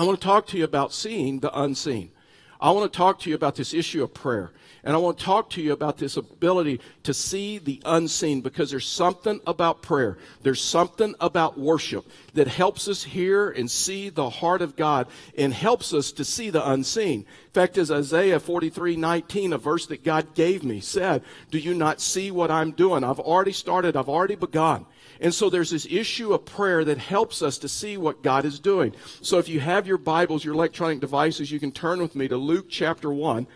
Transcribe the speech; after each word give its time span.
I 0.00 0.04
want 0.04 0.18
to 0.18 0.26
talk 0.26 0.46
to 0.46 0.56
you 0.56 0.64
about 0.64 0.94
seeing 0.94 1.40
the 1.40 1.54
unseen. 1.54 2.10
I 2.58 2.70
want 2.70 2.90
to 2.90 2.96
talk 2.96 3.18
to 3.20 3.28
you 3.28 3.36
about 3.36 3.54
this 3.54 3.74
issue 3.74 4.02
of 4.02 4.14
prayer. 4.14 4.50
And 4.82 4.94
I 4.96 4.98
want 4.98 5.18
to 5.18 5.24
talk 5.26 5.50
to 5.50 5.60
you 5.60 5.74
about 5.74 5.98
this 5.98 6.16
ability 6.16 6.80
to 7.02 7.12
see 7.12 7.58
the 7.58 7.82
unseen 7.84 8.40
because 8.40 8.70
there's 8.70 8.88
something 8.88 9.42
about 9.46 9.82
prayer. 9.82 10.16
There's 10.42 10.62
something 10.62 11.14
about 11.20 11.58
worship 11.58 12.06
that 12.32 12.48
helps 12.48 12.88
us 12.88 13.04
hear 13.04 13.50
and 13.50 13.70
see 13.70 14.08
the 14.08 14.30
heart 14.30 14.62
of 14.62 14.74
God 14.74 15.06
and 15.36 15.52
helps 15.52 15.92
us 15.92 16.12
to 16.12 16.24
see 16.24 16.48
the 16.48 16.66
unseen. 16.66 17.20
In 17.20 17.52
fact, 17.52 17.76
as 17.76 17.90
Isaiah 17.90 18.40
43 18.40 18.96
19, 18.96 19.52
a 19.52 19.58
verse 19.58 19.84
that 19.88 20.02
God 20.02 20.34
gave 20.34 20.64
me, 20.64 20.80
said, 20.80 21.22
Do 21.50 21.58
you 21.58 21.74
not 21.74 22.00
see 22.00 22.30
what 22.30 22.50
I'm 22.50 22.70
doing? 22.70 23.04
I've 23.04 23.20
already 23.20 23.52
started, 23.52 23.96
I've 23.96 24.08
already 24.08 24.36
begun. 24.36 24.86
And 25.20 25.34
so 25.34 25.50
there's 25.50 25.70
this 25.70 25.86
issue 25.86 26.32
of 26.32 26.46
prayer 26.46 26.84
that 26.84 26.98
helps 26.98 27.42
us 27.42 27.58
to 27.58 27.68
see 27.68 27.96
what 27.96 28.22
God 28.22 28.44
is 28.44 28.58
doing. 28.58 28.94
So 29.20 29.38
if 29.38 29.48
you 29.48 29.60
have 29.60 29.86
your 29.86 29.98
Bibles, 29.98 30.44
your 30.44 30.54
electronic 30.54 31.00
devices, 31.00 31.52
you 31.52 31.60
can 31.60 31.72
turn 31.72 32.00
with 32.00 32.16
me 32.16 32.26
to 32.28 32.36
Luke 32.36 32.66
chapter 32.70 33.12
1. 33.12 33.46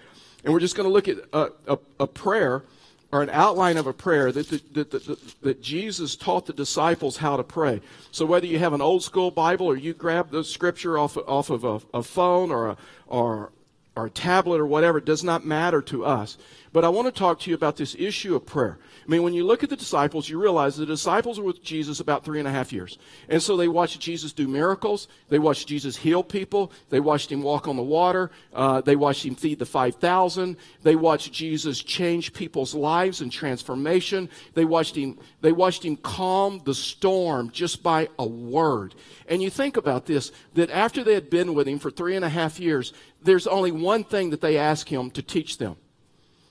And 0.44 0.52
we're 0.52 0.60
just 0.60 0.76
going 0.76 0.86
to 0.86 0.92
look 0.92 1.08
at 1.08 1.16
a, 1.32 1.50
a, 1.66 1.78
a, 2.00 2.06
prayer 2.06 2.64
or 3.10 3.22
an 3.22 3.30
outline 3.30 3.78
of 3.78 3.86
a 3.86 3.94
prayer 3.94 4.30
that, 4.30 4.48
the, 4.50 4.60
that, 4.72 4.90
that, 4.90 5.40
that 5.40 5.62
Jesus 5.62 6.16
taught 6.16 6.44
the 6.44 6.52
disciples 6.52 7.16
how 7.16 7.38
to 7.38 7.42
pray. 7.42 7.80
So 8.10 8.26
whether 8.26 8.46
you 8.46 8.58
have 8.58 8.74
an 8.74 8.82
old 8.82 9.02
school 9.02 9.30
Bible 9.30 9.66
or 9.66 9.76
you 9.76 9.94
grab 9.94 10.30
the 10.30 10.44
scripture 10.44 10.98
off, 10.98 11.16
off 11.16 11.48
of 11.48 11.64
a, 11.64 11.80
a 11.94 12.02
phone 12.02 12.50
or 12.50 12.68
a, 12.68 12.76
or, 13.06 13.52
or 13.96 14.06
a 14.06 14.10
tablet 14.10 14.60
or 14.60 14.66
whatever, 14.66 14.98
it 14.98 15.06
does 15.06 15.24
not 15.24 15.46
matter 15.46 15.80
to 15.80 16.04
us. 16.04 16.36
But 16.74 16.84
I 16.84 16.88
want 16.88 17.06
to 17.06 17.16
talk 17.16 17.38
to 17.38 17.50
you 17.50 17.54
about 17.54 17.76
this 17.76 17.94
issue 17.96 18.34
of 18.34 18.46
prayer. 18.46 18.80
I 19.06 19.08
mean, 19.08 19.22
when 19.22 19.32
you 19.32 19.46
look 19.46 19.62
at 19.62 19.70
the 19.70 19.76
disciples, 19.76 20.28
you 20.28 20.42
realize 20.42 20.76
the 20.76 20.84
disciples 20.84 21.38
were 21.38 21.44
with 21.44 21.62
Jesus 21.62 22.00
about 22.00 22.24
three 22.24 22.40
and 22.40 22.48
a 22.48 22.50
half 22.50 22.72
years. 22.72 22.98
And 23.28 23.40
so 23.40 23.56
they 23.56 23.68
watched 23.68 24.00
Jesus 24.00 24.32
do 24.32 24.48
miracles. 24.48 25.06
They 25.28 25.38
watched 25.38 25.68
Jesus 25.68 25.96
heal 25.96 26.24
people. 26.24 26.72
They 26.90 26.98
watched 26.98 27.30
him 27.30 27.42
walk 27.42 27.68
on 27.68 27.76
the 27.76 27.82
water. 27.84 28.32
Uh, 28.52 28.80
they 28.80 28.96
watched 28.96 29.24
him 29.24 29.36
feed 29.36 29.60
the 29.60 29.66
5,000. 29.66 30.56
They 30.82 30.96
watched 30.96 31.32
Jesus 31.32 31.80
change 31.80 32.32
people's 32.32 32.74
lives 32.74 33.20
and 33.20 33.30
transformation. 33.30 34.28
They 34.54 34.64
watched 34.64 34.96
him, 34.96 35.20
they 35.42 35.52
watched 35.52 35.84
him 35.84 35.96
calm 35.96 36.60
the 36.64 36.74
storm 36.74 37.52
just 37.52 37.84
by 37.84 38.08
a 38.18 38.26
word. 38.26 38.96
And 39.28 39.40
you 39.40 39.48
think 39.48 39.76
about 39.76 40.06
this, 40.06 40.32
that 40.54 40.72
after 40.72 41.04
they 41.04 41.14
had 41.14 41.30
been 41.30 41.54
with 41.54 41.68
him 41.68 41.78
for 41.78 41.92
three 41.92 42.16
and 42.16 42.24
a 42.24 42.28
half 42.28 42.58
years, 42.58 42.92
there's 43.22 43.46
only 43.46 43.70
one 43.70 44.02
thing 44.02 44.30
that 44.30 44.40
they 44.40 44.58
ask 44.58 44.88
him 44.88 45.12
to 45.12 45.22
teach 45.22 45.58
them. 45.58 45.76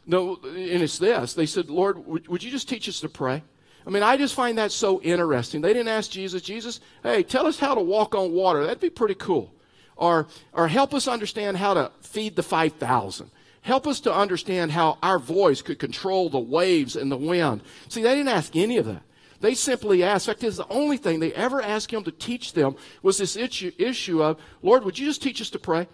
No, 0.06 0.40
and 0.44 0.84
it's 0.84 0.98
this. 0.98 1.34
They 1.34 1.46
said, 1.46 1.70
Lord, 1.70 2.06
would, 2.06 2.28
would 2.28 2.44
you 2.44 2.52
just 2.52 2.68
teach 2.68 2.90
us 2.90 3.00
to 3.02 3.10
pray? 3.10 3.44
I 3.86 3.90
mean, 3.90 4.04
I 4.04 4.18
just 4.18 4.34
find 4.34 4.58
that 4.58 4.72
so 4.72 5.02
interesting. 5.02 5.62
They 5.62 5.74
didn't 5.74 5.90
ask 5.90 6.10
Jesus, 6.10 6.42
Jesus, 6.42 6.80
hey, 7.04 7.24
tell 7.24 7.48
us 7.48 7.60
how 7.60 7.76
to 7.76 7.82
walk 7.82 8.16
on 8.16 8.32
water. 8.32 8.64
That'd 8.64 8.80
be 8.80 8.90
pretty 8.90 9.16
cool. 9.16 9.54
Or, 9.96 10.28
or 10.54 10.68
help 10.68 10.94
us 10.94 11.08
understand 11.08 11.58
how 11.58 11.74
to 11.74 11.92
feed 12.02 12.36
the 12.36 12.44
5,000. 12.44 13.30
Help 13.62 13.88
us 13.88 14.00
to 14.02 14.14
understand 14.14 14.72
how 14.72 14.98
our 15.02 15.20
voice 15.20 15.62
could 15.62 15.80
control 15.80 16.30
the 16.30 16.40
waves 16.40 16.96
and 16.96 17.12
the 17.12 17.18
wind. 17.18 17.62
See, 17.88 18.02
they 18.02 18.16
didn't 18.16 18.30
ask 18.30 18.56
any 18.56 18.78
of 18.78 18.86
that. 18.86 19.04
They 19.40 19.56
simply 19.56 20.04
asked, 20.04 20.28
in 20.28 20.34
fact, 20.34 20.44
is 20.44 20.58
the 20.58 20.68
only 20.70 20.96
thing 20.96 21.20
they 21.20 21.34
ever 21.34 21.62
asked 21.62 21.92
him 21.92 22.04
to 22.06 22.12
teach 22.12 22.54
them 22.54 22.76
was 23.02 23.18
this 23.18 23.36
issue, 23.36 23.72
issue 23.78 24.24
of, 24.24 24.40
Lord, 24.62 24.86
would 24.86 24.98
you 24.98 25.06
just 25.06 25.22
teach 25.22 25.42
us 25.42 25.50
to 25.52 25.60
pray? 25.60 25.88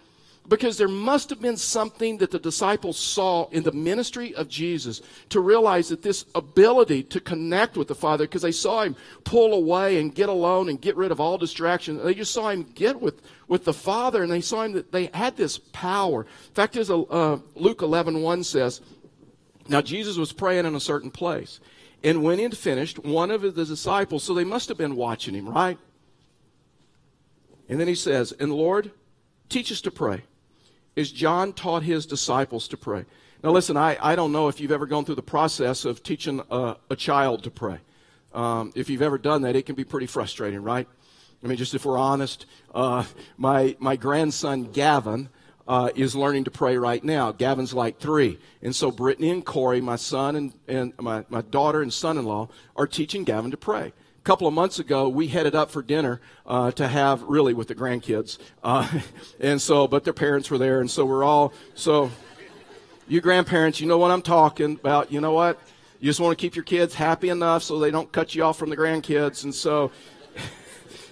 Because 0.50 0.76
there 0.76 0.88
must 0.88 1.30
have 1.30 1.40
been 1.40 1.56
something 1.56 2.18
that 2.18 2.32
the 2.32 2.38
disciples 2.40 2.98
saw 2.98 3.48
in 3.50 3.62
the 3.62 3.70
ministry 3.70 4.34
of 4.34 4.48
Jesus 4.48 5.00
to 5.28 5.38
realize 5.38 5.90
that 5.90 6.02
this 6.02 6.24
ability 6.34 7.04
to 7.04 7.20
connect 7.20 7.76
with 7.76 7.86
the 7.86 7.94
Father, 7.94 8.24
because 8.24 8.42
they 8.42 8.50
saw 8.50 8.82
him 8.82 8.96
pull 9.22 9.54
away 9.54 10.00
and 10.00 10.12
get 10.12 10.28
alone 10.28 10.68
and 10.68 10.80
get 10.80 10.96
rid 10.96 11.12
of 11.12 11.20
all 11.20 11.38
distraction. 11.38 12.04
They 12.04 12.14
just 12.14 12.34
saw 12.34 12.48
him 12.48 12.64
get 12.74 13.00
with, 13.00 13.22
with 13.46 13.64
the 13.64 13.72
Father 13.72 14.24
and 14.24 14.32
they 14.32 14.40
saw 14.40 14.64
him 14.64 14.72
that 14.72 14.90
they 14.90 15.08
had 15.14 15.36
this 15.36 15.58
power. 15.72 16.22
In 16.22 16.54
fact, 16.54 16.76
as 16.76 16.90
uh, 16.90 17.38
Luke 17.54 17.82
11 17.82 18.20
1 18.20 18.42
says, 18.42 18.80
Now 19.68 19.80
Jesus 19.80 20.16
was 20.16 20.32
praying 20.32 20.66
in 20.66 20.74
a 20.74 20.80
certain 20.80 21.12
place. 21.12 21.60
And 22.02 22.24
when 22.24 22.38
he 22.38 22.42
had 22.42 22.56
finished, 22.56 22.98
one 22.98 23.30
of 23.30 23.42
the 23.42 23.52
disciples, 23.52 24.24
so 24.24 24.34
they 24.34 24.42
must 24.42 24.68
have 24.68 24.78
been 24.78 24.96
watching 24.96 25.34
him, 25.34 25.48
right? 25.48 25.78
And 27.68 27.78
then 27.78 27.86
he 27.86 27.94
says, 27.94 28.32
And 28.40 28.52
Lord, 28.52 28.90
teach 29.48 29.70
us 29.70 29.80
to 29.82 29.92
pray 29.92 30.24
is 31.00 31.10
John 31.10 31.52
taught 31.52 31.82
his 31.82 32.06
disciples 32.06 32.68
to 32.68 32.76
pray. 32.76 33.06
Now, 33.42 33.50
listen, 33.50 33.76
I, 33.76 33.96
I 34.00 34.14
don't 34.14 34.32
know 34.32 34.48
if 34.48 34.60
you've 34.60 34.70
ever 34.70 34.86
gone 34.86 35.04
through 35.04 35.14
the 35.14 35.22
process 35.22 35.84
of 35.84 36.02
teaching 36.02 36.42
a, 36.50 36.76
a 36.90 36.96
child 36.96 37.42
to 37.44 37.50
pray. 37.50 37.78
Um, 38.34 38.72
if 38.76 38.90
you've 38.90 39.02
ever 39.02 39.18
done 39.18 39.42
that, 39.42 39.56
it 39.56 39.64
can 39.66 39.74
be 39.74 39.84
pretty 39.84 40.06
frustrating, 40.06 40.62
right? 40.62 40.86
I 41.42 41.46
mean, 41.46 41.56
just 41.56 41.74
if 41.74 41.86
we're 41.86 41.98
honest, 41.98 42.44
uh, 42.74 43.04
my, 43.38 43.74
my 43.78 43.96
grandson 43.96 44.70
Gavin 44.72 45.30
uh, 45.66 45.88
is 45.96 46.14
learning 46.14 46.44
to 46.44 46.50
pray 46.50 46.76
right 46.76 47.02
now. 47.02 47.32
Gavin's 47.32 47.72
like 47.72 47.98
three. 47.98 48.38
And 48.62 48.76
so 48.76 48.90
Brittany 48.90 49.30
and 49.30 49.44
Corey, 49.44 49.80
my 49.80 49.96
son 49.96 50.36
and, 50.36 50.52
and 50.68 50.92
my, 50.98 51.24
my 51.30 51.40
daughter 51.40 51.80
and 51.80 51.92
son 51.92 52.18
in 52.18 52.26
law, 52.26 52.50
are 52.76 52.86
teaching 52.86 53.24
Gavin 53.24 53.50
to 53.52 53.56
pray 53.56 53.92
a 54.20 54.22
couple 54.22 54.46
of 54.46 54.52
months 54.52 54.78
ago, 54.78 55.08
we 55.08 55.28
headed 55.28 55.54
up 55.54 55.70
for 55.70 55.82
dinner 55.82 56.20
uh, 56.46 56.70
to 56.72 56.86
have 56.86 57.22
really 57.22 57.54
with 57.54 57.68
the 57.68 57.74
grandkids, 57.74 58.36
uh, 58.62 58.86
and 59.40 59.60
so 59.60 59.88
but 59.88 60.04
their 60.04 60.12
parents 60.12 60.50
were 60.50 60.58
there, 60.58 60.80
and 60.80 60.90
so 60.90 61.04
we're 61.04 61.24
all 61.24 61.52
so. 61.74 62.10
You 63.08 63.20
grandparents, 63.20 63.80
you 63.80 63.88
know 63.88 63.98
what 63.98 64.12
I'm 64.12 64.22
talking 64.22 64.74
about. 64.74 65.10
You 65.10 65.20
know 65.20 65.32
what? 65.32 65.58
You 65.98 66.06
just 66.06 66.20
want 66.20 66.38
to 66.38 66.40
keep 66.40 66.54
your 66.54 66.64
kids 66.64 66.94
happy 66.94 67.28
enough 67.28 67.64
so 67.64 67.80
they 67.80 67.90
don't 67.90 68.12
cut 68.12 68.36
you 68.36 68.44
off 68.44 68.56
from 68.56 68.70
the 68.70 68.76
grandkids, 68.76 69.42
and 69.44 69.54
so. 69.54 69.90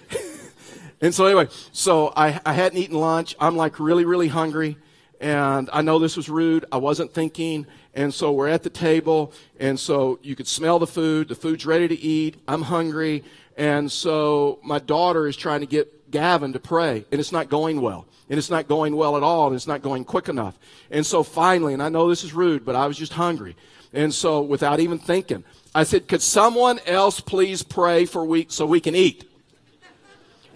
and 1.01 1.13
so 1.13 1.25
anyway, 1.25 1.47
so 1.71 2.13
I, 2.15 2.39
I 2.45 2.53
hadn't 2.53 2.77
eaten 2.77 2.97
lunch. 2.97 3.35
I'm 3.39 3.57
like 3.57 3.79
really, 3.79 4.05
really 4.05 4.27
hungry. 4.27 4.77
And 5.19 5.69
I 5.73 5.81
know 5.81 5.99
this 5.99 6.15
was 6.15 6.29
rude. 6.29 6.63
I 6.71 6.77
wasn't 6.77 7.13
thinking. 7.13 7.67
And 7.93 8.13
so 8.13 8.31
we're 8.31 8.47
at 8.47 8.63
the 8.63 8.69
table. 8.69 9.33
And 9.59 9.79
so 9.79 10.19
you 10.21 10.35
could 10.35 10.47
smell 10.47 10.79
the 10.79 10.87
food. 10.87 11.27
The 11.27 11.35
food's 11.35 11.65
ready 11.65 11.87
to 11.87 11.99
eat. 11.99 12.41
I'm 12.47 12.63
hungry. 12.63 13.23
And 13.57 13.91
so 13.91 14.59
my 14.63 14.79
daughter 14.79 15.27
is 15.27 15.35
trying 15.35 15.59
to 15.61 15.65
get 15.65 16.11
Gavin 16.11 16.53
to 16.53 16.59
pray. 16.59 17.05
And 17.11 17.19
it's 17.19 17.31
not 17.31 17.49
going 17.49 17.81
well. 17.81 18.05
And 18.29 18.37
it's 18.37 18.49
not 18.49 18.67
going 18.67 18.95
well 18.95 19.17
at 19.17 19.23
all. 19.23 19.47
And 19.47 19.55
it's 19.55 19.67
not 19.67 19.81
going 19.81 20.05
quick 20.05 20.29
enough. 20.29 20.57
And 20.91 21.05
so 21.05 21.23
finally, 21.23 21.73
and 21.73 21.83
I 21.83 21.89
know 21.89 22.07
this 22.07 22.23
is 22.23 22.33
rude, 22.33 22.63
but 22.63 22.75
I 22.75 22.87
was 22.87 22.97
just 22.97 23.13
hungry. 23.13 23.55
And 23.91 24.13
so 24.13 24.41
without 24.41 24.79
even 24.79 24.99
thinking, 24.99 25.43
I 25.73 25.83
said, 25.83 26.07
could 26.07 26.21
someone 26.21 26.79
else 26.85 27.19
please 27.19 27.63
pray 27.63 28.05
for 28.05 28.23
we 28.23 28.47
so 28.49 28.65
we 28.65 28.79
can 28.79 28.95
eat? 28.95 29.25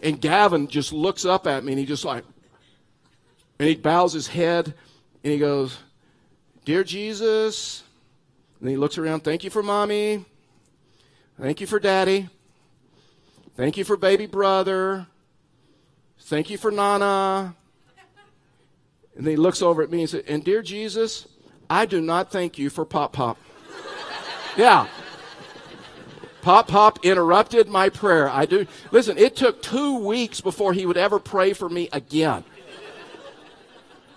And 0.01 0.19
Gavin 0.19 0.67
just 0.67 0.91
looks 0.91 1.25
up 1.25 1.47
at 1.47 1.63
me 1.63 1.71
and 1.71 1.79
he 1.79 1.85
just 1.85 2.05
like, 2.05 2.25
and 3.57 3.69
he 3.69 3.75
bows 3.75 4.13
his 4.13 4.27
head 4.27 4.73
and 5.23 5.33
he 5.33 5.39
goes, 5.39 5.77
Dear 6.65 6.83
Jesus. 6.83 7.83
And 8.59 8.69
he 8.69 8.77
looks 8.77 8.97
around, 8.97 9.21
thank 9.21 9.43
you 9.43 9.49
for 9.49 9.61
mommy. 9.61 10.23
Thank 11.39 11.59
you 11.59 11.67
for 11.67 11.79
daddy. 11.79 12.29
Thank 13.57 13.77
you 13.77 13.83
for 13.83 13.97
baby 13.97 14.25
brother. 14.25 15.07
Thank 16.19 16.49
you 16.49 16.57
for 16.57 16.71
Nana. 16.71 17.55
And 19.15 19.27
he 19.27 19.35
looks 19.35 19.61
over 19.61 19.83
at 19.83 19.91
me 19.91 20.01
and 20.01 20.09
says, 20.09 20.23
And 20.27 20.43
dear 20.43 20.61
Jesus, 20.61 21.27
I 21.69 21.85
do 21.85 22.01
not 22.01 22.31
thank 22.31 22.57
you 22.57 22.69
for 22.69 22.85
Pop 22.85 23.13
Pop. 23.13 23.37
yeah. 24.57 24.87
Pop 26.41 26.67
Pop 26.67 27.03
interrupted 27.05 27.67
my 27.67 27.89
prayer. 27.89 28.29
I 28.29 28.45
do. 28.45 28.65
Listen, 28.91 29.17
it 29.17 29.35
took 29.35 29.61
two 29.61 29.99
weeks 29.99 30.41
before 30.41 30.73
he 30.73 30.85
would 30.85 30.97
ever 30.97 31.19
pray 31.19 31.53
for 31.53 31.69
me 31.69 31.89
again. 31.91 32.43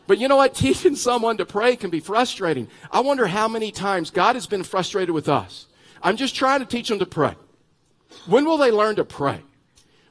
But 0.07 0.19
you 0.19 0.29
know 0.29 0.37
what? 0.37 0.55
Teaching 0.67 0.97
someone 0.97 1.37
to 1.39 1.47
pray 1.47 1.77
can 1.77 1.91
be 1.91 2.01
frustrating. 2.01 2.69
I 2.91 3.01
wonder 3.01 3.27
how 3.27 3.49
many 3.49 3.71
times 3.71 4.11
God 4.11 4.37
has 4.37 4.47
been 4.47 4.63
frustrated 4.63 5.15
with 5.15 5.29
us. 5.29 5.67
I'm 6.03 6.17
just 6.17 6.37
trying 6.37 6.61
to 6.61 6.67
teach 6.67 6.89
them 6.89 6.99
to 6.99 7.07
pray. 7.07 7.35
When 8.27 8.45
will 8.45 8.59
they 8.59 8.71
learn 8.71 8.97
to 8.97 9.05
pray? 9.05 9.43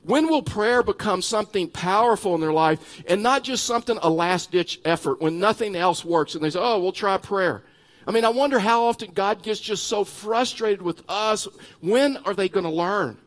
When 0.03 0.27
will 0.27 0.43
prayer 0.43 0.83
become 0.83 1.21
something 1.21 1.67
powerful 1.69 2.35
in 2.35 2.41
their 2.41 2.53
life 2.53 3.03
and 3.07 3.23
not 3.23 3.43
just 3.43 3.65
something, 3.65 3.97
a 4.01 4.09
last 4.09 4.51
ditch 4.51 4.79
effort 4.85 5.19
when 5.19 5.39
nothing 5.39 5.75
else 5.75 6.05
works 6.05 6.35
and 6.35 6.43
they 6.43 6.51
say, 6.51 6.59
oh, 6.61 6.79
we'll 6.79 6.91
try 6.91 7.17
prayer? 7.17 7.63
I 8.07 8.11
mean, 8.11 8.23
I 8.23 8.29
wonder 8.29 8.59
how 8.59 8.83
often 8.83 9.11
God 9.11 9.41
gets 9.41 9.59
just 9.59 9.87
so 9.87 10.03
frustrated 10.03 10.83
with 10.83 11.03
us. 11.09 11.47
When 11.81 12.17
are 12.17 12.35
they 12.35 12.49
going 12.49 12.65
to 12.65 12.69
learn? 12.69 13.17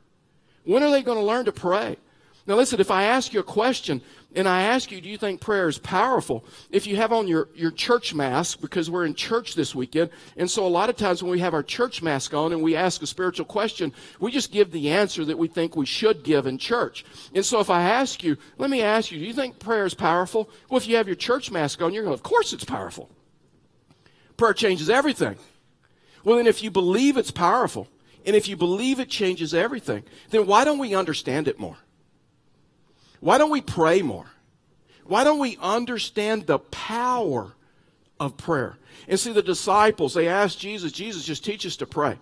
When 0.64 0.84
are 0.84 0.90
they 0.90 1.02
going 1.02 1.18
to 1.18 1.24
learn 1.24 1.46
to 1.46 1.52
pray? 1.52 1.96
Now, 2.46 2.54
listen, 2.54 2.80
if 2.80 2.90
I 2.90 3.04
ask 3.04 3.34
you 3.34 3.40
a 3.40 3.44
question, 3.44 4.00
and 4.34 4.46
I 4.46 4.62
ask 4.62 4.90
you, 4.92 5.00
do 5.00 5.08
you 5.08 5.16
think 5.16 5.40
prayer 5.40 5.68
is 5.68 5.78
powerful? 5.78 6.44
If 6.70 6.86
you 6.86 6.96
have 6.96 7.12
on 7.12 7.26
your, 7.26 7.48
your 7.54 7.70
church 7.70 8.14
mask, 8.14 8.60
because 8.60 8.90
we're 8.90 9.06
in 9.06 9.14
church 9.14 9.54
this 9.54 9.74
weekend, 9.74 10.10
and 10.36 10.50
so 10.50 10.66
a 10.66 10.68
lot 10.68 10.90
of 10.90 10.96
times 10.96 11.22
when 11.22 11.32
we 11.32 11.38
have 11.40 11.54
our 11.54 11.62
church 11.62 12.02
mask 12.02 12.34
on 12.34 12.52
and 12.52 12.62
we 12.62 12.76
ask 12.76 13.00
a 13.00 13.06
spiritual 13.06 13.46
question, 13.46 13.92
we 14.20 14.30
just 14.30 14.52
give 14.52 14.70
the 14.70 14.90
answer 14.90 15.24
that 15.24 15.38
we 15.38 15.48
think 15.48 15.76
we 15.76 15.86
should 15.86 16.24
give 16.24 16.46
in 16.46 16.58
church. 16.58 17.06
And 17.34 17.44
so 17.44 17.58
if 17.60 17.70
I 17.70 17.82
ask 17.82 18.22
you, 18.22 18.36
let 18.58 18.68
me 18.68 18.82
ask 18.82 19.10
you, 19.10 19.18
do 19.18 19.24
you 19.24 19.32
think 19.32 19.58
prayer 19.58 19.86
is 19.86 19.94
powerful? 19.94 20.50
Well, 20.68 20.76
if 20.76 20.86
you 20.86 20.96
have 20.96 21.08
your 21.08 21.16
church 21.16 21.50
mask 21.50 21.80
on, 21.80 21.94
you're 21.94 22.04
going, 22.04 22.14
of 22.14 22.22
course 22.22 22.52
it's 22.52 22.64
powerful. 22.64 23.08
Prayer 24.36 24.52
changes 24.52 24.90
everything. 24.90 25.36
Well, 26.22 26.36
then 26.36 26.46
if 26.46 26.62
you 26.62 26.70
believe 26.70 27.16
it's 27.16 27.30
powerful, 27.30 27.88
and 28.26 28.36
if 28.36 28.46
you 28.46 28.58
believe 28.58 29.00
it 29.00 29.08
changes 29.08 29.54
everything, 29.54 30.04
then 30.30 30.46
why 30.46 30.64
don't 30.64 30.78
we 30.78 30.94
understand 30.94 31.48
it 31.48 31.58
more? 31.58 31.78
Why 33.20 33.38
don't 33.38 33.50
we 33.50 33.60
pray 33.60 34.02
more? 34.02 34.26
Why 35.04 35.24
don't 35.24 35.38
we 35.38 35.56
understand 35.60 36.46
the 36.46 36.58
power 36.58 37.52
of 38.20 38.36
prayer? 38.36 38.76
And 39.08 39.18
see, 39.18 39.32
the 39.32 39.42
disciples, 39.42 40.14
they 40.14 40.28
asked 40.28 40.60
Jesus, 40.60 40.92
Jesus, 40.92 41.24
just 41.24 41.44
teach 41.44 41.64
us 41.64 41.76
to 41.76 41.86
pray. 41.86 42.18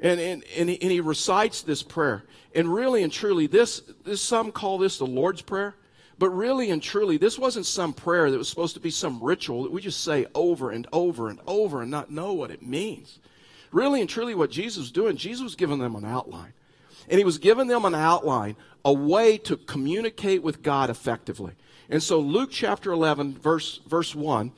And, 0.00 0.20
and, 0.20 0.44
and, 0.56 0.68
he, 0.68 0.80
and 0.80 0.90
he 0.90 1.00
recites 1.00 1.62
this 1.62 1.82
prayer. 1.82 2.24
And 2.54 2.72
really 2.72 3.02
and 3.02 3.12
truly, 3.12 3.46
this, 3.46 3.82
this, 4.04 4.20
some 4.20 4.52
call 4.52 4.78
this 4.78 4.98
the 4.98 5.06
Lord's 5.06 5.42
Prayer. 5.42 5.74
But 6.18 6.30
really 6.30 6.70
and 6.70 6.82
truly, 6.82 7.16
this 7.16 7.38
wasn't 7.38 7.64
some 7.64 7.94
prayer 7.94 8.30
that 8.30 8.36
was 8.36 8.48
supposed 8.48 8.74
to 8.74 8.80
be 8.80 8.90
some 8.90 9.22
ritual 9.22 9.62
that 9.62 9.72
we 9.72 9.80
just 9.80 10.04
say 10.04 10.26
over 10.34 10.70
and 10.70 10.86
over 10.92 11.30
and 11.30 11.40
over 11.46 11.80
and 11.80 11.90
not 11.90 12.10
know 12.10 12.34
what 12.34 12.50
it 12.50 12.62
means. 12.62 13.18
Really 13.72 14.02
and 14.02 14.10
truly, 14.10 14.34
what 14.34 14.50
Jesus 14.50 14.78
was 14.78 14.92
doing, 14.92 15.16
Jesus 15.16 15.42
was 15.42 15.54
giving 15.54 15.78
them 15.78 15.94
an 15.94 16.04
outline. 16.04 16.52
And 17.08 17.18
he 17.18 17.24
was 17.24 17.38
giving 17.38 17.66
them 17.66 17.84
an 17.84 17.94
outline, 17.94 18.56
a 18.84 18.92
way 18.92 19.38
to 19.38 19.56
communicate 19.56 20.42
with 20.42 20.62
God 20.62 20.90
effectively. 20.90 21.52
And 21.88 22.02
so, 22.02 22.20
Luke 22.20 22.50
chapter 22.52 22.92
11, 22.92 23.38
verse, 23.38 23.80
verse 23.86 24.14
1, 24.14 24.52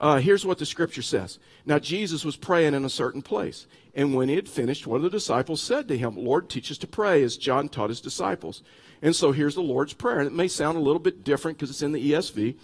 uh, 0.00 0.18
here's 0.18 0.44
what 0.44 0.58
the 0.58 0.66
scripture 0.66 1.02
says. 1.02 1.38
Now, 1.64 1.78
Jesus 1.78 2.24
was 2.24 2.36
praying 2.36 2.74
in 2.74 2.84
a 2.84 2.90
certain 2.90 3.22
place. 3.22 3.66
And 3.94 4.14
when 4.14 4.28
he 4.28 4.34
had 4.34 4.48
finished, 4.48 4.86
one 4.86 4.96
of 4.96 5.02
the 5.02 5.10
disciples 5.10 5.62
said 5.62 5.88
to 5.88 5.96
him, 5.96 6.16
Lord, 6.16 6.50
teach 6.50 6.70
us 6.70 6.78
to 6.78 6.86
pray 6.86 7.22
as 7.22 7.36
John 7.36 7.68
taught 7.68 7.90
his 7.90 8.00
disciples. 8.00 8.62
And 9.00 9.14
so 9.14 9.32
here's 9.32 9.54
the 9.54 9.62
Lord's 9.62 9.92
Prayer. 9.92 10.18
And 10.18 10.26
it 10.26 10.32
may 10.32 10.48
sound 10.48 10.76
a 10.76 10.80
little 10.80 11.00
bit 11.00 11.24
different 11.24 11.56
because 11.56 11.70
it's 11.70 11.82
in 11.82 11.92
the 11.92 12.12
ESV. 12.12 12.56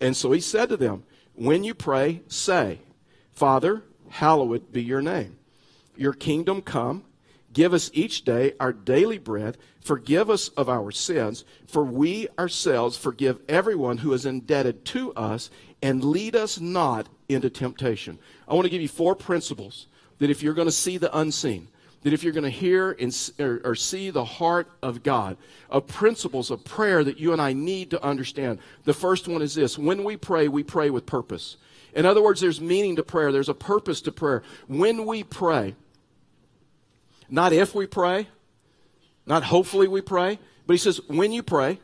And 0.00 0.16
so 0.16 0.32
he 0.32 0.40
said 0.40 0.68
to 0.70 0.76
them, 0.76 1.04
When 1.34 1.64
you 1.64 1.74
pray, 1.74 2.22
say, 2.26 2.80
Father, 3.32 3.84
hallowed 4.10 4.72
be 4.72 4.82
your 4.82 5.00
name. 5.00 5.38
Your 5.96 6.12
kingdom 6.12 6.60
come. 6.62 7.04
Give 7.52 7.74
us 7.74 7.90
each 7.92 8.24
day 8.24 8.54
our 8.58 8.72
daily 8.72 9.18
bread. 9.18 9.58
Forgive 9.80 10.30
us 10.30 10.48
of 10.50 10.68
our 10.68 10.90
sins, 10.90 11.44
for 11.66 11.84
we 11.84 12.28
ourselves 12.38 12.96
forgive 12.96 13.40
everyone 13.48 13.98
who 13.98 14.12
is 14.12 14.24
indebted 14.24 14.84
to 14.86 15.12
us, 15.14 15.50
and 15.82 16.04
lead 16.04 16.36
us 16.36 16.60
not 16.60 17.08
into 17.28 17.50
temptation. 17.50 18.18
I 18.48 18.54
want 18.54 18.64
to 18.64 18.70
give 18.70 18.82
you 18.82 18.88
four 18.88 19.14
principles 19.14 19.86
that 20.18 20.30
if 20.30 20.42
you're 20.42 20.54
going 20.54 20.68
to 20.68 20.72
see 20.72 20.98
the 20.98 21.16
unseen, 21.16 21.68
that 22.02 22.12
if 22.12 22.22
you're 22.22 22.32
going 22.32 22.44
to 22.44 22.50
hear 22.50 22.92
and, 22.92 23.32
or, 23.38 23.60
or, 23.64 23.74
see 23.74 24.10
the 24.10 24.24
heart 24.24 24.68
of 24.82 25.02
God, 25.02 25.36
of 25.70 25.86
principles 25.86 26.50
of 26.50 26.64
prayer 26.64 27.02
that 27.04 27.18
you 27.18 27.32
and 27.32 27.40
I 27.40 27.52
need 27.52 27.90
to 27.90 28.04
understand. 28.04 28.58
The 28.84 28.94
first 28.94 29.28
one 29.28 29.42
is 29.42 29.54
this 29.54 29.78
when 29.78 30.04
we 30.04 30.16
pray, 30.16 30.48
we 30.48 30.62
pray 30.62 30.90
with 30.90 31.06
purpose. 31.06 31.56
In 31.94 32.06
other 32.06 32.22
words, 32.22 32.40
there's 32.40 32.60
meaning 32.60 32.96
to 32.96 33.02
prayer, 33.02 33.32
there's 33.32 33.48
a 33.48 33.54
purpose 33.54 34.00
to 34.02 34.12
prayer. 34.12 34.42
When 34.66 35.06
we 35.06 35.22
pray, 35.22 35.74
not 37.32 37.52
if 37.52 37.74
we 37.74 37.86
pray, 37.86 38.28
not 39.26 39.44
hopefully 39.44 39.88
we 39.88 40.02
pray, 40.02 40.38
but 40.66 40.74
he 40.74 40.78
says, 40.78 41.00
when 41.08 41.32
you 41.32 41.42
pray, 41.42 41.78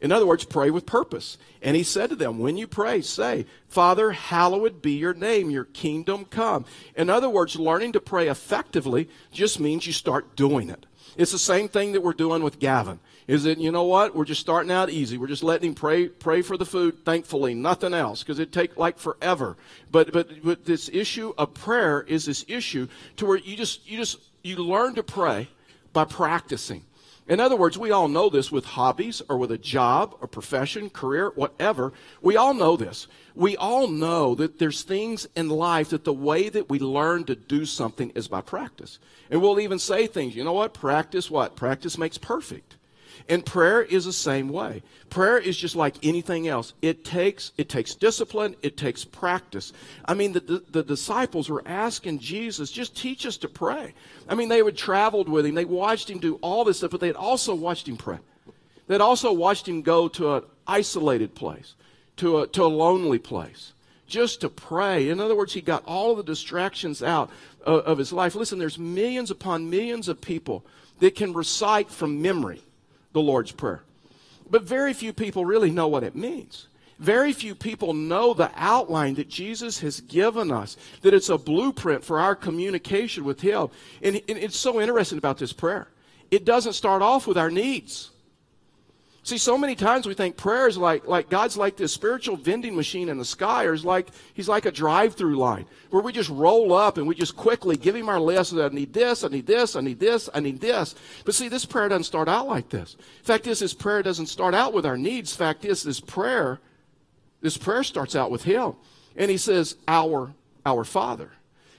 in 0.00 0.12
other 0.12 0.26
words, 0.26 0.44
pray 0.44 0.70
with 0.70 0.84
purpose. 0.84 1.38
And 1.62 1.76
he 1.76 1.82
said 1.82 2.10
to 2.10 2.16
them, 2.16 2.38
When 2.38 2.56
you 2.56 2.66
pray, 2.66 3.02
say, 3.02 3.44
Father, 3.68 4.12
hallowed 4.12 4.80
be 4.80 4.92
your 4.92 5.12
name, 5.12 5.50
your 5.50 5.64
kingdom 5.64 6.24
come. 6.24 6.64
In 6.96 7.10
other 7.10 7.28
words, 7.28 7.56
learning 7.56 7.92
to 7.92 8.00
pray 8.00 8.28
effectively 8.28 9.10
just 9.30 9.60
means 9.60 9.86
you 9.86 9.92
start 9.92 10.36
doing 10.36 10.70
it. 10.70 10.86
It's 11.16 11.32
the 11.32 11.38
same 11.38 11.68
thing 11.68 11.92
that 11.92 12.02
we're 12.02 12.14
doing 12.14 12.42
with 12.42 12.58
Gavin. 12.58 12.98
Is 13.26 13.44
that, 13.44 13.58
you 13.58 13.70
know 13.70 13.84
what? 13.84 14.16
We're 14.16 14.24
just 14.24 14.40
starting 14.40 14.72
out 14.72 14.90
easy. 14.90 15.18
We're 15.18 15.26
just 15.26 15.44
letting 15.44 15.68
him 15.68 15.74
pray, 15.74 16.08
pray 16.08 16.42
for 16.42 16.56
the 16.56 16.64
food, 16.64 17.04
thankfully, 17.04 17.54
nothing 17.54 17.94
else, 17.94 18.22
because 18.22 18.38
it 18.38 18.52
take 18.52 18.76
like 18.76 18.98
forever. 18.98 19.56
But, 19.90 20.12
but, 20.12 20.42
but 20.42 20.64
this 20.64 20.88
issue 20.92 21.34
of 21.36 21.54
prayer 21.54 22.02
is 22.02 22.24
this 22.24 22.44
issue 22.48 22.88
to 23.18 23.26
where 23.26 23.36
you 23.36 23.56
just, 23.56 23.88
you 23.88 23.98
just, 23.98 24.18
you 24.42 24.56
learn 24.56 24.94
to 24.94 25.02
pray 25.02 25.48
by 25.92 26.04
practicing. 26.04 26.84
In 27.30 27.38
other 27.38 27.54
words, 27.54 27.78
we 27.78 27.92
all 27.92 28.08
know 28.08 28.28
this 28.28 28.50
with 28.50 28.64
hobbies 28.64 29.22
or 29.28 29.36
with 29.38 29.52
a 29.52 29.58
job, 29.58 30.16
a 30.20 30.26
profession, 30.26 30.90
career, 30.90 31.30
whatever. 31.36 31.92
We 32.20 32.36
all 32.36 32.54
know 32.54 32.76
this. 32.76 33.06
We 33.36 33.56
all 33.56 33.86
know 33.86 34.34
that 34.34 34.58
there's 34.58 34.82
things 34.82 35.28
in 35.36 35.48
life 35.48 35.90
that 35.90 36.02
the 36.02 36.12
way 36.12 36.48
that 36.48 36.68
we 36.68 36.80
learn 36.80 37.22
to 37.24 37.36
do 37.36 37.66
something 37.66 38.10
is 38.16 38.26
by 38.26 38.40
practice. 38.40 38.98
And 39.30 39.40
we'll 39.40 39.60
even 39.60 39.78
say 39.78 40.08
things, 40.08 40.34
you 40.34 40.42
know 40.42 40.54
what? 40.54 40.74
Practice 40.74 41.30
what? 41.30 41.54
Practice 41.54 41.96
makes 41.96 42.18
perfect. 42.18 42.74
And 43.30 43.46
prayer 43.46 43.80
is 43.80 44.06
the 44.06 44.12
same 44.12 44.48
way. 44.48 44.82
Prayer 45.08 45.38
is 45.38 45.56
just 45.56 45.76
like 45.76 45.94
anything 46.02 46.48
else. 46.48 46.74
It 46.82 47.04
takes 47.04 47.52
it 47.56 47.68
takes 47.68 47.94
discipline, 47.94 48.56
it 48.60 48.76
takes 48.76 49.04
practice. 49.04 49.72
I 50.04 50.14
mean 50.14 50.32
the, 50.32 50.40
the, 50.40 50.64
the 50.68 50.82
disciples 50.82 51.48
were 51.48 51.62
asking 51.64 52.18
Jesus, 52.18 52.72
just 52.72 52.96
teach 52.96 53.24
us 53.24 53.36
to 53.38 53.48
pray. 53.48 53.94
I 54.28 54.34
mean 54.34 54.48
they 54.48 54.58
had 54.58 54.76
traveled 54.76 55.28
with 55.28 55.46
him, 55.46 55.54
they 55.54 55.64
watched 55.64 56.10
him 56.10 56.18
do 56.18 56.40
all 56.42 56.64
this 56.64 56.78
stuff, 56.78 56.90
but 56.90 56.98
they 56.98 57.06
had 57.06 57.14
also 57.14 57.54
watched 57.54 57.88
him 57.88 57.96
pray. 57.96 58.18
They'd 58.88 59.00
also 59.00 59.32
watched 59.32 59.68
him 59.68 59.82
go 59.82 60.08
to 60.08 60.34
an 60.34 60.42
isolated 60.66 61.36
place, 61.36 61.74
to 62.16 62.40
a 62.40 62.46
to 62.48 62.64
a 62.64 62.66
lonely 62.66 63.20
place 63.20 63.74
just 64.08 64.40
to 64.40 64.48
pray. 64.48 65.08
In 65.08 65.20
other 65.20 65.36
words, 65.36 65.52
he 65.52 65.60
got 65.60 65.84
all 65.86 66.10
of 66.10 66.16
the 66.16 66.24
distractions 66.24 67.00
out 67.00 67.30
of, 67.64 67.84
of, 67.84 67.98
his 67.98 68.12
life. 68.12 68.34
Listen, 68.34 68.58
there's 68.58 68.76
millions 68.76 69.30
upon 69.30 69.70
millions 69.70 70.08
of 70.08 70.20
people 70.20 70.64
that 70.98 71.14
can 71.14 71.32
recite 71.32 71.88
from 71.88 72.20
memory 72.20 72.60
the 73.12 73.20
Lord's 73.20 73.52
Prayer. 73.52 73.82
But 74.50 74.62
very 74.62 74.92
few 74.92 75.12
people 75.12 75.44
really 75.44 75.70
know 75.70 75.88
what 75.88 76.02
it 76.02 76.16
means. 76.16 76.66
Very 76.98 77.32
few 77.32 77.54
people 77.54 77.94
know 77.94 78.34
the 78.34 78.50
outline 78.54 79.14
that 79.14 79.28
Jesus 79.28 79.80
has 79.80 80.00
given 80.02 80.50
us, 80.50 80.76
that 81.00 81.14
it's 81.14 81.30
a 81.30 81.38
blueprint 81.38 82.04
for 82.04 82.20
our 82.20 82.34
communication 82.34 83.24
with 83.24 83.40
Him. 83.40 83.68
And, 84.02 84.16
and 84.28 84.38
it's 84.38 84.58
so 84.58 84.80
interesting 84.80 85.16
about 85.16 85.38
this 85.38 85.52
prayer. 85.52 85.88
It 86.30 86.44
doesn't 86.44 86.74
start 86.74 87.00
off 87.00 87.26
with 87.26 87.38
our 87.38 87.50
needs. 87.50 88.10
See, 89.22 89.36
so 89.36 89.58
many 89.58 89.74
times 89.74 90.06
we 90.06 90.14
think 90.14 90.38
prayer 90.38 90.66
is 90.66 90.78
like, 90.78 91.06
like 91.06 91.28
God's 91.28 91.56
like 91.56 91.76
this 91.76 91.92
spiritual 91.92 92.36
vending 92.36 92.74
machine 92.74 93.10
in 93.10 93.18
the 93.18 93.24
sky, 93.24 93.64
or 93.64 93.74
is 93.74 93.84
like 93.84 94.08
He's 94.32 94.48
like 94.48 94.64
a 94.64 94.70
drive-through 94.70 95.36
line 95.36 95.66
where 95.90 96.02
we 96.02 96.10
just 96.10 96.30
roll 96.30 96.72
up 96.72 96.96
and 96.96 97.06
we 97.06 97.14
just 97.14 97.36
quickly 97.36 97.76
give 97.76 97.94
Him 97.94 98.08
our 98.08 98.18
list. 98.18 98.54
I 98.54 98.68
need 98.68 98.94
this, 98.94 99.22
I 99.22 99.28
need 99.28 99.46
this, 99.46 99.76
I 99.76 99.82
need 99.82 100.00
this, 100.00 100.30
I 100.32 100.40
need 100.40 100.60
this. 100.60 100.94
But 101.24 101.34
see, 101.34 101.48
this 101.48 101.66
prayer 101.66 101.88
doesn't 101.90 102.04
start 102.04 102.28
out 102.28 102.48
like 102.48 102.70
this. 102.70 102.96
Fact 103.22 103.46
is, 103.46 103.58
this 103.58 103.74
prayer 103.74 104.02
doesn't 104.02 104.26
start 104.26 104.54
out 104.54 104.72
with 104.72 104.86
our 104.86 104.96
needs. 104.96 105.36
Fact 105.36 105.66
is, 105.66 105.82
this 105.82 106.00
prayer, 106.00 106.58
this 107.42 107.58
prayer 107.58 107.84
starts 107.84 108.16
out 108.16 108.30
with 108.30 108.44
Him, 108.44 108.72
and 109.16 109.30
He 109.30 109.36
says, 109.36 109.76
"Our, 109.86 110.32
our 110.64 110.82
Father." 110.82 111.30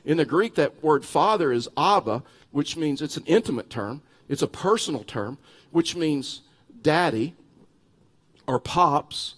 In 0.06 0.18
the 0.18 0.26
Greek, 0.26 0.56
that 0.56 0.84
word 0.84 1.04
"father" 1.06 1.52
is 1.52 1.68
Abba, 1.76 2.22
which 2.52 2.78
means 2.78 3.02
it's 3.02 3.18
an 3.18 3.26
intimate 3.26 3.72
term. 3.72 4.04
It's 4.30 4.44
a 4.44 4.48
personal 4.48 5.04
term, 5.04 5.40
which 5.72 5.96
means 5.96 6.42
daddy 6.82 7.36
or 8.48 8.60
pops 8.60 9.36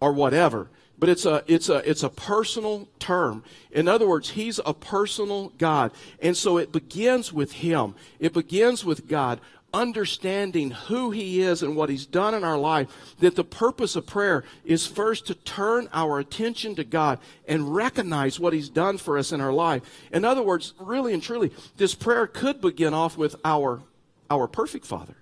or 0.00 0.12
whatever 0.12 0.68
but 1.02 1.08
it's 1.08 1.26
a 1.26 1.42
it's 1.48 1.68
a 1.68 1.78
it's 1.78 2.04
a 2.04 2.08
personal 2.08 2.86
term. 3.00 3.42
In 3.72 3.88
other 3.88 4.06
words 4.06 4.30
he's 4.30 4.60
a 4.64 4.72
personal 4.72 5.48
god. 5.58 5.90
And 6.20 6.36
so 6.36 6.58
it 6.58 6.70
begins 6.70 7.32
with 7.32 7.50
him. 7.50 7.96
It 8.20 8.32
begins 8.32 8.84
with 8.84 9.08
god 9.08 9.40
understanding 9.74 10.70
who 10.70 11.10
he 11.10 11.40
is 11.40 11.60
and 11.60 11.74
what 11.74 11.88
he's 11.90 12.06
done 12.06 12.34
in 12.34 12.44
our 12.44 12.56
life 12.56 12.86
that 13.18 13.34
the 13.34 13.42
purpose 13.42 13.96
of 13.96 14.06
prayer 14.06 14.44
is 14.64 14.86
first 14.86 15.26
to 15.26 15.34
turn 15.34 15.88
our 15.92 16.20
attention 16.20 16.76
to 16.76 16.84
god 16.84 17.18
and 17.48 17.74
recognize 17.74 18.38
what 18.38 18.52
he's 18.52 18.68
done 18.68 18.96
for 18.96 19.18
us 19.18 19.32
in 19.32 19.40
our 19.40 19.52
life. 19.52 19.82
In 20.12 20.24
other 20.24 20.42
words 20.42 20.72
really 20.78 21.12
and 21.12 21.22
truly 21.22 21.50
this 21.78 21.96
prayer 21.96 22.28
could 22.28 22.60
begin 22.60 22.94
off 22.94 23.18
with 23.18 23.34
our 23.44 23.82
our 24.30 24.46
perfect 24.46 24.86
father 24.86 25.16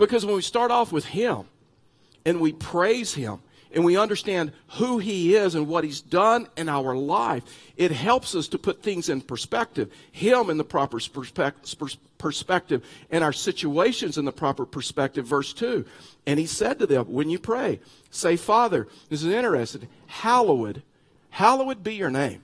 because 0.00 0.24
when 0.24 0.34
we 0.34 0.42
start 0.42 0.70
off 0.70 0.92
with 0.92 1.04
Him 1.04 1.44
and 2.24 2.40
we 2.40 2.52
praise 2.52 3.12
Him 3.12 3.40
and 3.72 3.84
we 3.84 3.98
understand 3.98 4.50
who 4.70 4.98
He 4.98 5.36
is 5.36 5.54
and 5.54 5.68
what 5.68 5.84
He's 5.84 6.00
done 6.00 6.48
in 6.56 6.70
our 6.70 6.96
life, 6.96 7.44
it 7.76 7.92
helps 7.92 8.34
us 8.34 8.48
to 8.48 8.58
put 8.58 8.82
things 8.82 9.10
in 9.10 9.20
perspective. 9.20 9.92
Him 10.10 10.48
in 10.48 10.56
the 10.56 10.64
proper 10.64 10.98
perspective 12.18 12.84
and 13.10 13.22
our 13.22 13.32
situations 13.32 14.16
in 14.16 14.24
the 14.24 14.32
proper 14.32 14.64
perspective. 14.64 15.26
Verse 15.26 15.52
2. 15.52 15.84
And 16.26 16.40
He 16.40 16.46
said 16.46 16.78
to 16.78 16.86
them, 16.86 17.04
When 17.04 17.28
you 17.28 17.38
pray, 17.38 17.78
say, 18.10 18.36
Father, 18.36 18.88
this 19.10 19.22
is 19.22 19.32
interesting, 19.32 19.86
hallowed, 20.06 20.82
hallowed 21.28 21.84
be 21.84 21.94
your 21.94 22.10
name. 22.10 22.42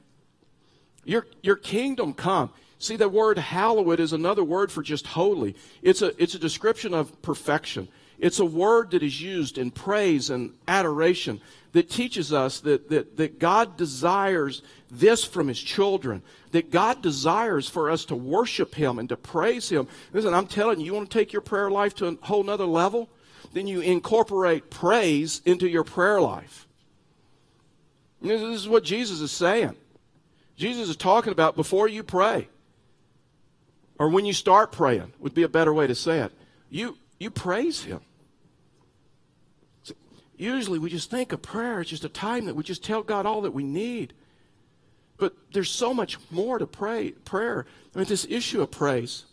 Your, 1.04 1.26
your 1.42 1.56
kingdom 1.56 2.12
come. 2.12 2.50
See, 2.78 2.96
the 2.96 3.08
word 3.08 3.38
hallowed 3.38 4.00
is 4.00 4.12
another 4.12 4.44
word 4.44 4.70
for 4.70 4.82
just 4.82 5.06
holy. 5.06 5.56
It's 5.82 6.02
a, 6.02 6.20
it's 6.22 6.34
a 6.34 6.38
description 6.38 6.92
of 6.92 7.22
perfection. 7.22 7.88
It's 8.18 8.38
a 8.38 8.44
word 8.44 8.90
that 8.90 9.02
is 9.02 9.20
used 9.20 9.58
in 9.58 9.70
praise 9.70 10.30
and 10.30 10.54
adoration 10.68 11.40
that 11.72 11.90
teaches 11.90 12.32
us 12.32 12.60
that, 12.60 12.88
that, 12.88 13.16
that 13.16 13.38
God 13.38 13.76
desires 13.76 14.62
this 14.90 15.24
from 15.24 15.48
His 15.48 15.60
children, 15.60 16.22
that 16.52 16.70
God 16.70 17.02
desires 17.02 17.68
for 17.68 17.90
us 17.90 18.04
to 18.06 18.16
worship 18.16 18.74
Him 18.74 18.98
and 18.98 19.08
to 19.08 19.16
praise 19.16 19.68
Him. 19.68 19.86
Listen, 20.12 20.32
I'm 20.32 20.46
telling 20.46 20.80
you, 20.80 20.86
you 20.86 20.94
want 20.94 21.10
to 21.10 21.18
take 21.18 21.32
your 21.32 21.42
prayer 21.42 21.70
life 21.70 21.94
to 21.96 22.06
a 22.06 22.16
whole 22.22 22.42
nother 22.42 22.66
level? 22.66 23.08
Then 23.52 23.66
you 23.66 23.80
incorporate 23.80 24.70
praise 24.70 25.40
into 25.44 25.68
your 25.68 25.84
prayer 25.84 26.20
life. 26.20 26.66
This 28.22 28.40
is 28.40 28.68
what 28.68 28.84
Jesus 28.84 29.20
is 29.20 29.30
saying. 29.30 29.76
Jesus 30.56 30.88
is 30.88 30.96
talking 30.96 31.32
about 31.32 31.56
before 31.56 31.88
you 31.88 32.02
pray 32.02 32.48
or 33.98 34.08
when 34.08 34.24
you 34.24 34.32
start 34.32 34.72
praying 34.72 35.12
would 35.18 35.34
be 35.34 35.42
a 35.42 35.48
better 35.48 35.72
way 35.72 35.86
to 35.86 35.94
say 35.94 36.20
it. 36.20 36.32
You 36.70 36.98
you 37.18 37.30
praise 37.30 37.84
him. 37.84 38.00
Usually 40.36 40.78
we 40.78 40.90
just 40.90 41.10
think 41.10 41.32
of 41.32 41.40
prayer 41.40 41.80
as 41.80 41.88
just 41.88 42.04
a 42.04 42.10
time 42.10 42.44
that 42.46 42.54
we 42.54 42.62
just 42.62 42.84
tell 42.84 43.02
God 43.02 43.24
all 43.24 43.40
that 43.42 43.52
we 43.52 43.64
need. 43.64 44.12
But 45.16 45.34
there's 45.52 45.70
so 45.70 45.94
much 45.94 46.18
more 46.30 46.58
to 46.58 46.66
pray, 46.66 47.12
prayer. 47.12 47.64
I 47.94 47.98
mean, 47.98 48.06
this 48.06 48.26
issue 48.28 48.60
of 48.60 48.70
praise. 48.70 49.24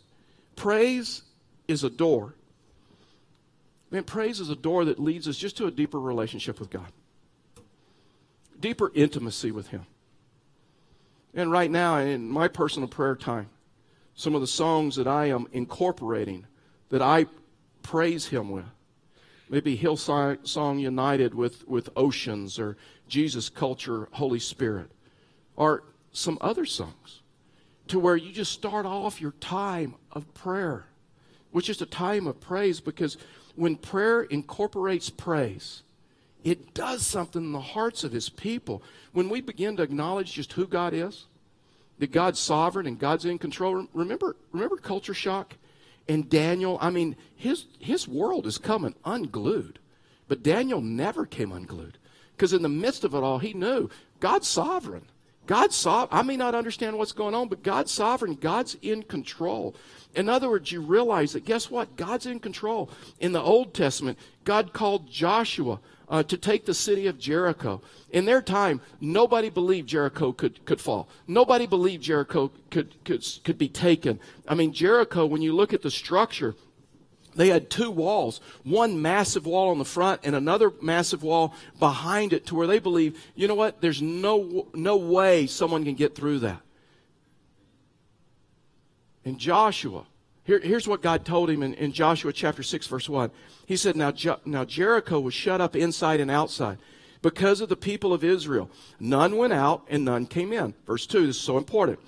Praise 0.56 1.22
is 1.68 1.84
a 1.84 1.90
door. 1.90 2.34
Man, 3.90 4.04
praise 4.04 4.40
is 4.40 4.48
a 4.48 4.56
door 4.56 4.86
that 4.86 4.98
leads 4.98 5.28
us 5.28 5.36
just 5.36 5.56
to 5.58 5.66
a 5.66 5.70
deeper 5.70 6.00
relationship 6.00 6.58
with 6.58 6.70
God, 6.70 6.90
deeper 8.58 8.90
intimacy 8.94 9.50
with 9.50 9.68
Him. 9.68 9.86
And 11.34 11.50
right 11.50 11.70
now, 11.70 11.98
in 11.98 12.28
my 12.28 12.48
personal 12.48 12.88
prayer 12.88 13.14
time, 13.14 13.50
some 14.14 14.34
of 14.34 14.40
the 14.40 14.46
songs 14.46 14.96
that 14.96 15.06
I 15.06 15.26
am 15.26 15.46
incorporating, 15.52 16.46
that 16.90 17.02
I 17.02 17.26
praise 17.82 18.26
Him 18.26 18.50
with, 18.50 18.64
maybe 19.48 19.76
Hillsong 19.76 20.80
United 20.80 21.34
with, 21.34 21.66
with 21.68 21.90
Oceans 21.96 22.58
or 22.58 22.76
Jesus 23.08 23.48
Culture 23.48 24.08
Holy 24.12 24.38
Spirit, 24.38 24.90
or 25.56 25.84
some 26.12 26.38
other 26.40 26.64
songs, 26.64 27.22
to 27.88 27.98
where 27.98 28.16
you 28.16 28.32
just 28.32 28.52
start 28.52 28.86
off 28.86 29.20
your 29.20 29.32
time 29.40 29.94
of 30.12 30.32
prayer, 30.32 30.86
which 31.50 31.68
is 31.68 31.82
a 31.82 31.86
time 31.86 32.26
of 32.26 32.40
praise, 32.40 32.80
because 32.80 33.18
when 33.56 33.76
prayer 33.76 34.22
incorporates 34.22 35.10
praise, 35.10 35.82
it 36.42 36.74
does 36.74 37.06
something 37.06 37.42
in 37.42 37.52
the 37.52 37.60
hearts 37.60 38.04
of 38.04 38.12
his 38.12 38.28
people. 38.28 38.82
When 39.12 39.28
we 39.28 39.40
begin 39.40 39.76
to 39.76 39.82
acknowledge 39.82 40.32
just 40.32 40.52
who 40.52 40.66
God 40.66 40.92
is, 40.92 41.26
that 41.98 42.12
God's 42.12 42.38
sovereign 42.38 42.86
and 42.86 42.98
God's 42.98 43.24
in 43.24 43.38
control. 43.38 43.86
Remember, 43.92 44.36
remember 44.52 44.76
culture 44.76 45.14
shock? 45.14 45.54
And 46.08 46.28
Daniel, 46.28 46.78
I 46.80 46.90
mean, 46.90 47.16
his 47.34 47.66
his 47.78 48.06
world 48.06 48.46
is 48.46 48.58
coming 48.58 48.94
unglued. 49.04 49.78
But 50.28 50.42
Daniel 50.42 50.80
never 50.80 51.26
came 51.26 51.52
unglued. 51.52 51.98
Because 52.36 52.52
in 52.52 52.62
the 52.62 52.68
midst 52.68 53.04
of 53.04 53.14
it 53.14 53.22
all, 53.22 53.38
he 53.38 53.54
knew 53.54 53.88
God's 54.20 54.48
sovereign. 54.48 55.06
God's 55.46 55.76
sovereign. 55.76 56.18
I 56.18 56.22
may 56.22 56.36
not 56.36 56.54
understand 56.54 56.96
what's 56.96 57.12
going 57.12 57.34
on, 57.34 57.48
but 57.48 57.62
God's 57.62 57.92
sovereign. 57.92 58.34
God's 58.34 58.76
in 58.82 59.02
control. 59.02 59.74
In 60.14 60.28
other 60.28 60.48
words, 60.48 60.72
you 60.72 60.80
realize 60.80 61.32
that 61.32 61.44
guess 61.44 61.70
what? 61.70 61.96
God's 61.96 62.26
in 62.26 62.40
control. 62.40 62.90
In 63.20 63.32
the 63.32 63.42
Old 63.42 63.74
Testament, 63.74 64.18
God 64.44 64.72
called 64.72 65.10
Joshua 65.10 65.80
uh, 66.08 66.22
to 66.22 66.36
take 66.36 66.66
the 66.66 66.74
city 66.74 67.06
of 67.06 67.18
Jericho. 67.18 67.80
In 68.10 68.24
their 68.24 68.42
time, 68.42 68.80
nobody 69.00 69.50
believed 69.50 69.88
Jericho 69.88 70.32
could, 70.32 70.64
could 70.64 70.80
fall. 70.80 71.08
Nobody 71.26 71.66
believed 71.66 72.02
Jericho 72.02 72.50
could, 72.70 73.02
could, 73.04 73.24
could 73.44 73.58
be 73.58 73.68
taken. 73.68 74.20
I 74.46 74.54
mean, 74.54 74.72
Jericho, 74.72 75.26
when 75.26 75.42
you 75.42 75.54
look 75.54 75.72
at 75.72 75.82
the 75.82 75.90
structure, 75.90 76.54
they 77.36 77.48
had 77.48 77.68
two 77.68 77.90
walls 77.90 78.40
one 78.62 79.00
massive 79.02 79.46
wall 79.46 79.70
on 79.70 79.78
the 79.78 79.84
front 79.84 80.20
and 80.24 80.36
another 80.36 80.72
massive 80.80 81.22
wall 81.22 81.54
behind 81.78 82.32
it 82.32 82.46
to 82.46 82.54
where 82.54 82.66
they 82.66 82.78
believe 82.78 83.20
you 83.34 83.48
know 83.48 83.54
what 83.54 83.80
there's 83.80 84.00
no 84.00 84.68
no 84.72 84.96
way 84.96 85.46
someone 85.46 85.84
can 85.84 85.94
get 85.94 86.14
through 86.14 86.38
that 86.38 86.60
and 89.24 89.38
joshua 89.38 90.04
here, 90.44 90.60
here's 90.60 90.86
what 90.86 91.02
God 91.02 91.24
told 91.24 91.48
him 91.50 91.62
in, 91.62 91.74
in, 91.74 91.92
Joshua 91.92 92.32
chapter 92.32 92.62
6, 92.62 92.86
verse 92.86 93.08
1. 93.08 93.30
He 93.66 93.76
said, 93.76 93.96
now, 93.96 94.12
now 94.44 94.64
Jericho 94.64 95.18
was 95.18 95.32
shut 95.32 95.60
up 95.60 95.74
inside 95.74 96.20
and 96.20 96.30
outside 96.30 96.78
because 97.22 97.62
of 97.62 97.70
the 97.70 97.76
people 97.76 98.12
of 98.12 98.22
Israel. 98.22 98.70
None 99.00 99.38
went 99.38 99.54
out 99.54 99.86
and 99.88 100.04
none 100.04 100.26
came 100.26 100.52
in. 100.52 100.74
Verse 100.86 101.06
2, 101.06 101.26
this 101.26 101.36
is 101.36 101.42
so 101.42 101.56
important. 101.56 101.98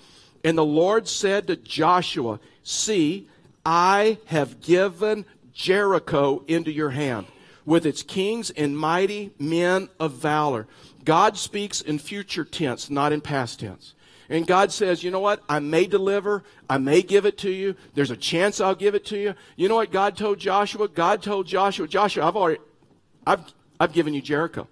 And 0.45 0.57
the 0.57 0.65
Lord 0.65 1.09
said 1.09 1.47
to 1.47 1.57
Joshua, 1.57 2.39
See, 2.63 3.27
I 3.65 4.19
have 4.27 4.61
given 4.61 5.25
Jericho 5.55 6.45
into 6.47 6.71
your 6.71 6.91
hand 6.91 7.27
with 7.65 7.87
its 7.87 8.03
kings 8.03 8.51
and 8.51 8.79
mighty 8.79 9.33
men 9.39 9.89
of 9.99 10.13
valor. 10.13 10.69
God 11.05 11.39
speaks 11.39 11.81
in 11.81 11.99
future 11.99 12.45
tense, 12.45 12.91
not 12.91 13.13
in 13.13 13.23
past 13.23 13.61
tense. 13.61 13.95
And 14.29 14.47
God 14.47 14.73
says, 14.73 15.05
you 15.05 15.11
know 15.11 15.21
what? 15.21 15.43
I 15.49 15.61
may 15.61 15.87
deliver. 15.87 16.43
I 16.69 16.79
may 16.79 17.03
give 17.03 17.27
it 17.27 17.39
to 17.39 17.51
you. 17.51 17.77
There's 17.95 18.11
a 18.11 18.17
chance 18.17 18.61
I'll 18.61 18.75
give 18.75 18.95
it 18.95 19.05
to 19.07 19.19
you. 19.19 19.35
You 19.57 19.69
know 19.69 19.77
what 19.77 19.93
God 19.93 20.17
told 20.17 20.39
Joshua? 20.39 20.89
God 20.89 21.23
told 21.23 21.47
Joshua, 21.47 21.87
Joshua, 21.87 22.27
I've 22.27 22.37
already, 22.37 22.61
I've, 23.27 23.45
I've 23.79 23.93
given 23.93 24.15
you 24.15 24.21
Jericho. 24.21 24.67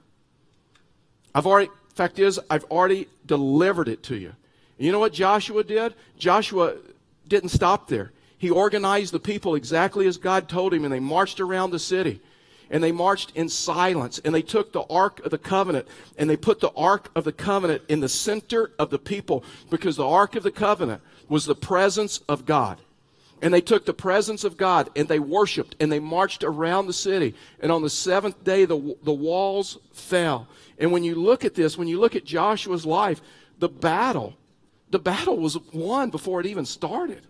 I've 1.34 1.46
already, 1.46 1.70
fact 1.94 2.18
is, 2.18 2.40
I've 2.50 2.64
already 2.64 3.08
delivered 3.26 3.88
it 3.88 4.02
to 4.04 4.16
you. 4.16 4.32
And 4.78 4.86
you 4.86 4.92
know 4.92 4.98
what 4.98 5.12
Joshua 5.12 5.62
did? 5.62 5.94
Joshua 6.18 6.74
didn't 7.28 7.50
stop 7.50 7.88
there. 7.88 8.12
He 8.38 8.50
organized 8.50 9.12
the 9.12 9.20
people 9.20 9.54
exactly 9.54 10.06
as 10.06 10.18
God 10.18 10.48
told 10.48 10.74
him, 10.74 10.84
and 10.84 10.92
they 10.92 11.00
marched 11.00 11.40
around 11.40 11.70
the 11.70 11.78
city 11.78 12.20
and 12.70 12.82
they 12.82 12.92
marched 12.92 13.32
in 13.34 13.48
silence 13.48 14.20
and 14.24 14.34
they 14.34 14.42
took 14.42 14.72
the 14.72 14.84
ark 14.90 15.20
of 15.24 15.30
the 15.30 15.38
covenant 15.38 15.86
and 16.18 16.28
they 16.28 16.36
put 16.36 16.60
the 16.60 16.72
ark 16.72 17.10
of 17.14 17.24
the 17.24 17.32
covenant 17.32 17.82
in 17.88 18.00
the 18.00 18.08
center 18.08 18.72
of 18.78 18.90
the 18.90 18.98
people 18.98 19.44
because 19.70 19.96
the 19.96 20.06
ark 20.06 20.36
of 20.36 20.42
the 20.42 20.50
covenant 20.50 21.02
was 21.28 21.44
the 21.44 21.54
presence 21.54 22.18
of 22.28 22.46
God. 22.46 22.80
And 23.42 23.52
they 23.52 23.60
took 23.60 23.84
the 23.84 23.92
presence 23.92 24.44
of 24.44 24.56
God 24.56 24.90
and 24.96 25.06
they 25.06 25.18
worshiped 25.18 25.76
and 25.80 25.92
they 25.92 26.00
marched 26.00 26.44
around 26.44 26.86
the 26.86 26.92
city. 26.92 27.34
And 27.60 27.70
on 27.70 27.82
the 27.82 27.90
seventh 27.90 28.42
day, 28.44 28.64
the, 28.64 28.96
the 29.02 29.12
walls 29.12 29.78
fell. 29.92 30.48
And 30.78 30.92
when 30.92 31.04
you 31.04 31.14
look 31.14 31.44
at 31.44 31.54
this, 31.54 31.76
when 31.76 31.88
you 31.88 32.00
look 32.00 32.16
at 32.16 32.24
Joshua's 32.24 32.86
life, 32.86 33.20
the 33.58 33.68
battle, 33.68 34.34
the 34.90 34.98
battle 34.98 35.36
was 35.36 35.58
won 35.72 36.10
before 36.10 36.40
it 36.40 36.46
even 36.46 36.64
started. 36.64 37.26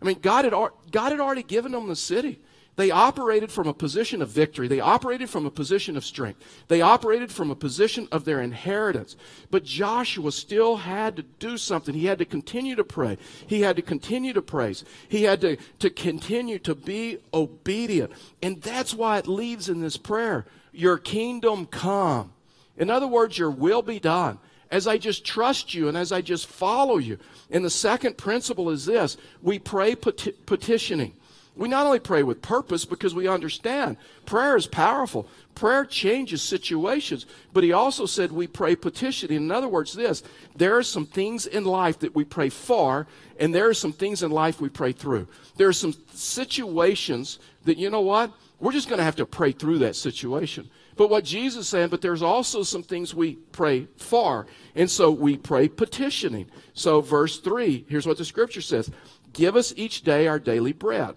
I 0.00 0.04
mean, 0.04 0.18
God 0.20 0.44
had, 0.44 0.52
God 0.90 1.10
had 1.10 1.20
already 1.20 1.42
given 1.42 1.72
them 1.72 1.86
the 1.86 1.96
city. 1.96 2.40
They 2.76 2.90
operated 2.90 3.52
from 3.52 3.68
a 3.68 3.74
position 3.74 4.22
of 4.22 4.30
victory. 4.30 4.66
They 4.66 4.80
operated 4.80 5.28
from 5.28 5.44
a 5.44 5.50
position 5.50 5.96
of 5.96 6.06
strength. 6.06 6.42
They 6.68 6.80
operated 6.80 7.30
from 7.30 7.50
a 7.50 7.54
position 7.54 8.08
of 8.10 8.24
their 8.24 8.40
inheritance. 8.40 9.14
But 9.50 9.64
Joshua 9.64 10.32
still 10.32 10.76
had 10.76 11.16
to 11.16 11.22
do 11.22 11.58
something. 11.58 11.94
He 11.94 12.06
had 12.06 12.18
to 12.18 12.24
continue 12.24 12.74
to 12.76 12.84
pray. 12.84 13.18
He 13.46 13.60
had 13.60 13.76
to 13.76 13.82
continue 13.82 14.32
to 14.32 14.40
praise. 14.40 14.84
He 15.06 15.24
had 15.24 15.42
to, 15.42 15.58
to 15.80 15.90
continue 15.90 16.58
to 16.60 16.74
be 16.74 17.18
obedient. 17.34 18.12
And 18.42 18.62
that's 18.62 18.94
why 18.94 19.18
it 19.18 19.28
leads 19.28 19.68
in 19.68 19.80
this 19.80 19.98
prayer 19.98 20.46
Your 20.72 20.96
kingdom 20.96 21.66
come. 21.66 22.32
In 22.78 22.88
other 22.88 23.06
words, 23.06 23.36
your 23.36 23.50
will 23.50 23.82
be 23.82 24.00
done 24.00 24.38
as 24.70 24.86
I 24.86 24.96
just 24.96 25.26
trust 25.26 25.74
you 25.74 25.88
and 25.88 25.96
as 25.98 26.10
I 26.10 26.22
just 26.22 26.46
follow 26.46 26.96
you. 26.96 27.18
And 27.50 27.62
the 27.62 27.70
second 27.70 28.16
principle 28.16 28.70
is 28.70 28.86
this 28.86 29.18
we 29.42 29.58
pray 29.58 29.94
peti- 29.94 30.32
petitioning. 30.46 31.12
We 31.54 31.68
not 31.68 31.84
only 31.84 31.98
pray 31.98 32.22
with 32.22 32.40
purpose 32.40 32.86
because 32.86 33.14
we 33.14 33.28
understand 33.28 33.98
prayer 34.24 34.56
is 34.56 34.66
powerful. 34.66 35.28
Prayer 35.54 35.84
changes 35.84 36.40
situations. 36.40 37.26
But 37.52 37.62
he 37.62 37.72
also 37.72 38.06
said 38.06 38.32
we 38.32 38.46
pray 38.46 38.74
petitioning. 38.74 39.36
In 39.36 39.50
other 39.50 39.68
words, 39.68 39.92
this 39.92 40.22
there 40.56 40.76
are 40.78 40.82
some 40.82 41.04
things 41.04 41.46
in 41.46 41.64
life 41.64 41.98
that 41.98 42.14
we 42.14 42.24
pray 42.24 42.48
for, 42.48 43.06
and 43.38 43.54
there 43.54 43.68
are 43.68 43.74
some 43.74 43.92
things 43.92 44.22
in 44.22 44.30
life 44.30 44.60
we 44.60 44.70
pray 44.70 44.92
through. 44.92 45.28
There 45.56 45.68
are 45.68 45.74
some 45.74 45.94
situations 46.14 47.38
that, 47.64 47.76
you 47.76 47.90
know 47.90 48.00
what? 48.00 48.32
We're 48.58 48.72
just 48.72 48.88
going 48.88 48.98
to 48.98 49.04
have 49.04 49.16
to 49.16 49.26
pray 49.26 49.52
through 49.52 49.78
that 49.78 49.96
situation. 49.96 50.70
But 50.96 51.10
what 51.10 51.24
Jesus 51.24 51.68
said, 51.68 51.90
but 51.90 52.00
there's 52.00 52.22
also 52.22 52.62
some 52.62 52.82
things 52.82 53.14
we 53.14 53.36
pray 53.50 53.88
for. 53.96 54.46
And 54.74 54.90
so 54.90 55.10
we 55.10 55.36
pray 55.36 55.68
petitioning. 55.68 56.48
So, 56.72 57.00
verse 57.00 57.40
3, 57.40 57.86
here's 57.88 58.06
what 58.06 58.18
the 58.18 58.24
scripture 58.24 58.60
says 58.60 58.90
Give 59.32 59.56
us 59.56 59.74
each 59.76 60.02
day 60.02 60.26
our 60.26 60.38
daily 60.38 60.72
bread 60.72 61.14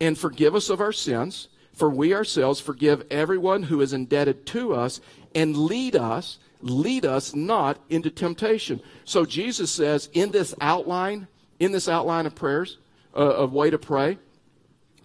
and 0.00 0.16
forgive 0.16 0.54
us 0.54 0.70
of 0.70 0.80
our 0.80 0.92
sins, 0.92 1.48
for 1.72 1.90
we 1.90 2.14
ourselves 2.14 2.60
forgive 2.60 3.06
everyone 3.10 3.64
who 3.64 3.80
is 3.80 3.92
indebted 3.92 4.46
to 4.46 4.74
us, 4.74 5.00
and 5.34 5.56
lead 5.56 5.94
us, 5.94 6.38
lead 6.60 7.04
us 7.04 7.34
not 7.34 7.78
into 7.88 8.10
temptation. 8.10 8.80
So 9.04 9.24
Jesus 9.24 9.70
says 9.70 10.08
in 10.12 10.30
this 10.30 10.54
outline, 10.60 11.28
in 11.60 11.72
this 11.72 11.88
outline 11.88 12.26
of 12.26 12.34
prayers, 12.34 12.78
uh, 13.14 13.18
of 13.18 13.52
way 13.52 13.70
to 13.70 13.78
pray, 13.78 14.18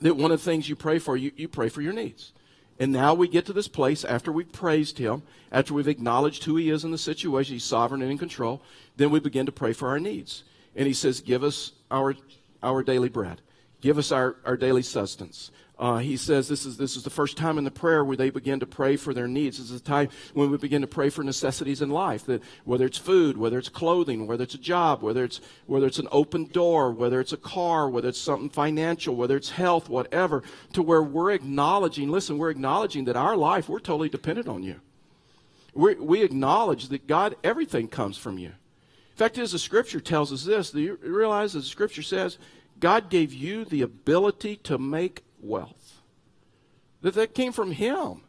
that 0.02 0.18
one 0.18 0.32
of 0.32 0.40
the 0.40 0.46
things 0.46 0.68
you 0.68 0.76
pray 0.76 1.00
for, 1.00 1.16
you, 1.16 1.32
you 1.36 1.48
pray 1.48 1.70
for 1.70 1.82
your 1.82 1.94
needs. 1.94 2.34
And 2.80 2.92
now 2.92 3.14
we 3.14 3.28
get 3.28 3.46
to 3.46 3.54
this 3.54 3.68
place 3.68 4.04
after 4.04 4.32
we've 4.32 4.52
praised 4.52 4.98
him, 4.98 5.24
after 5.52 5.74
we've 5.74 5.88
acknowledged 5.88 6.44
who 6.44 6.56
he 6.56 6.70
is 6.70 6.84
in 6.84 6.92
the 6.92 6.98
situation, 6.98 7.54
he's 7.54 7.64
sovereign 7.64 8.02
and 8.02 8.12
in 8.12 8.18
control, 8.18 8.62
then 8.98 9.12
we 9.12 9.20
begin 9.20 9.46
to 9.46 9.52
pray 9.52 9.74
for 9.74 9.90
our 9.90 10.00
needs. 10.00 10.44
And 10.76 10.88
he 10.88 10.94
says, 10.94 11.22
Give 11.22 11.44
us 11.44 11.72
our, 11.92 12.16
our 12.64 12.82
daily 12.84 13.10
bread. 13.10 13.42
Give 13.84 13.98
us 13.98 14.14
our, 14.14 14.38
our 14.46 14.56
daily 14.56 14.82
sustenance. 14.82 15.52
Uh, 15.78 15.98
he 15.98 16.16
says 16.16 16.48
this 16.48 16.66
is, 16.66 16.78
this 16.78 16.96
is 16.96 17.04
the 17.04 17.10
first 17.10 17.36
time 17.36 17.58
in 17.58 17.66
the 17.66 17.72
prayer 17.72 18.06
where 18.06 18.16
they 18.16 18.30
begin 18.30 18.62
to 18.62 18.66
pray 18.66 18.96
for 18.96 19.14
their 19.14 19.28
needs. 19.28 19.58
This 19.58 19.72
is 19.72 19.82
the 19.82 19.86
time 19.86 20.08
when 20.34 20.50
we 20.50 20.58
begin 20.58 20.80
to 20.84 20.88
pray 20.88 21.10
for 21.10 21.22
necessities 21.22 21.82
in 21.82 21.90
life, 21.90 22.26
that 22.28 22.42
whether 22.64 22.86
it's 22.86 22.98
food, 22.98 23.36
whether 23.36 23.58
it's 23.58 23.68
clothing, 23.68 24.26
whether 24.26 24.46
it's 24.46 24.54
a 24.54 24.58
job, 24.58 25.02
whether 25.02 25.26
it's, 25.26 25.42
whether 25.66 25.86
it's 25.86 26.00
an 26.00 26.08
open 26.14 26.46
door, 26.46 26.94
whether 26.94 27.20
it's 27.20 27.34
a 27.34 27.38
car, 27.38 27.90
whether 27.90 28.08
it's 28.08 28.22
something 28.22 28.50
financial, 28.50 29.18
whether 29.18 29.36
it's 29.36 29.50
health, 29.50 29.90
whatever, 29.90 30.44
to 30.72 30.82
where 30.82 31.04
we're 31.04 31.32
acknowledging, 31.32 32.10
listen, 32.10 32.38
we're 32.38 32.52
acknowledging 32.52 33.04
that 33.04 33.18
our 33.18 33.36
life, 33.36 33.68
we're 33.68 33.80
totally 33.80 34.08
dependent 34.08 34.48
on 34.48 34.64
you. 34.64 34.80
we 35.74 35.96
we 35.96 36.24
acknowledge 36.24 36.88
that 36.88 37.06
God, 37.06 37.36
everything 37.44 37.90
comes 37.90 38.18
from 38.18 38.38
you. 38.38 38.54
In 39.14 39.18
fact, 39.18 39.38
as 39.38 39.52
the 39.52 39.60
scripture 39.60 40.00
tells 40.00 40.32
us 40.32 40.46
this, 40.46 40.72
do 40.72 40.80
you 40.80 40.98
realize 41.04 41.52
that 41.54 41.60
the 41.60 41.66
scripture 41.66 42.02
says 42.02 42.38
God 42.84 43.10
gave 43.10 43.32
you 43.34 43.64
the 43.64 43.82
ability 43.82 44.58
to 44.58 44.78
make 44.78 45.24
wealth. 45.40 46.02
That 47.00 47.14
that 47.14 47.34
came 47.34 47.54
from 47.54 47.72
Him. 47.72 48.24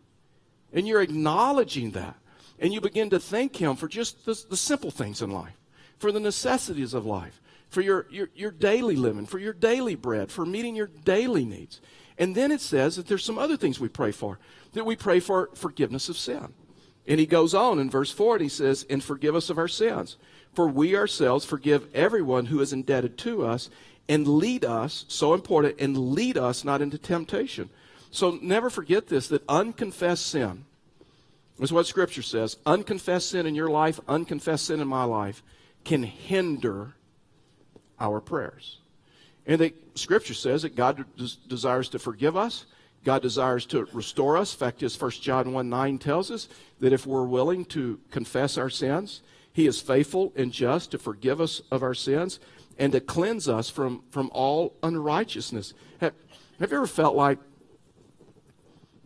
And 0.73 0.87
you're 0.87 1.03
acknowledging 1.03 1.91
that. 1.91 2.15
And 2.61 2.73
you 2.73 2.81
begin 2.81 3.11
to 3.11 3.19
thank 3.19 3.57
Him 3.57 3.75
for 3.75 3.89
just 3.89 4.25
the, 4.25 4.41
the 4.49 4.57
simple 4.57 4.93
things 4.93 5.21
in 5.23 5.33
life, 5.33 5.59
for 5.99 6.13
the 6.13 6.21
necessities 6.21 6.95
of 6.95 7.05
life, 7.05 7.43
for 7.69 7.81
your, 7.81 8.07
your, 8.11 8.31
your 8.37 8.53
daily 8.53 8.95
living, 8.95 9.27
for 9.27 9.41
your 9.41 9.53
daily 9.53 9.97
bread, 9.97 10.31
for 10.31 10.47
meeting 10.47 10.77
your 10.77 10.87
daily 10.87 11.45
needs. 11.45 11.81
And 12.17 12.37
then 12.37 12.53
it 12.53 12.61
says 12.61 12.95
that 12.95 13.09
there's 13.09 13.25
some 13.25 13.39
other 13.39 13.57
things 13.57 13.81
we 13.81 13.89
pray 13.89 14.13
for, 14.13 14.39
that 14.75 14.87
we 14.87 14.95
pray 14.95 15.19
for 15.19 15.51
forgiveness 15.55 16.09
of 16.09 16.17
sin. 16.17 16.55
And 17.09 17.19
he 17.19 17.27
goes 17.27 17.55
on 17.55 17.81
in 17.81 17.91
verse 17.91 18.13
4 18.13 18.37
and 18.37 18.43
he 18.45 18.49
says, 18.49 18.87
And 18.89 19.03
forgive 19.03 19.35
us 19.35 19.51
of 19.51 19.59
our 19.59 19.67
sins. 19.67 20.17
For 20.55 20.69
we 20.69 20.95
ourselves 20.95 21.45
forgive 21.45 21.93
everyone 21.93 22.47
who 22.47 22.61
is 22.61 22.73
indebted 22.73 23.19
to 23.19 23.45
us, 23.45 23.69
and 24.09 24.27
lead 24.27 24.65
us, 24.65 25.05
so 25.09 25.35
important, 25.35 25.77
and 25.81 25.97
lead 25.97 26.37
us 26.37 26.65
not 26.65 26.83
into 26.83 26.99
temptation. 26.99 27.71
So 28.11 28.39
never 28.43 28.71
forget 28.71 29.09
this 29.09 29.29
that 29.29 29.43
unconfessed 29.49 30.27
sin 30.27 30.65
is 31.59 31.73
what 31.73 31.87
Scripture 31.87 32.23
says. 32.23 32.57
Unconfessed 32.67 33.31
sin 33.31 33.47
in 33.47 33.55
your 33.55 33.71
life, 33.71 34.01
unconfessed 34.09 34.67
sin 34.67 34.81
in 34.81 34.89
my 34.89 35.05
life, 35.05 35.43
can 35.85 36.03
hinder 36.03 36.95
our 37.99 38.21
prayers. 38.21 38.79
And 39.47 39.61
the 39.61 39.75
Scripture 39.95 40.35
says 40.35 40.63
that 40.63 40.77
God 40.77 41.05
des- 41.17 41.49
desires 41.49 41.89
to 41.91 41.99
forgive 41.99 42.37
us. 42.37 42.67
God 43.05 43.23
desires 43.23 43.67
to 43.67 43.85
restore 43.93 44.37
us. 44.37 44.55
In 44.55 44.59
fact, 44.59 44.83
as 44.83 45.01
1 45.01 45.11
John 45.13 45.53
1 45.53 45.69
9 45.69 45.99
tells 45.99 46.31
us 46.31 46.49
that 46.81 46.93
if 46.93 47.07
we're 47.07 47.25
willing 47.25 47.65
to 47.67 48.01
confess 48.11 48.57
our 48.57 48.71
sins, 48.71 49.21
He 49.53 49.67
is 49.67 49.81
faithful 49.81 50.33
and 50.37 50.53
just 50.53 50.91
to 50.93 50.99
forgive 50.99 51.41
us 51.41 51.63
of 51.71 51.83
our 51.83 51.95
sins 51.95 52.41
and 52.79 52.93
to 52.93 53.01
cleanse 53.01 53.49
us 53.49 53.71
from, 53.71 54.03
from 54.11 54.31
all 54.33 54.75
unrighteousness. 54.83 55.75
Have, 56.01 56.15
have 56.59 56.71
you 56.71 56.77
ever 56.79 56.87
felt 56.87 57.15
like, 57.15 57.39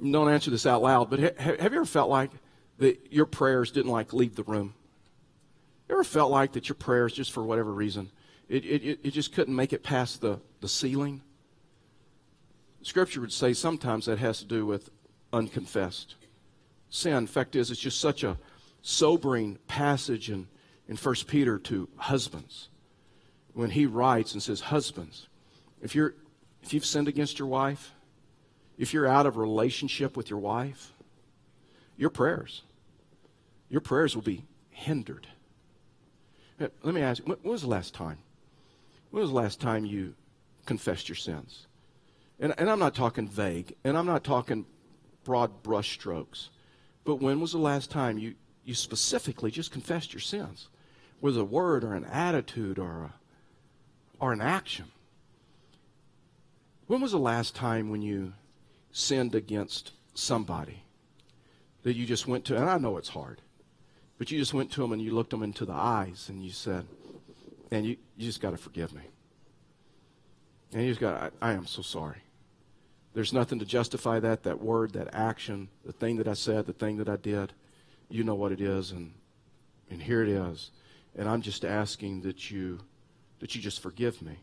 don't 0.01 0.31
answer 0.31 0.51
this 0.51 0.67
out 0.67 0.83
loud, 0.83 1.11
but 1.11 1.19
have, 1.19 1.37
have 1.39 1.73
you 1.73 1.79
ever 1.79 1.85
felt 1.85 2.09
like 2.09 2.31
that 2.79 3.13
your 3.13 3.27
prayers 3.27 3.71
didn't 3.71 3.91
like 3.91 4.13
leave 4.13 4.37
the 4.37 4.45
room? 4.45 4.75
Ever 5.91 6.05
felt 6.05 6.31
like 6.31 6.53
that 6.53 6.69
your 6.69 6.77
prayers, 6.77 7.13
just 7.13 7.33
for 7.33 7.43
whatever 7.43 7.73
reason, 7.73 8.11
it, 8.49 8.65
it, 8.65 9.01
it 9.03 9.11
just 9.11 9.33
couldn't 9.33 9.55
make 9.55 9.73
it 9.73 9.83
past 9.83 10.21
the, 10.21 10.41
the 10.61 10.69
ceiling? 10.69 11.23
Scripture 12.83 13.21
would 13.21 13.33
say 13.33 13.53
sometimes 13.53 14.07
that 14.07 14.19
has 14.19 14.39
to 14.39 14.45
do 14.45 14.65
with 14.65 14.89
unconfessed 15.33 16.15
sin. 16.89 17.27
Fact 17.27 17.57
is, 17.57 17.71
it's 17.71 17.81
just 17.81 18.01
such 18.01 18.23
a 18.23 18.39
sobering 18.83 19.59
passage 19.67 20.31
in, 20.31 20.47
in 20.87 20.97
1 20.97 21.15
Peter 21.27 21.59
to 21.59 21.89
husbands 21.97 22.69
when 23.59 23.71
he 23.71 23.87
writes 23.87 24.35
and 24.35 24.41
says, 24.41 24.61
Husbands, 24.61 25.27
if, 25.83 25.93
you're, 25.93 26.15
if 26.63 26.73
you've 26.73 26.87
sinned 26.87 27.09
against 27.09 27.41
your 27.41 27.49
wife, 27.49 27.93
if 28.79 28.95
you're 28.95 29.09
out 29.09 29.27
of 29.27 29.37
relationship 29.37 30.17
with 30.17 30.31
your 30.31 30.39
wife, 30.39 30.93
your 31.97 32.09
prayers, 32.09 32.63
your 33.69 33.81
prayers 33.81 34.15
will 34.15 34.23
be 34.23 34.45
hindered. 34.71 35.27
Uh, 36.61 36.69
let 36.85 36.95
me 36.95 37.03
ask 37.03 37.19
you, 37.19 37.25
when 37.25 37.53
was 37.53 37.63
the 37.63 37.69
last 37.69 37.95
time? 37.95 38.19
When 39.11 39.23
was 39.23 39.31
the 39.31 39.37
last 39.37 39.61
time 39.61 39.85
you 39.85 40.15
confessed 40.65 41.09
your 41.09 41.17
sins? 41.17 41.67
And, 42.39 42.55
and 42.59 42.71
I'm 42.71 42.79
not 42.79 42.95
talking 42.95 43.27
vague, 43.27 43.75
and 43.83 43.99
I'm 43.99 44.07
not 44.07 44.23
talking 44.23 44.67
broad 45.25 45.65
brushstrokes, 45.65 46.51
but 47.05 47.17
when 47.17 47.41
was 47.41 47.51
the 47.51 47.59
last 47.59 47.91
time 47.91 48.19
you, 48.19 48.37
you 48.65 48.75
specifically 48.75 49.51
just 49.51 49.73
confessed 49.73 50.13
your 50.13 50.21
sins? 50.21 50.69
With 51.21 51.37
a 51.37 51.45
word 51.45 51.83
or 51.83 51.95
an 51.95 52.05
attitude 52.05 52.79
or 52.79 53.03
a 53.03 53.15
or 54.21 54.33
an 54.33 54.41
action. 54.41 54.87
When 56.87 57.01
was 57.01 57.13
the 57.13 57.19
last 57.19 57.55
time 57.55 57.91
when 57.91 58.03
you 58.03 58.33
sinned 58.93 59.35
against 59.35 59.93
somebody 60.15 60.83
that 61.83 61.95
you 61.95 62.07
just 62.07 62.27
went 62.27 62.45
to, 62.47 62.57
and 62.57 62.69
I 62.69 62.79
know 62.79 62.97
it's 62.97 63.11
hard, 63.11 63.43
but 64.17 64.31
you 64.31 64.39
just 64.39 64.55
went 64.55 64.73
to 64.73 64.81
them 64.81 64.93
and 64.93 65.01
you 65.01 65.13
looked 65.13 65.31
them 65.31 65.43
into 65.43 65.65
the 65.65 65.73
eyes 65.73 66.27
and 66.29 66.43
you 66.43 66.51
said, 66.51 66.87
and 67.71 67.87
you, 67.87 67.97
you 68.17 68.27
just 68.27 68.41
got 68.41 68.51
to 68.51 68.57
forgive 68.57 68.93
me. 68.93 69.03
And 70.73 70.83
you 70.83 70.89
just 70.89 71.01
got, 71.01 71.33
I, 71.41 71.51
I 71.51 71.53
am 71.53 71.67
so 71.67 71.83
sorry. 71.83 72.23
There's 73.15 73.33
nothing 73.33 73.59
to 73.59 73.65
justify 73.65 74.21
that, 74.21 74.43
that 74.43 74.61
word, 74.61 74.93
that 74.93 75.15
action, 75.15 75.69
the 75.85 75.93
thing 75.93 76.17
that 76.17 76.29
I 76.29 76.35
said, 76.35 76.67
the 76.67 76.73
thing 76.73 76.99
that 76.99 77.09
I 77.09 77.17
did. 77.17 77.53
You 78.11 78.25
know 78.25 78.35
what 78.35 78.53
it 78.53 78.61
is, 78.61 78.91
and, 78.91 79.13
and 79.91 80.03
here 80.03 80.23
it 80.23 80.29
is. 80.29 80.71
And 81.17 81.29
I'm 81.29 81.43
just 81.43 81.65
asking 81.65 82.23
that 82.23 82.51
you 82.51 82.81
that 83.41 83.55
you 83.55 83.61
just 83.61 83.81
forgive 83.81 84.23
me. 84.23 84.39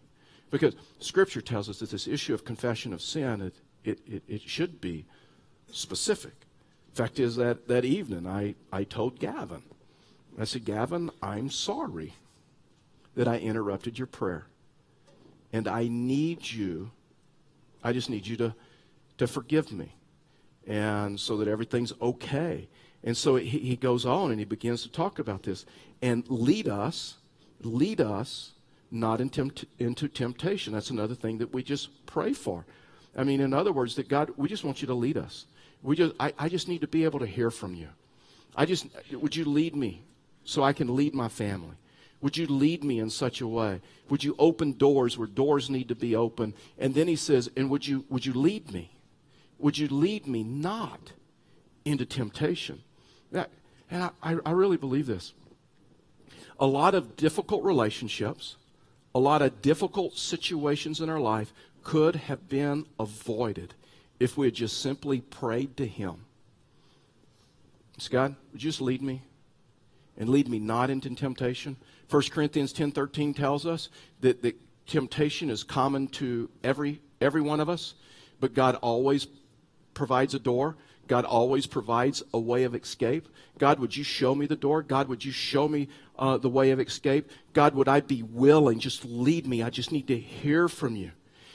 Because 0.51 0.75
Scripture 0.99 1.41
tells 1.41 1.69
us 1.69 1.79
that 1.79 1.89
this 1.89 2.07
issue 2.07 2.33
of 2.33 2.45
confession 2.45 2.93
of 2.93 3.01
sin, 3.01 3.41
it, 3.41 3.55
it, 3.83 3.99
it, 4.07 4.23
it 4.27 4.41
should 4.41 4.79
be 4.79 5.05
specific. 5.71 6.33
Fact 6.93 7.19
is 7.19 7.35
that 7.35 7.67
that 7.67 7.83
evening 7.83 8.25
I, 8.25 8.55
I 8.71 8.83
told 8.83 9.19
Gavin, 9.19 9.63
I 10.39 10.45
said, 10.45 10.65
Gavin, 10.65 11.11
I'm 11.21 11.49
sorry 11.49 12.13
that 13.15 13.27
I 13.27 13.37
interrupted 13.37 13.97
your 13.97 14.07
prayer. 14.07 14.47
And 15.51 15.67
I 15.67 15.87
need 15.87 16.51
you, 16.51 16.91
I 17.83 17.93
just 17.93 18.09
need 18.09 18.27
you 18.27 18.35
to, 18.37 18.55
to 19.17 19.27
forgive 19.27 19.71
me. 19.71 19.93
And 20.67 21.19
so 21.19 21.37
that 21.37 21.47
everything's 21.47 21.93
okay. 22.01 22.67
And 23.03 23.15
so 23.15 23.35
he, 23.35 23.59
he 23.59 23.75
goes 23.75 24.05
on 24.05 24.31
and 24.31 24.39
he 24.39 24.45
begins 24.45 24.81
to 24.83 24.91
talk 24.91 25.19
about 25.19 25.43
this 25.43 25.65
and 26.01 26.27
lead 26.29 26.67
us, 26.67 27.15
lead 27.61 28.01
us 28.01 28.51
not 28.95 29.21
in 29.21 29.29
tempt- 29.29 29.65
into 29.79 30.07
temptation. 30.07 30.73
That's 30.73 30.89
another 30.89 31.15
thing 31.15 31.37
that 31.39 31.53
we 31.53 31.63
just 31.63 32.05
pray 32.05 32.33
for. 32.33 32.65
I 33.15 33.23
mean, 33.23 33.41
in 33.41 33.53
other 33.53 33.71
words, 33.71 33.95
that 33.95 34.09
God, 34.09 34.31
we 34.37 34.49
just 34.49 34.63
want 34.63 34.81
you 34.81 34.87
to 34.87 34.93
lead 34.93 35.17
us. 35.17 35.45
We 35.81 35.95
just, 35.95 36.13
I, 36.19 36.33
I 36.37 36.49
just 36.49 36.67
need 36.67 36.81
to 36.81 36.87
be 36.87 37.03
able 37.03 37.19
to 37.19 37.27
hear 37.27 37.51
from 37.51 37.75
you. 37.75 37.87
I 38.55 38.65
just, 38.65 38.87
would 39.11 39.35
you 39.35 39.45
lead 39.45 39.75
me 39.75 40.03
so 40.43 40.63
I 40.63 40.73
can 40.73 40.95
lead 40.95 41.13
my 41.13 41.27
family? 41.27 41.75
Would 42.21 42.37
you 42.37 42.47
lead 42.47 42.83
me 42.83 42.99
in 42.99 43.09
such 43.09 43.41
a 43.41 43.47
way? 43.47 43.81
Would 44.09 44.23
you 44.23 44.35
open 44.39 44.73
doors 44.73 45.17
where 45.17 45.27
doors 45.27 45.69
need 45.69 45.89
to 45.89 45.95
be 45.95 46.15
open? 46.15 46.53
And 46.77 46.95
then 46.95 47.07
he 47.07 47.15
says, 47.15 47.49
and 47.55 47.69
would 47.69 47.87
you, 47.87 48.05
would 48.09 48.25
you 48.25 48.33
lead 48.33 48.71
me? 48.71 48.91
Would 49.59 49.77
you 49.77 49.87
lead 49.87 50.25
me 50.25 50.43
not 50.43 51.11
into 51.83 52.05
temptation? 52.05 52.81
That, 53.31 53.51
and 53.91 54.09
I, 54.23 54.37
I 54.45 54.51
really 54.51 54.77
believe 54.77 55.05
this. 55.05 55.33
A 56.59 56.65
lot 56.65 56.95
of 56.95 57.15
difficult 57.15 57.63
relationships, 57.63 58.55
a 59.15 59.19
lot 59.19 59.41
of 59.41 59.61
difficult 59.61 60.17
situations 60.17 60.99
in 60.99 61.09
our 61.09 61.21
life 61.21 61.53
could 61.83 62.17
have 62.17 62.49
been 62.49 62.85
avoided 62.99 63.73
if 64.19 64.37
we 64.37 64.47
had 64.47 64.53
just 64.53 64.81
simply 64.81 65.21
prayed 65.21 65.77
to 65.77 65.87
Him. 65.87 66.25
So 67.97 68.11
God, 68.11 68.35
would 68.51 68.61
you 68.61 68.69
just 68.69 68.81
lead 68.81 69.01
me 69.01 69.21
and 70.17 70.27
lead 70.27 70.49
me 70.49 70.59
not 70.59 70.89
into 70.89 71.09
temptation? 71.15 71.77
1 72.09 72.23
Corinthians 72.29 72.73
10.13 72.73 73.33
tells 73.33 73.65
us 73.65 73.87
that, 74.19 74.41
that 74.41 74.57
temptation 74.85 75.49
is 75.49 75.63
common 75.63 76.07
to 76.09 76.49
every, 76.61 76.99
every 77.21 77.41
one 77.41 77.61
of 77.61 77.69
us, 77.69 77.93
but 78.41 78.53
God 78.53 78.75
always 78.81 79.27
provides 79.93 80.33
a 80.33 80.39
door. 80.39 80.75
God 81.07 81.25
always 81.25 81.67
provides 81.67 82.23
a 82.33 82.39
way 82.39 82.63
of 82.63 82.75
escape. 82.75 83.27
God, 83.57 83.79
would 83.79 83.95
you 83.95 84.03
show 84.03 84.35
me 84.35 84.45
the 84.45 84.55
door? 84.55 84.81
God, 84.81 85.07
would 85.07 85.23
you 85.23 85.31
show 85.31 85.67
me 85.67 85.87
uh, 86.17 86.37
the 86.37 86.49
way 86.49 86.71
of 86.71 86.79
escape? 86.79 87.29
God, 87.53 87.75
would 87.75 87.87
I 87.87 87.99
be 87.99 88.23
willing? 88.23 88.79
Just 88.79 89.05
lead 89.05 89.47
me. 89.47 89.63
I 89.63 89.69
just 89.69 89.91
need 89.91 90.07
to 90.07 90.17
hear 90.17 90.67
from 90.67 90.95
you. 90.95 91.11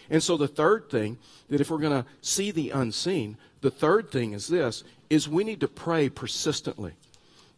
And 0.08 0.22
so 0.22 0.36
the 0.36 0.48
third 0.48 0.90
thing 0.90 1.18
that 1.48 1.60
if 1.60 1.70
we're 1.70 1.78
going 1.78 2.02
to 2.02 2.08
see 2.20 2.50
the 2.50 2.70
unseen, 2.70 3.36
the 3.60 3.70
third 3.70 4.10
thing 4.10 4.32
is 4.32 4.48
this 4.48 4.84
is 5.08 5.28
we 5.28 5.44
need 5.44 5.60
to 5.60 5.68
pray 5.68 6.08
persistently. 6.08 6.94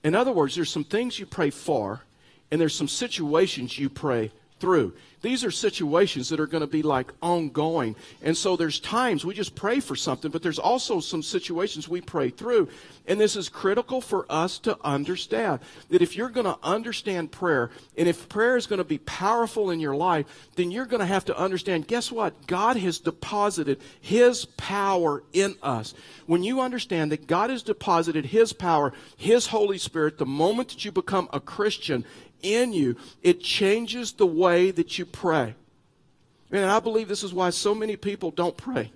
In 0.02 0.14
other 0.14 0.32
words, 0.32 0.54
there's 0.54 0.70
some 0.70 0.84
things 0.84 1.18
you 1.18 1.26
pray 1.26 1.50
for 1.50 2.02
and 2.50 2.60
there's 2.60 2.74
some 2.74 2.88
situations 2.88 3.78
you 3.78 3.88
pray 3.88 4.30
through. 4.62 4.94
These 5.22 5.42
are 5.44 5.50
situations 5.50 6.28
that 6.28 6.38
are 6.38 6.46
going 6.46 6.62
to 6.62 6.68
be 6.68 6.82
like 6.82 7.12
ongoing. 7.20 7.96
And 8.22 8.36
so 8.36 8.56
there's 8.56 8.78
times 8.78 9.24
we 9.24 9.34
just 9.34 9.56
pray 9.56 9.80
for 9.80 9.96
something, 9.96 10.30
but 10.30 10.42
there's 10.42 10.58
also 10.58 11.00
some 11.00 11.22
situations 11.22 11.88
we 11.88 12.00
pray 12.00 12.30
through. 12.30 12.68
And 13.08 13.20
this 13.20 13.34
is 13.34 13.48
critical 13.48 14.00
for 14.00 14.24
us 14.30 14.60
to 14.60 14.78
understand 14.84 15.60
that 15.90 16.00
if 16.00 16.16
you're 16.16 16.28
going 16.28 16.46
to 16.46 16.58
understand 16.62 17.32
prayer, 17.32 17.70
and 17.98 18.08
if 18.08 18.28
prayer 18.28 18.56
is 18.56 18.66
going 18.66 18.78
to 18.78 18.84
be 18.84 18.98
powerful 18.98 19.70
in 19.70 19.80
your 19.80 19.96
life, 19.96 20.26
then 20.54 20.70
you're 20.70 20.86
going 20.86 21.00
to 21.00 21.06
have 21.06 21.24
to 21.24 21.36
understand 21.36 21.88
guess 21.88 22.12
what? 22.12 22.46
God 22.46 22.76
has 22.76 23.00
deposited 23.00 23.80
His 24.00 24.44
power 24.44 25.24
in 25.32 25.56
us. 25.60 25.92
When 26.26 26.44
you 26.44 26.60
understand 26.60 27.10
that 27.10 27.26
God 27.26 27.50
has 27.50 27.64
deposited 27.64 28.26
His 28.26 28.52
power, 28.52 28.92
His 29.16 29.48
Holy 29.48 29.78
Spirit, 29.78 30.18
the 30.18 30.26
moment 30.26 30.68
that 30.68 30.84
you 30.84 30.92
become 30.92 31.28
a 31.32 31.40
Christian, 31.40 32.04
in 32.42 32.72
you, 32.72 32.96
it 33.22 33.40
changes 33.40 34.12
the 34.12 34.26
way 34.26 34.70
that 34.70 34.98
you 34.98 35.06
pray. 35.06 35.54
And 36.50 36.64
I 36.64 36.80
believe 36.80 37.08
this 37.08 37.22
is 37.22 37.32
why 37.32 37.50
so 37.50 37.74
many 37.74 37.96
people 37.96 38.30
don't 38.30 38.56
pray 38.56 38.92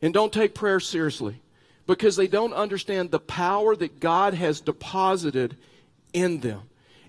and 0.00 0.14
don't 0.14 0.32
take 0.32 0.54
prayer 0.54 0.80
seriously 0.80 1.40
because 1.86 2.16
they 2.16 2.26
don't 2.26 2.54
understand 2.54 3.10
the 3.10 3.20
power 3.20 3.76
that 3.76 4.00
God 4.00 4.34
has 4.34 4.60
deposited 4.60 5.56
in 6.12 6.40
them. 6.40 6.62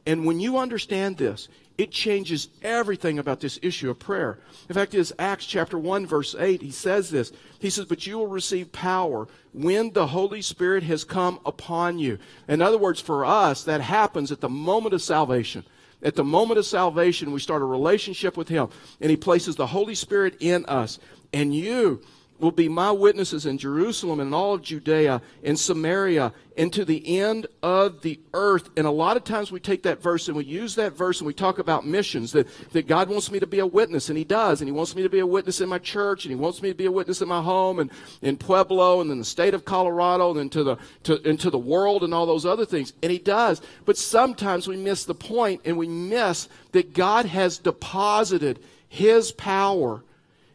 And 0.05 0.25
when 0.25 0.39
you 0.39 0.57
understand 0.57 1.17
this, 1.17 1.47
it 1.81 1.89
changes 1.89 2.47
everything 2.61 3.17
about 3.17 3.39
this 3.39 3.57
issue 3.63 3.89
of 3.89 3.97
prayer. 3.97 4.37
In 4.69 4.75
fact, 4.75 4.93
it's 4.93 5.11
Acts 5.17 5.47
chapter 5.47 5.79
1, 5.79 6.05
verse 6.05 6.35
8. 6.37 6.61
He 6.61 6.69
says 6.69 7.09
this. 7.09 7.31
He 7.57 7.71
says, 7.71 7.85
But 7.85 8.05
you 8.05 8.19
will 8.19 8.27
receive 8.27 8.71
power 8.71 9.27
when 9.51 9.91
the 9.93 10.05
Holy 10.05 10.43
Spirit 10.43 10.83
has 10.83 11.03
come 11.03 11.39
upon 11.43 11.97
you. 11.97 12.19
In 12.47 12.61
other 12.61 12.77
words, 12.77 13.01
for 13.01 13.25
us, 13.25 13.63
that 13.63 13.81
happens 13.81 14.31
at 14.31 14.41
the 14.41 14.49
moment 14.49 14.93
of 14.93 15.01
salvation. 15.01 15.65
At 16.03 16.15
the 16.15 16.23
moment 16.23 16.59
of 16.59 16.67
salvation, 16.67 17.31
we 17.31 17.39
start 17.39 17.63
a 17.63 17.65
relationship 17.65 18.37
with 18.37 18.47
Him, 18.47 18.69
and 18.99 19.09
He 19.09 19.17
places 19.17 19.55
the 19.55 19.65
Holy 19.65 19.95
Spirit 19.95 20.37
in 20.39 20.65
us. 20.67 20.99
And 21.33 21.55
you, 21.55 22.03
will 22.41 22.51
be 22.51 22.67
my 22.67 22.91
witnesses 22.91 23.45
in 23.45 23.57
Jerusalem 23.57 24.19
and 24.19 24.29
in 24.29 24.33
all 24.33 24.55
of 24.55 24.61
Judea 24.61 25.21
and 25.43 25.57
Samaria 25.57 26.33
and 26.57 26.73
to 26.73 26.83
the 26.83 27.19
end 27.19 27.47
of 27.63 28.01
the 28.01 28.19
earth. 28.33 28.69
And 28.75 28.85
a 28.85 28.91
lot 28.91 29.15
of 29.15 29.23
times 29.23 29.51
we 29.51 29.59
take 29.59 29.83
that 29.83 30.01
verse 30.01 30.27
and 30.27 30.35
we 30.35 30.43
use 30.43 30.75
that 30.75 30.93
verse 30.93 31.19
and 31.19 31.27
we 31.27 31.33
talk 31.33 31.59
about 31.59 31.85
missions 31.85 32.31
that, 32.33 32.47
that 32.71 32.87
God 32.87 33.09
wants 33.09 33.31
me 33.31 33.39
to 33.39 33.47
be 33.47 33.59
a 33.59 33.65
witness, 33.65 34.09
and 34.09 34.17
He 34.17 34.23
does. 34.23 34.61
And 34.61 34.67
He 34.67 34.71
wants 34.71 34.95
me 34.95 35.03
to 35.03 35.09
be 35.09 35.19
a 35.19 35.25
witness 35.25 35.61
in 35.61 35.69
my 35.69 35.79
church, 35.79 36.25
and 36.25 36.31
He 36.31 36.35
wants 36.35 36.61
me 36.61 36.69
to 36.69 36.75
be 36.75 36.85
a 36.85 36.91
witness 36.91 37.21
in 37.21 37.27
my 37.27 37.41
home 37.41 37.79
and 37.79 37.91
in 38.21 38.37
Pueblo 38.37 39.01
and 39.01 39.11
in 39.11 39.19
the 39.19 39.25
state 39.25 39.53
of 39.53 39.65
Colorado 39.65 40.31
and 40.31 40.39
into 40.39 40.63
the, 40.63 40.77
to, 41.03 41.21
into 41.27 41.49
the 41.49 41.57
world 41.59 42.03
and 42.03 42.13
all 42.13 42.25
those 42.25 42.45
other 42.45 42.65
things. 42.65 42.93
And 43.01 43.11
He 43.11 43.19
does. 43.19 43.61
But 43.85 43.97
sometimes 43.97 44.67
we 44.67 44.77
miss 44.77 45.05
the 45.05 45.15
point 45.15 45.61
and 45.65 45.77
we 45.77 45.87
miss 45.87 46.49
that 46.73 46.93
God 46.93 47.25
has 47.25 47.57
deposited 47.57 48.59
His 48.89 49.31
power 49.31 50.03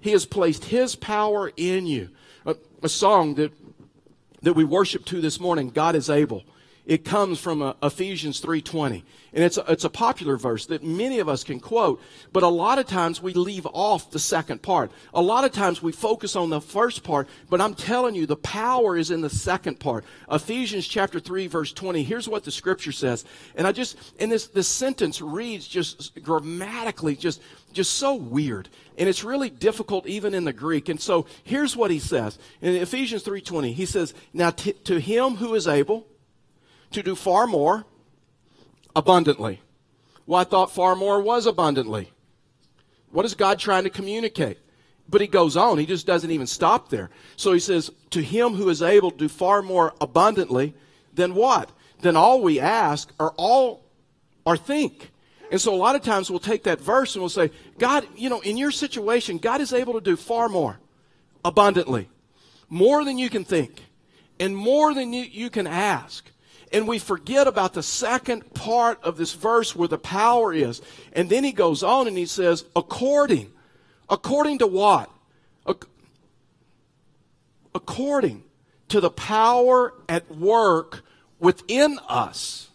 he 0.07 0.13
has 0.13 0.25
placed 0.25 0.67
His 0.67 0.95
power 0.95 1.51
in 1.57 1.85
you. 1.85 2.11
A, 2.47 2.55
a 2.81 2.89
song 2.89 3.35
that, 3.35 3.51
that 4.43 4.53
we 4.53 4.63
worship 4.63 5.05
to 5.07 5.21
this 5.21 5.41
morning, 5.41 5.71
God 5.71 5.97
is 5.97 6.09
able. 6.09 6.45
It 6.87 7.05
comes 7.05 7.41
from 7.41 7.63
uh, 7.63 7.73
Ephesians 7.83 8.41
3.20. 8.41 9.03
And 9.33 9.45
it's 9.45 9.59
a, 9.59 9.65
it's 9.71 9.85
a 9.85 9.91
popular 9.91 10.37
verse 10.37 10.67
that 10.67 10.85
many 10.85 11.19
of 11.19 11.29
us 11.29 11.43
can 11.43 11.59
quote, 11.59 12.01
but 12.33 12.45
a 12.45 12.49
lot 12.49 12.79
of 12.79 12.87
times 12.87 13.21
we 13.21 13.35
leave 13.35 13.67
off 13.67 14.13
the 14.13 14.21
second 14.21 14.63
part. 14.63 14.93
A 15.13 15.21
lot 15.21 15.45
of 15.45 15.51
times 15.51 15.83
we 15.83 15.91
focus 15.91 16.37
on 16.37 16.49
the 16.49 16.61
first 16.61 17.03
part, 17.03 17.29
but 17.51 17.61
I'm 17.61 17.75
telling 17.75 18.15
you, 18.15 18.25
the 18.25 18.37
power 18.37 18.97
is 18.97 19.11
in 19.11 19.21
the 19.21 19.29
second 19.29 19.81
part. 19.81 20.05
Ephesians 20.31 20.87
chapter 20.87 21.19
3, 21.19 21.49
verse 21.49 21.73
20. 21.73 22.05
Here's 22.05 22.29
what 22.29 22.45
the 22.45 22.53
scripture 22.53 22.93
says. 22.93 23.25
And 23.57 23.67
I 23.67 23.73
just, 23.73 23.99
and 24.21 24.31
this, 24.31 24.47
this 24.47 24.69
sentence 24.69 25.21
reads 25.21 25.67
just 25.67 26.23
grammatically 26.23 27.17
just 27.17 27.43
just 27.73 27.95
so 27.95 28.15
weird 28.15 28.71
and 28.97 29.07
it's 29.07 29.23
really 29.23 29.51
difficult 29.51 30.07
even 30.07 30.33
in 30.33 30.45
the 30.45 30.53
greek 30.53 30.89
and 30.89 30.99
so 30.99 31.27
here's 31.45 31.77
what 31.77 31.91
he 31.91 31.99
says 31.99 32.39
in 32.63 32.75
ephesians 32.77 33.23
3.20 33.23 33.75
he 33.75 33.85
says 33.85 34.15
now 34.33 34.49
t- 34.49 34.73
to 34.73 34.99
him 34.99 35.35
who 35.35 35.55
is 35.55 35.69
able 35.69 36.07
to 36.97 37.03
do 37.03 37.15
far 37.15 37.47
more 37.47 37.85
abundantly. 38.95 39.61
Well 40.27 40.41
i 40.41 40.45
thought 40.45 40.73
far 40.73 40.97
more 40.97 41.21
was 41.21 41.47
abundantly. 41.47 42.11
What 43.11 43.25
is 43.25 43.35
god 43.35 43.59
trying 43.59 43.85
to 43.85 43.91
communicate? 43.91 44.59
But 45.09 45.21
he 45.21 45.27
goes 45.29 45.57
on. 45.57 45.79
He 45.79 45.87
just 45.87 46.07
doesn't 46.07 46.31
even 46.31 46.47
stop 46.47 46.89
there. 46.89 47.11
So 47.37 47.53
he 47.53 47.61
says 47.61 47.91
to 48.11 48.23
him 48.23 48.55
who 48.55 48.69
is 48.71 48.83
able 48.83 49.13
to 49.13 49.17
do 49.17 49.29
far 49.29 49.63
more 49.63 49.95
abundantly 50.01 50.75
than 51.13 51.35
what? 51.35 51.71
Than 52.01 52.17
all 52.17 52.43
we 52.43 52.59
ask 52.59 53.13
or 53.21 53.33
all 53.37 53.85
or 54.45 54.57
think. 54.57 55.13
And 55.53 55.61
so 55.61 55.73
a 55.73 55.77
lot 55.77 55.95
of 55.95 56.03
times 56.03 56.29
we'll 56.29 56.41
take 56.41 56.65
that 56.65 56.81
verse 56.81 57.15
and 57.15 57.23
we'll 57.23 57.29
say, 57.29 57.51
God, 57.79 58.07
you 58.17 58.29
know, 58.29 58.41
in 58.41 58.57
your 58.57 58.73
situation, 58.73 59.39
God 59.39 59.61
is 59.61 59.73
able 59.73 59.93
to 59.93 60.01
do 60.01 60.17
far 60.17 60.49
more 60.49 60.81
abundantly, 61.45 62.09
more 62.69 63.05
than 63.05 63.17
you 63.17 63.31
can 63.31 63.45
think, 63.45 63.85
and 64.41 64.57
more 64.57 64.93
than 64.93 65.13
you, 65.13 65.23
you 65.23 65.51
can 65.51 65.67
ask. 65.69 66.33
And 66.73 66.89
we 66.89 66.99
forget 66.99 67.47
about 67.47 67.75
the 67.75 67.83
second 67.83 68.55
part 68.55 69.03
of 69.03 69.17
this 69.17 69.35
verse 69.35 69.75
where 69.77 69.89
the 69.89 69.99
power 69.99 70.53
is. 70.53 70.83
And 71.13 71.31
then 71.31 71.45
he 71.45 71.53
goes 71.53 71.83
on 71.83 72.09
and 72.09 72.19
he 72.19 72.27
says, 72.27 72.65
according. 72.75 73.53
According 74.09 74.59
to 74.59 74.67
what? 74.67 75.11
According 77.75 78.45
to 78.89 79.01
the 79.01 79.11
power 79.11 79.95
at 80.09 80.31
work 80.31 81.05
within 81.39 81.99
us. 82.09 82.69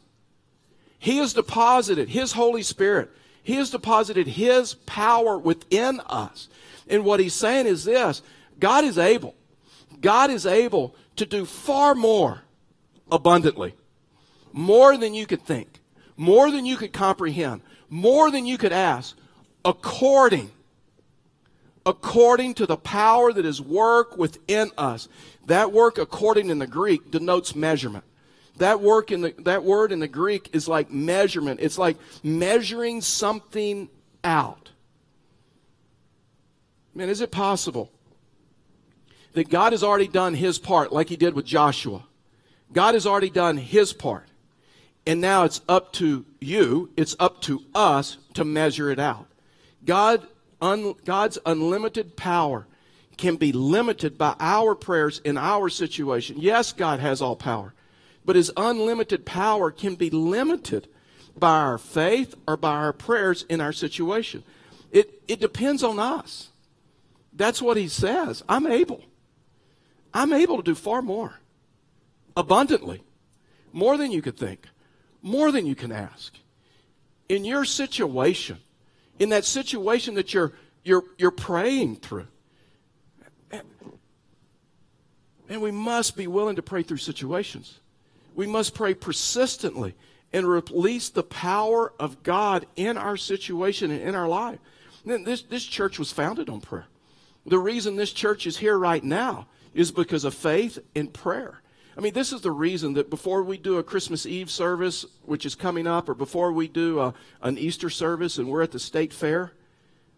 He 1.00 1.18
has 1.18 1.34
deposited 1.34 2.10
His 2.10 2.34
Holy 2.34 2.62
Spirit. 2.62 3.10
He 3.42 3.56
has 3.56 3.72
deposited 3.72 4.28
His 4.28 4.76
power 4.76 5.38
within 5.38 6.00
us. 6.02 6.48
And 6.88 7.04
what 7.04 7.20
He's 7.20 7.34
saying 7.34 7.66
is 7.66 7.86
this 7.86 8.22
God 8.60 8.84
is 8.84 8.98
able. 8.98 9.36
God 10.00 10.30
is 10.30 10.46
able 10.46 10.96
to 11.16 11.26
do 11.26 11.46
far 11.46 11.96
more 11.96 12.42
abundantly, 13.12 13.76
more 14.54 14.98
than 14.98 15.14
you 15.14 15.26
could 15.26 15.42
think, 15.42 15.80
more 16.18 16.52
than 16.52 16.66
you 16.66 16.78
could 16.78 16.94
comprehend, 16.94 17.62
more 17.90 18.32
than 18.32 18.46
you 18.46 18.58
could 18.58 18.74
ask, 18.74 19.18
according 19.66 20.52
according 21.86 22.54
to 22.56 22.66
the 22.66 22.78
power 22.78 23.34
that 23.34 23.46
is 23.46 23.62
work 23.62 24.18
within 24.18 24.72
us. 24.78 25.08
That 25.48 25.72
work 25.72 25.98
according 25.98 26.50
in 26.50 26.60
the 26.60 26.68
Greek 26.68 27.12
denotes 27.12 27.56
measurement. 27.56 28.04
That 28.58 28.82
work 28.82 29.12
in 29.12 29.22
the, 29.22 29.34
that 29.40 29.64
word 29.64 29.92
in 29.92 30.00
the 30.00 30.08
Greek 30.08 30.50
is 30.54 30.68
like 30.68 30.92
measurement. 30.92 31.60
It's 31.62 31.78
like 31.78 31.98
measuring 32.24 33.02
something 33.02 33.90
out. 34.24 34.70
Man, 36.94 37.10
is 37.10 37.22
it 37.22 37.32
possible 37.32 37.92
that 39.34 39.50
God 39.50 39.72
has 39.72 39.84
already 39.84 40.08
done 40.08 40.34
his 40.34 40.60
part 40.60 40.92
like 40.92 41.10
he 41.10 41.16
did 41.16 41.34
with 41.34 41.46
Joshua? 41.46 42.04
God 42.72 42.94
has 42.94 43.08
already 43.08 43.30
done 43.30 43.58
his 43.58 43.94
part. 43.94 44.28
And 45.06 45.20
now 45.20 45.44
it's 45.44 45.62
up 45.68 45.94
to 45.94 46.26
you, 46.40 46.92
it's 46.96 47.16
up 47.20 47.42
to 47.44 47.64
us 47.74 48.18
to 48.36 48.46
measure 48.46 48.92
it 48.92 49.00
out. 49.00 49.28
God, 49.84 50.28
un, 50.62 50.94
God's 51.06 51.40
unlimited 51.46 52.16
power 52.16 52.68
can 53.18 53.36
be 53.36 53.52
limited 53.52 54.18
by 54.18 54.36
our 54.40 54.76
prayers 54.76 55.20
in 55.24 55.38
our 55.38 55.70
situation. 55.70 56.38
Yes, 56.40 56.72
God 56.72 57.00
has 57.00 57.22
all 57.22 57.36
power. 57.36 57.74
But 58.26 58.36
his 58.36 58.52
unlimited 58.56 59.26
power 59.26 59.72
can 59.72 59.96
be 59.96 60.10
limited 60.10 60.88
by 61.38 61.60
our 61.60 61.78
faith 61.78 62.36
or 62.48 62.58
by 62.58 62.74
our 62.74 62.94
prayers 62.94 63.44
in 63.50 63.62
our 63.62 63.74
situation. 63.74 64.44
It, 64.92 65.22
it 65.28 65.40
depends 65.40 65.84
on 65.84 66.00
us. 66.00 66.50
That's 67.34 67.62
what 67.62 67.78
he 67.78 67.88
says. 67.88 68.44
I'm 68.48 68.68
able. 68.68 69.04
I'm 70.14 70.34
able 70.34 70.58
to 70.58 70.64
do 70.64 70.76
far 70.76 71.02
more, 71.02 71.40
abundantly, 72.36 73.02
more 73.72 73.98
than 73.98 74.12
you 74.12 74.22
could 74.22 74.38
think, 74.38 74.68
more 75.22 75.52
than 75.52 75.66
you 75.66 75.76
can 75.76 75.92
ask. 75.92 76.34
In 77.30 77.46
your 77.46 77.66
situation, 77.66 78.58
in 79.20 79.30
that 79.30 79.46
situation 79.46 80.16
that 80.16 80.34
you're, 80.34 80.54
you're, 80.84 81.04
you're 81.18 81.32
praying 81.32 81.98
through. 81.98 82.28
And 85.50 85.62
we 85.62 85.72
must 85.72 86.16
be 86.16 86.28
willing 86.28 86.56
to 86.56 86.62
pray 86.62 86.82
through 86.82 86.98
situations. 86.98 87.80
We 88.36 88.48
must 88.48 88.74
pray 88.74 88.94
persistently 88.94 89.96
and 90.32 90.48
release 90.48 91.10
the 91.10 91.24
power 91.24 91.92
of 92.00 92.24
God 92.24 92.66
in 92.78 92.98
our 92.98 93.18
situation 93.18 93.92
and 93.92 94.02
in 94.02 94.16
our 94.16 94.30
life. 94.30 94.60
This, 95.06 95.42
this 95.42 95.66
church 95.66 96.00
was 96.00 96.12
founded 96.12 96.50
on 96.50 96.62
prayer. 96.62 96.86
The 97.46 97.60
reason 97.60 97.96
this 97.96 98.14
church 98.14 98.48
is 98.48 98.58
here 98.58 98.78
right 98.78 99.04
now 99.04 99.48
is 99.74 99.92
because 99.92 100.24
of 100.24 100.34
faith 100.34 100.80
and 100.96 101.14
prayer. 101.14 101.61
I 101.98 102.02
mean, 102.02 102.14
this 102.14 102.32
is 102.32 102.42
the 102.42 102.52
reason 102.52 102.94
that 102.94 103.10
before 103.10 103.44
we 103.44 103.58
do 103.58 103.78
a 103.78 103.84
Christmas 103.84 104.26
Eve 104.26 104.50
service, 104.50 105.06
which 105.24 105.46
is 105.46 105.56
coming 105.56 105.88
up, 105.88 106.08
or 106.08 106.14
before 106.14 106.52
we 106.52 106.68
do 106.68 107.00
a, 107.00 107.14
an 107.42 107.58
Easter 107.58 107.90
service 107.90 108.38
and 108.38 108.48
we're 108.48 108.62
at 108.62 108.72
the 108.72 108.80
state 108.80 109.12
fair, 109.12 109.52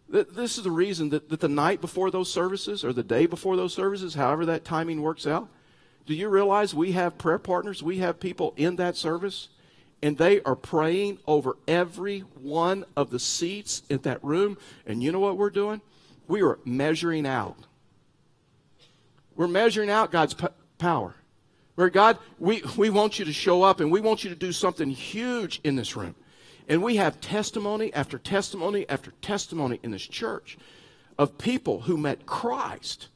this 0.08 0.58
is 0.58 0.64
the 0.64 0.72
reason 0.72 1.10
that, 1.10 1.30
that 1.30 1.40
the 1.40 1.48
night 1.48 1.82
before 1.82 2.12
those 2.12 2.32
services 2.32 2.86
or 2.86 2.94
the 2.94 3.02
day 3.02 3.26
before 3.26 3.56
those 3.56 3.74
services, 3.74 4.14
however 4.14 4.46
that 4.46 4.64
timing 4.64 5.02
works 5.02 5.26
out, 5.26 5.50
do 6.06 6.14
you 6.14 6.30
realize 6.30 6.76
we 6.76 6.92
have 6.92 7.18
prayer 7.18 7.40
partners? 7.40 7.82
We 7.82 7.98
have 8.00 8.20
people 8.20 8.54
in 8.56 8.76
that 8.76 8.96
service, 8.96 9.50
and 10.04 10.18
they 10.18 10.42
are 10.42 10.56
praying 10.56 11.20
over 11.26 11.58
every 11.68 12.20
one 12.20 12.86
of 12.96 13.10
the 13.10 13.20
seats 13.20 13.84
in 13.90 14.00
that 14.00 14.24
room. 14.24 14.58
And 14.86 15.02
you 15.02 15.12
know 15.12 15.22
what 15.22 15.38
we're 15.38 15.50
doing? 15.50 15.82
We 16.28 16.44
are 16.44 16.60
measuring 16.66 17.26
out. 17.26 17.58
We're 19.36 19.48
measuring 19.48 19.90
out 19.90 20.12
God's 20.12 20.34
p- 20.34 20.48
power. 20.78 21.16
Where 21.76 21.90
God, 21.90 22.18
we, 22.40 22.64
we 22.78 22.90
want 22.90 23.20
you 23.20 23.26
to 23.26 23.34
show 23.34 23.64
up 23.64 23.80
and 23.80 23.92
we 23.92 24.00
want 24.00 24.24
you 24.24 24.30
to 24.30 24.36
do 24.36 24.52
something 24.52 24.90
huge 24.90 25.60
in 25.64 25.76
this 25.76 25.96
room. 25.96 26.16
And 26.68 26.82
we 26.84 26.96
have 26.98 27.20
testimony 27.20 27.94
after 27.94 28.18
testimony 28.18 28.88
after 28.88 29.12
testimony 29.22 29.80
in 29.84 29.92
this 29.92 30.06
church 30.06 30.58
of 31.18 31.38
people 31.38 31.82
who 31.82 31.98
met 31.98 32.26
Christ 32.26 33.08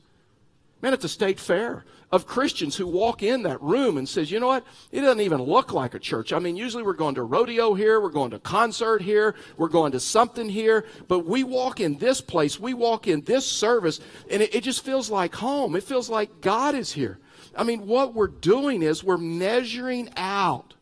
Man, 0.81 0.93
at 0.93 1.01
the 1.01 1.09
state 1.09 1.39
fair 1.39 1.85
of 2.11 2.27
Christians 2.27 2.75
who 2.75 2.85
walk 2.85 3.23
in 3.23 3.43
that 3.43 3.61
room 3.61 3.97
and 3.97 4.07
says, 4.07 4.29
you 4.31 4.39
know 4.39 4.47
what? 4.47 4.63
It 4.91 5.01
doesn't 5.01 5.21
even 5.21 5.41
look 5.41 5.73
like 5.73 5.95
a 5.95 5.99
church. 5.99 6.31
I 6.31 6.39
mean, 6.39 6.55
usually 6.55 6.83
we're 6.83 6.93
going 6.93 7.15
to 7.15 7.23
rodeo 7.23 7.73
here, 7.73 7.99
we're 7.99 8.09
going 8.09 8.29
to 8.31 8.39
concert 8.39 9.01
here, 9.01 9.33
we're 9.57 9.69
going 9.69 9.91
to 9.93 9.99
something 9.99 10.47
here, 10.47 10.85
but 11.07 11.25
we 11.25 11.43
walk 11.43 11.79
in 11.79 11.97
this 11.97 12.21
place, 12.21 12.59
we 12.59 12.75
walk 12.75 13.07
in 13.07 13.21
this 13.21 13.45
service, 13.45 13.99
and 14.29 14.43
it, 14.43 14.53
it 14.53 14.63
just 14.63 14.85
feels 14.85 15.09
like 15.09 15.33
home. 15.33 15.75
It 15.75 15.83
feels 15.83 16.09
like 16.09 16.41
God 16.41 16.75
is 16.75 16.91
here. 16.91 17.17
I 17.57 17.63
mean, 17.63 17.87
what 17.87 18.13
we're 18.13 18.27
doing 18.27 18.83
is 18.83 19.03
we're 19.03 19.17
measuring 19.17 20.09
out 20.15 20.75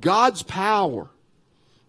God's 0.00 0.42
power 0.42 1.08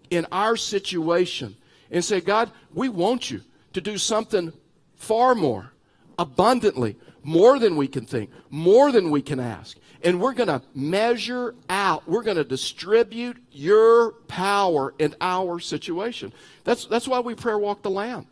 in 0.10 0.26
our 0.32 0.56
situation 0.56 1.58
and 1.92 2.04
say, 2.04 2.22
God, 2.22 2.52
we 2.74 2.90
want 2.90 3.30
you 3.30 3.42
to 3.74 3.82
do 3.82 3.98
something 3.98 4.54
far 4.96 5.36
more, 5.36 5.72
abundantly, 6.18 6.96
more 7.22 7.60
than 7.60 7.76
we 7.76 7.88
can 7.88 8.06
think, 8.06 8.30
more 8.50 8.92
than 8.92 9.12
we 9.12 9.22
can 9.22 9.40
ask. 9.40 9.78
And 10.04 10.22
we're 10.22 10.34
going 10.34 10.48
to 10.48 10.62
measure 10.74 11.56
out, 11.68 12.08
we're 12.08 12.24
going 12.24 12.38
to 12.38 12.44
distribute 12.44 13.38
your 13.52 14.12
power 14.28 14.94
in 15.00 15.16
our 15.20 15.60
situation. 15.60 16.32
That's, 16.64 16.86
that's 16.86 17.08
why 17.08 17.20
we 17.20 17.36
prayer 17.36 17.58
walk 17.58 17.82
the 17.82 17.90
land. 17.90 18.28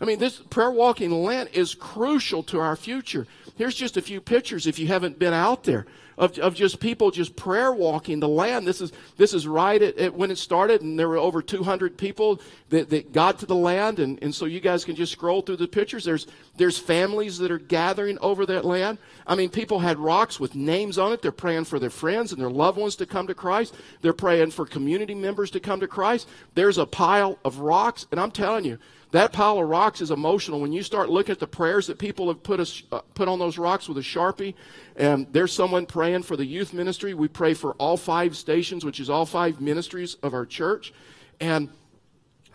I 0.00 0.04
mean, 0.04 0.18
this 0.18 0.36
prayer 0.36 0.70
walking 0.70 1.10
land 1.10 1.48
is 1.54 1.74
crucial 1.74 2.42
to 2.44 2.60
our 2.60 2.76
future. 2.76 3.26
Here's 3.56 3.74
just 3.74 3.96
a 3.96 4.02
few 4.02 4.20
pictures 4.20 4.66
if 4.66 4.78
you 4.78 4.86
haven't 4.86 5.18
been 5.18 5.32
out 5.32 5.64
there 5.64 5.86
of, 6.18 6.38
of 6.38 6.54
just 6.54 6.80
people 6.80 7.10
just 7.10 7.36
prayer 7.36 7.72
walking 7.72 8.20
the 8.20 8.28
land. 8.28 8.66
This 8.66 8.80
is, 8.80 8.92
this 9.16 9.34
is 9.34 9.46
right 9.46 9.80
at, 9.80 9.98
at 9.98 10.14
when 10.14 10.30
it 10.30 10.38
started, 10.38 10.82
and 10.82 10.98
there 10.98 11.08
were 11.08 11.16
over 11.16 11.42
200 11.42 11.96
people 11.96 12.40
that, 12.70 12.90
that 12.90 13.12
got 13.12 13.38
to 13.40 13.46
the 13.46 13.54
land. 13.54 13.98
And, 13.98 14.18
and 14.22 14.34
so 14.34 14.46
you 14.46 14.60
guys 14.60 14.84
can 14.84 14.96
just 14.96 15.12
scroll 15.12 15.42
through 15.42 15.56
the 15.56 15.68
pictures. 15.68 16.04
There's, 16.04 16.26
there's 16.56 16.78
families 16.78 17.38
that 17.38 17.50
are 17.50 17.58
gathering 17.58 18.18
over 18.20 18.46
that 18.46 18.64
land. 18.64 18.98
I 19.26 19.34
mean, 19.34 19.50
people 19.50 19.80
had 19.80 19.98
rocks 19.98 20.40
with 20.40 20.54
names 20.54 20.98
on 20.98 21.12
it. 21.12 21.22
They're 21.22 21.32
praying 21.32 21.64
for 21.64 21.78
their 21.78 21.90
friends 21.90 22.32
and 22.32 22.40
their 22.40 22.50
loved 22.50 22.78
ones 22.78 22.96
to 22.96 23.06
come 23.06 23.26
to 23.26 23.34
Christ. 23.34 23.74
They're 24.00 24.12
praying 24.12 24.52
for 24.52 24.66
community 24.66 25.14
members 25.14 25.50
to 25.52 25.60
come 25.60 25.80
to 25.80 25.88
Christ. 25.88 26.28
There's 26.54 26.78
a 26.78 26.86
pile 26.86 27.38
of 27.44 27.58
rocks, 27.58 28.06
and 28.10 28.20
I'm 28.20 28.30
telling 28.30 28.64
you, 28.64 28.78
that 29.12 29.32
pile 29.32 29.58
of 29.58 29.68
rocks 29.68 30.00
is 30.00 30.10
emotional. 30.10 30.60
When 30.60 30.72
you 30.72 30.82
start 30.82 31.08
looking 31.08 31.32
at 31.32 31.38
the 31.38 31.46
prayers 31.46 31.86
that 31.86 31.98
people 31.98 32.28
have 32.28 32.42
put, 32.42 32.60
a, 32.60 32.96
uh, 32.96 33.00
put 33.14 33.28
on 33.28 33.38
those 33.38 33.56
rocks 33.56 33.88
with 33.88 33.98
a 33.98 34.02
sharpie, 34.02 34.54
and 34.96 35.26
there's 35.32 35.52
someone 35.52 35.86
praying 35.86 36.24
for 36.24 36.36
the 36.36 36.44
youth 36.44 36.72
ministry. 36.72 37.14
We 37.14 37.28
pray 37.28 37.54
for 37.54 37.72
all 37.74 37.96
five 37.96 38.36
stations, 38.36 38.84
which 38.84 38.98
is 38.98 39.08
all 39.08 39.24
five 39.24 39.60
ministries 39.60 40.14
of 40.22 40.34
our 40.34 40.44
church. 40.44 40.92
And 41.40 41.68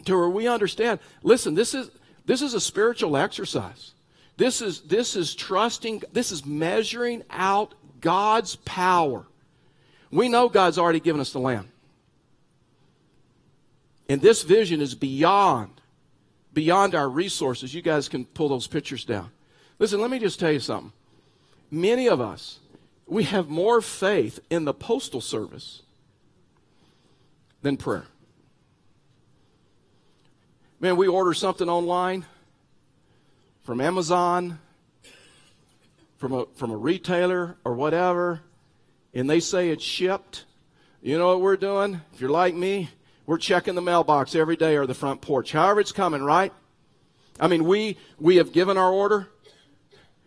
to 0.06 0.16
where 0.16 0.30
we 0.30 0.48
understand, 0.48 1.00
listen, 1.24 1.56
this 1.56 1.74
is, 1.74 1.90
this 2.26 2.42
is 2.42 2.54
a 2.54 2.62
spiritual 2.62 3.16
exercise. 3.16 3.94
This 4.38 4.62
is, 4.62 4.82
this 4.82 5.16
is 5.16 5.36
trusting, 5.36 6.04
this 6.12 6.32
is 6.32 6.46
measuring 6.46 7.24
out 7.30 7.76
God's 8.02 8.58
power. 8.58 9.26
We 10.12 10.28
know 10.28 10.50
God's 10.50 10.78
already 10.78 11.00
given 11.00 11.22
us 11.22 11.32
the 11.32 11.40
land. 11.40 11.70
And 14.10 14.22
this 14.22 14.44
vision 14.44 14.82
is 14.82 14.94
beyond 14.94 15.81
beyond 16.54 16.96
our 16.96 17.10
resources. 17.10 17.74
You 17.74 17.82
guys 17.82 18.10
can 18.10 18.26
pull 18.26 18.50
those 18.50 18.68
pictures 18.68 19.06
down. 19.06 19.32
Listen, 19.80 20.02
let 20.02 20.12
me 20.12 20.20
just 20.20 20.40
tell 20.40 20.52
you 20.52 20.60
something. 20.60 20.94
Many 21.70 22.08
of 22.08 22.20
us, 22.20 22.60
we 23.08 23.24
have 23.24 23.50
more 23.50 23.82
faith 23.82 24.40
in 24.50 24.66
the 24.66 24.74
postal 24.74 25.22
service 25.22 25.82
than 27.62 27.78
prayer. 27.78 28.06
Man, 30.80 30.98
we 30.98 31.08
order 31.08 31.34
something 31.34 31.70
online 31.70 32.26
from 33.64 33.80
Amazon, 33.80 34.60
from 36.18 36.34
a, 36.34 36.46
from 36.56 36.72
a 36.72 36.78
retailer 36.78 37.58
or 37.64 37.74
whatever, 37.74 38.42
and 39.14 39.30
they 39.30 39.40
say 39.40 39.70
it's 39.70 39.84
shipped. 39.84 40.46
You 41.02 41.18
know 41.18 41.28
what 41.28 41.42
we're 41.42 41.58
doing? 41.58 42.02
If 42.14 42.22
you're 42.22 42.30
like 42.30 42.56
me, 42.56 42.90
we're 43.26 43.38
checking 43.38 43.76
the 43.76 43.82
mailbox 43.82 44.36
every 44.36 44.56
day 44.56 44.76
or 44.76 44.86
the 44.86 44.94
front 44.94 45.22
porch, 45.22 45.52
however 45.52 45.80
it's 45.80 45.92
coming, 45.92 46.24
right? 46.24 46.52
I 47.40 47.48
mean, 47.48 47.66
we, 47.66 47.98
we 48.20 48.38
have 48.38 48.52
given 48.52 48.78
our 48.78 48.92
order, 48.92 49.30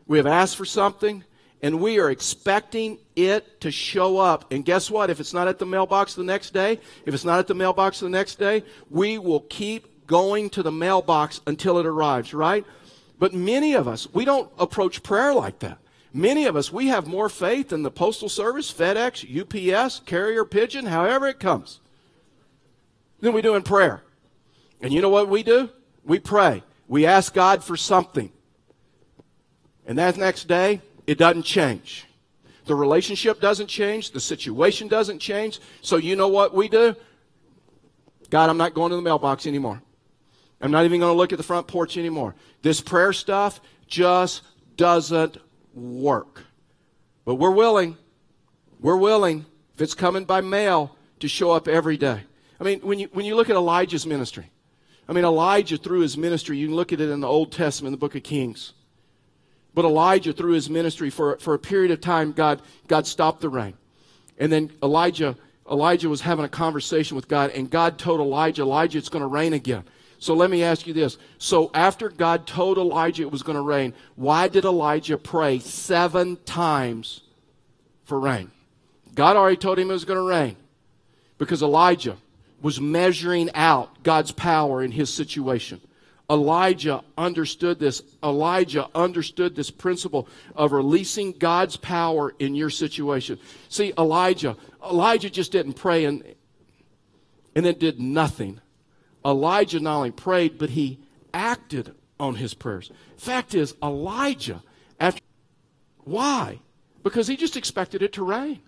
we 0.07 0.19
have 0.19 0.27
asked 0.27 0.57
for 0.57 0.65
something, 0.65 1.25
and 1.63 1.81
we 1.81 1.99
are 1.99 2.11
expecting 2.11 2.99
it 3.17 3.61
to 3.63 3.71
show 3.71 4.19
up. 4.19 4.53
And 4.53 4.65
guess 4.65 4.91
what? 4.91 5.11
If 5.11 5.19
it's 5.21 5.33
not 5.33 5.49
at 5.49 5.59
the 5.59 5.67
mailbox 5.67 6.15
the 6.15 6.25
next 6.25 6.53
day, 6.53 6.81
if 7.07 7.15
it's 7.15 7.25
not 7.25 7.39
at 7.39 7.47
the 7.47 7.55
mailbox 7.55 8.01
the 8.01 8.09
next 8.09 8.39
day, 8.39 8.65
we 8.91 9.19
will 9.19 9.41
keep 9.41 10.07
going 10.07 10.51
to 10.51 10.63
the 10.63 10.73
mailbox 10.73 11.41
until 11.47 11.79
it 11.79 11.87
arrives, 11.87 12.35
right? 12.35 12.65
But 13.19 13.33
many 13.33 13.75
of 13.75 13.89
us, 13.89 14.13
we 14.13 14.25
don't 14.25 14.51
approach 14.59 15.03
prayer 15.03 15.33
like 15.33 15.61
that. 15.61 15.79
Many 16.13 16.45
of 16.45 16.55
us, 16.55 16.71
we 16.71 16.89
have 16.89 17.07
more 17.07 17.29
faith 17.29 17.73
in 17.73 17.83
the 17.83 17.91
Postal 17.91 18.29
Service, 18.29 18.73
FedEx, 18.73 19.25
UPS, 19.25 20.01
Carrier 20.01 20.45
Pigeon, 20.45 20.87
however 20.87 21.27
it 21.27 21.41
comes 21.41 21.81
than 23.25 23.35
we 23.35 23.43
do 23.43 23.55
in 23.55 23.63
prayer. 23.63 24.03
And 24.81 24.93
you 24.93 25.01
know 25.01 25.09
what 25.09 25.29
we 25.29 25.43
do? 25.43 25.71
We 26.05 26.19
pray. 26.19 26.63
We 26.87 27.07
ask 27.07 27.35
God 27.35 27.65
for 27.65 27.77
something. 27.77 28.31
And 29.87 29.99
that 29.99 30.17
next 30.17 30.47
day, 30.47 30.81
it 31.07 31.19
doesn't 31.19 31.43
change. 31.43 32.07
The 32.67 32.75
relationship 32.75 33.41
doesn't 33.41 33.67
change. 33.67 34.13
The 34.13 34.21
situation 34.21 34.89
doesn't 34.89 35.19
change. 35.19 35.61
So 35.83 35.97
you 35.97 36.17
know 36.17 36.29
what 36.29 36.55
we 36.55 36.69
do? 36.69 36.95
God, 38.31 38.49
I'm 38.49 38.57
not 38.57 38.75
going 38.75 38.91
to 38.91 38.97
the 38.97 39.03
mailbox 39.03 39.47
anymore. 39.47 39.83
I'm 40.61 40.71
not 40.71 40.85
even 40.85 41.01
going 41.01 41.13
to 41.13 41.17
look 41.17 41.33
at 41.33 41.39
the 41.39 41.45
front 41.45 41.67
porch 41.67 41.97
anymore. 41.99 42.35
This 42.63 42.81
prayer 42.81 43.13
stuff 43.13 43.61
just 43.87 44.43
doesn't 44.77 45.37
work. 45.75 46.43
But 47.25 47.35
we're 47.35 47.51
willing. 47.51 47.97
We're 48.81 48.97
willing, 48.97 49.47
if 49.75 49.83
it's 49.83 49.95
coming 49.95 50.25
by 50.25 50.41
mail, 50.41 50.97
to 51.21 51.29
show 51.29 51.51
up 51.53 51.69
every 51.69 51.97
day. 51.97 52.23
I 52.61 52.65
mean, 52.65 52.81
when 52.81 52.99
you, 52.99 53.09
when 53.13 53.25
you 53.25 53.35
look 53.35 53.51
at 53.51 53.57
Elijah's 53.57 54.07
ministry, 54.07 54.51
I 55.09 55.13
mean, 55.13 55.25
Elijah, 55.25 55.77
through 55.77 56.01
his 56.01 56.17
ministry, 56.17 56.57
you 56.57 56.69
can 56.69 56.77
look 56.77 56.93
at 56.93 57.01
it 57.01 57.11
in 57.11 57.21
the 57.21 57.29
Old 57.29 57.53
Testament, 57.53 57.93
the 57.93 57.99
book 57.99 58.15
of 58.15 58.23
Kings. 58.23 58.73
But 59.75 59.85
Elijah, 59.85 60.33
through 60.33 60.53
his 60.53 60.71
ministry, 60.71 61.11
for, 61.11 61.37
for 61.39 61.55
a 61.55 61.59
period 61.59 61.91
of 61.91 62.01
time, 62.01 62.33
God, 62.33 62.63
God 62.87 63.07
stopped 63.07 63.41
the 63.41 63.49
rain. 63.49 63.75
And 64.39 64.51
then 64.51 64.71
Elijah, 64.83 65.37
Elijah 65.71 66.09
was 66.09 66.21
having 66.21 66.45
a 66.45 66.49
conversation 66.49 67.17
with 67.17 67.29
God, 67.29 67.51
and 67.51 67.69
God 67.69 67.99
told 67.99 68.21
Elijah, 68.21 68.63
Elijah, 68.63 68.99
it's 68.99 69.09
going 69.09 69.23
to 69.23 69.29
rain 69.29 69.53
again. 69.53 69.85
So 70.19 70.33
let 70.33 70.49
me 70.49 70.63
ask 70.63 70.87
you 70.87 70.95
this. 70.95 71.19
So 71.39 71.71
after 71.75 72.09
God 72.09 72.47
told 72.47 72.79
Elijah 72.79 73.23
it 73.25 73.33
was 73.33 73.43
going 73.43 73.57
to 73.57 73.63
rain, 73.63 73.93
why 74.17 74.49
did 74.49 74.65
Elijah 74.65 75.19
pray 75.19 75.59
seven 75.59 76.37
times 76.47 77.21
for 78.05 78.19
rain? 78.19 78.51
God 79.15 79.37
already 79.37 79.57
told 79.57 79.79
him 79.79 79.91
it 79.91 79.93
was 79.93 80.07
going 80.07 80.19
to 80.19 80.27
rain 80.27 80.57
because 81.37 81.63
Elijah 81.63 82.17
was 82.65 82.81
measuring 82.81 83.51
out 83.55 84.03
God's 84.03 84.33
power 84.33 84.83
in 84.83 84.91
his 84.91 85.13
situation. 85.13 85.83
Elijah 86.31 87.05
understood 87.19 87.79
this. 87.79 88.03
Elijah 88.23 88.89
understood 88.95 89.55
this 89.55 89.71
principle 89.71 90.27
of 90.57 90.73
releasing 90.73 91.33
God's 91.33 91.77
power 91.77 92.35
in 92.39 92.55
your 92.55 92.71
situation. 92.71 93.39
See, 93.69 93.93
Elijah, 93.99 94.57
Elijah 94.83 95.29
just 95.29 95.53
didn't 95.53 95.75
pray 95.75 96.07
and, 96.07 96.25
and 97.55 97.67
then 97.67 97.77
did 97.77 98.01
nothing. 98.01 98.63
Elijah 99.27 99.79
not 99.79 99.97
only 99.97 100.11
prayed, 100.11 100.57
but 100.57 100.71
he 100.71 101.01
acted 101.35 101.95
on 102.19 102.37
his 102.37 102.55
prayers. 102.55 102.91
Fact 103.19 103.55
is, 103.55 103.75
Elijah, 103.83 104.63
after 104.99 105.21
why? 105.99 106.61
Because 107.03 107.27
he 107.27 107.37
just 107.37 107.59
expected 107.59 108.01
it 108.01 108.15
to 108.15 108.25
rain. 108.25 108.63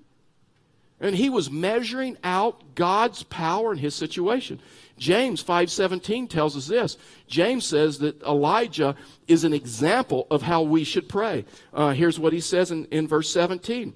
And 1.01 1.15
he 1.15 1.29
was 1.29 1.51
measuring 1.51 2.17
out 2.25 2.75
God's 2.75 3.23
power 3.25 3.73
in 3.73 3.79
his 3.79 3.95
situation. 3.95 4.61
James 4.99 5.43
5:17 5.43 6.27
tells 6.29 6.57
us 6.57 6.67
this. 6.67 6.97
James 7.27 7.67
says 7.67 7.99
that 7.99 8.23
Elijah 8.23 8.97
is 9.29 9.45
an 9.45 9.53
example 9.53 10.27
of 10.31 10.43
how 10.43 10.63
we 10.63 10.85
should 10.85 11.09
pray. 11.09 11.45
Uh, 11.73 11.91
here's 11.91 12.19
what 12.19 12.33
he 12.33 12.41
says 12.41 12.71
in, 12.71 12.87
in 12.87 13.07
verse 13.07 13.31
17. 13.31 13.95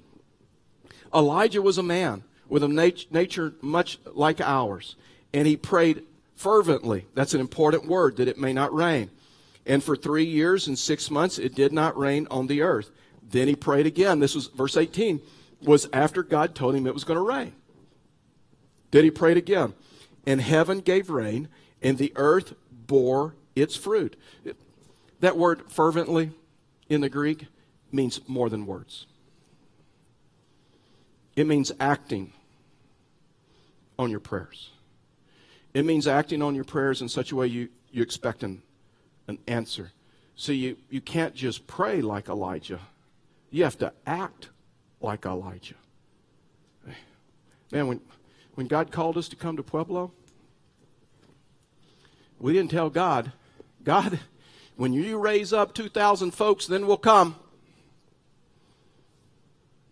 Elijah 1.13 1.61
was 1.61 1.77
a 1.77 1.83
man 1.83 2.23
with 2.47 2.63
a 2.63 2.67
nat- 2.67 3.11
nature 3.11 3.53
much 3.61 3.99
like 4.13 4.39
ours, 4.39 4.95
and 5.33 5.47
he 5.47 5.57
prayed 5.57 6.03
fervently. 6.35 7.07
That's 7.15 7.33
an 7.33 7.41
important 7.41 7.87
word 7.87 8.17
that 8.17 8.27
it 8.27 8.37
may 8.37 8.53
not 8.53 8.73
rain. 8.73 9.09
And 9.65 9.83
for 9.83 9.95
three 9.95 10.25
years 10.25 10.67
and 10.67 10.77
six 10.77 11.09
months 11.09 11.39
it 11.39 11.55
did 11.55 11.73
not 11.73 11.97
rain 11.97 12.27
on 12.29 12.45
the 12.45 12.61
earth. 12.61 12.91
Then 13.27 13.47
he 13.47 13.55
prayed 13.55 13.87
again. 13.87 14.19
This 14.19 14.35
was 14.35 14.47
verse 14.47 14.77
18 14.77 15.19
was 15.63 15.87
after 15.93 16.23
God 16.23 16.55
told 16.55 16.75
him 16.75 16.87
it 16.87 16.93
was 16.93 17.03
going 17.03 17.17
to 17.17 17.21
rain. 17.21 17.53
Then 18.91 19.03
he 19.03 19.11
prayed 19.11 19.37
again. 19.37 19.73
And 20.25 20.41
heaven 20.41 20.81
gave 20.81 21.09
rain, 21.09 21.47
and 21.81 21.97
the 21.97 22.13
earth 22.15 22.53
bore 22.69 23.35
its 23.55 23.75
fruit. 23.75 24.15
That 25.19 25.37
word 25.37 25.63
fervently 25.71 26.31
in 26.89 27.01
the 27.01 27.09
Greek 27.09 27.47
means 27.91 28.19
more 28.27 28.49
than 28.49 28.65
words, 28.65 29.05
it 31.35 31.47
means 31.47 31.71
acting 31.79 32.33
on 33.97 34.09
your 34.09 34.19
prayers. 34.19 34.71
It 35.73 35.85
means 35.85 36.05
acting 36.05 36.41
on 36.41 36.53
your 36.53 36.65
prayers 36.65 37.01
in 37.01 37.07
such 37.07 37.31
a 37.31 37.35
way 37.35 37.47
you, 37.47 37.69
you 37.91 38.01
expect 38.01 38.43
an, 38.43 38.61
an 39.27 39.37
answer. 39.47 39.93
So 40.35 40.51
you, 40.51 40.75
you 40.89 40.99
can't 40.99 41.33
just 41.33 41.65
pray 41.65 42.01
like 42.01 42.27
Elijah. 42.27 42.79
You 43.51 43.63
have 43.63 43.77
to 43.77 43.93
act 44.05 44.49
like 45.01 45.25
Elijah. 45.25 45.75
Man, 47.71 47.87
when, 47.87 48.01
when 48.55 48.67
God 48.67 48.91
called 48.91 49.17
us 49.17 49.29
to 49.29 49.35
come 49.35 49.57
to 49.57 49.63
Pueblo, 49.63 50.11
we 52.39 52.53
didn't 52.53 52.71
tell 52.71 52.89
God, 52.89 53.31
God, 53.83 54.19
when 54.75 54.93
you 54.93 55.17
raise 55.17 55.53
up 55.53 55.73
2,000 55.73 56.31
folks, 56.31 56.67
then 56.67 56.87
we'll 56.87 56.97
come. 56.97 57.35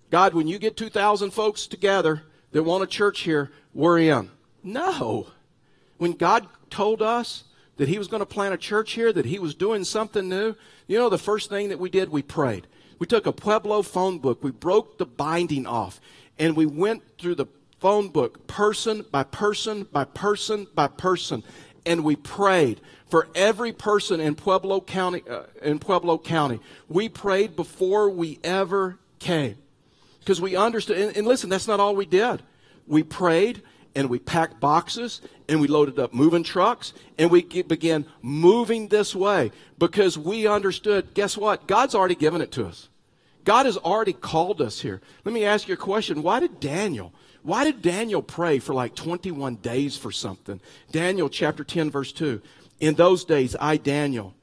God, 0.10 0.34
when 0.34 0.48
you 0.48 0.58
get 0.58 0.76
2,000 0.76 1.32
folks 1.32 1.68
together 1.68 2.24
that 2.52 2.64
want 2.64 2.84
a 2.84 2.88
church 2.88 3.22
here, 3.22 3.52
we're 3.74 4.00
in. 4.00 4.32
No. 4.64 5.28
When 5.98 6.14
God 6.14 6.48
told 6.70 7.02
us 7.02 7.44
that 7.78 7.88
He 7.88 7.98
was 7.98 8.08
going 8.08 8.22
to 8.22 8.26
plant 8.26 8.54
a 8.54 8.58
church 8.58 8.94
here, 8.94 9.14
that 9.14 9.26
He 9.26 9.40
was 9.40 9.54
doing 9.54 9.84
something 9.84 10.28
new, 10.28 10.56
you 10.88 10.98
know, 10.98 11.10
the 11.10 11.18
first 11.18 11.50
thing 11.50 11.70
that 11.70 11.80
we 11.80 11.90
did, 11.90 12.10
we 12.10 12.24
prayed. 12.24 12.68
We 13.00 13.08
took 13.08 13.26
a 13.26 13.32
Pueblo 13.32 13.82
phone 13.82 14.20
book, 14.20 14.44
we 14.44 14.52
broke 14.52 14.98
the 14.98 15.06
binding 15.06 15.66
off, 15.66 16.02
and 16.38 16.56
we 16.56 16.66
went 16.66 17.02
through 17.18 17.36
the 17.36 17.48
phone 17.80 18.10
book 18.10 18.46
person 18.46 19.06
by 19.10 19.24
person 19.24 19.86
by 19.86 20.04
person 20.04 20.68
by 20.76 20.88
person, 20.88 21.44
and 21.86 22.04
we 22.04 22.18
prayed 22.18 22.82
for 23.10 23.30
every 23.34 23.72
person 23.72 24.20
in 24.20 24.36
Pueblo 24.36 24.82
County. 24.82 25.24
Uh, 25.28 25.44
in 25.62 25.80
Pueblo 25.80 26.18
County, 26.18 26.60
we 26.90 27.08
prayed 27.08 27.56
before 27.56 28.10
we 28.10 28.38
ever 28.44 29.00
came, 29.20 29.56
because 30.20 30.42
we 30.42 30.58
understood. 30.58 30.98
And, 30.98 31.18
and 31.18 31.26
listen, 31.26 31.50
that's 31.50 31.68
not 31.68 31.80
all 31.80 31.96
we 31.96 32.06
did. 32.06 32.44
We 32.86 33.04
prayed 33.04 33.62
and 33.96 34.10
we 34.10 34.20
packed 34.20 34.60
boxes 34.60 35.22
and 35.48 35.60
we 35.60 35.68
loaded 35.68 36.00
up 36.00 36.14
moving 36.14 36.44
trucks 36.44 36.94
and 37.18 37.32
we 37.32 37.44
began 37.44 38.06
moving 38.22 38.88
this 38.88 39.16
way 39.16 39.52
because 39.78 40.18
we 40.18 40.48
understood 40.48 41.14
guess 41.14 41.38
what? 41.38 41.68
God's 41.68 41.96
already 41.96 42.16
given 42.16 42.42
it 42.42 42.52
to 42.54 42.66
us. 42.66 42.90
God 43.46 43.66
has 43.66 43.78
already 43.78 44.14
called 44.14 44.62
us 44.62 44.82
here. 44.82 45.02
Let 45.26 45.34
me 45.34 45.46
ask 45.46 45.68
you 45.68 45.74
a 45.74 45.78
question. 45.78 46.22
Why 46.22 46.40
did 46.40 46.60
Daniel? 46.60 47.14
Why 47.42 47.64
did 47.64 47.82
Daniel 47.82 48.22
pray 48.22 48.60
for 48.60 48.74
like 48.74 48.96
21 48.96 49.56
days 49.56 49.98
for 49.98 50.12
something? 50.12 50.62
Daniel 50.92 51.30
chapter 51.30 51.64
10 51.64 51.90
verse 51.90 52.12
2. 52.12 52.42
In 52.80 52.96
those 52.96 53.26
days 53.26 53.56
I 53.60 53.78
Daniel 53.78 54.36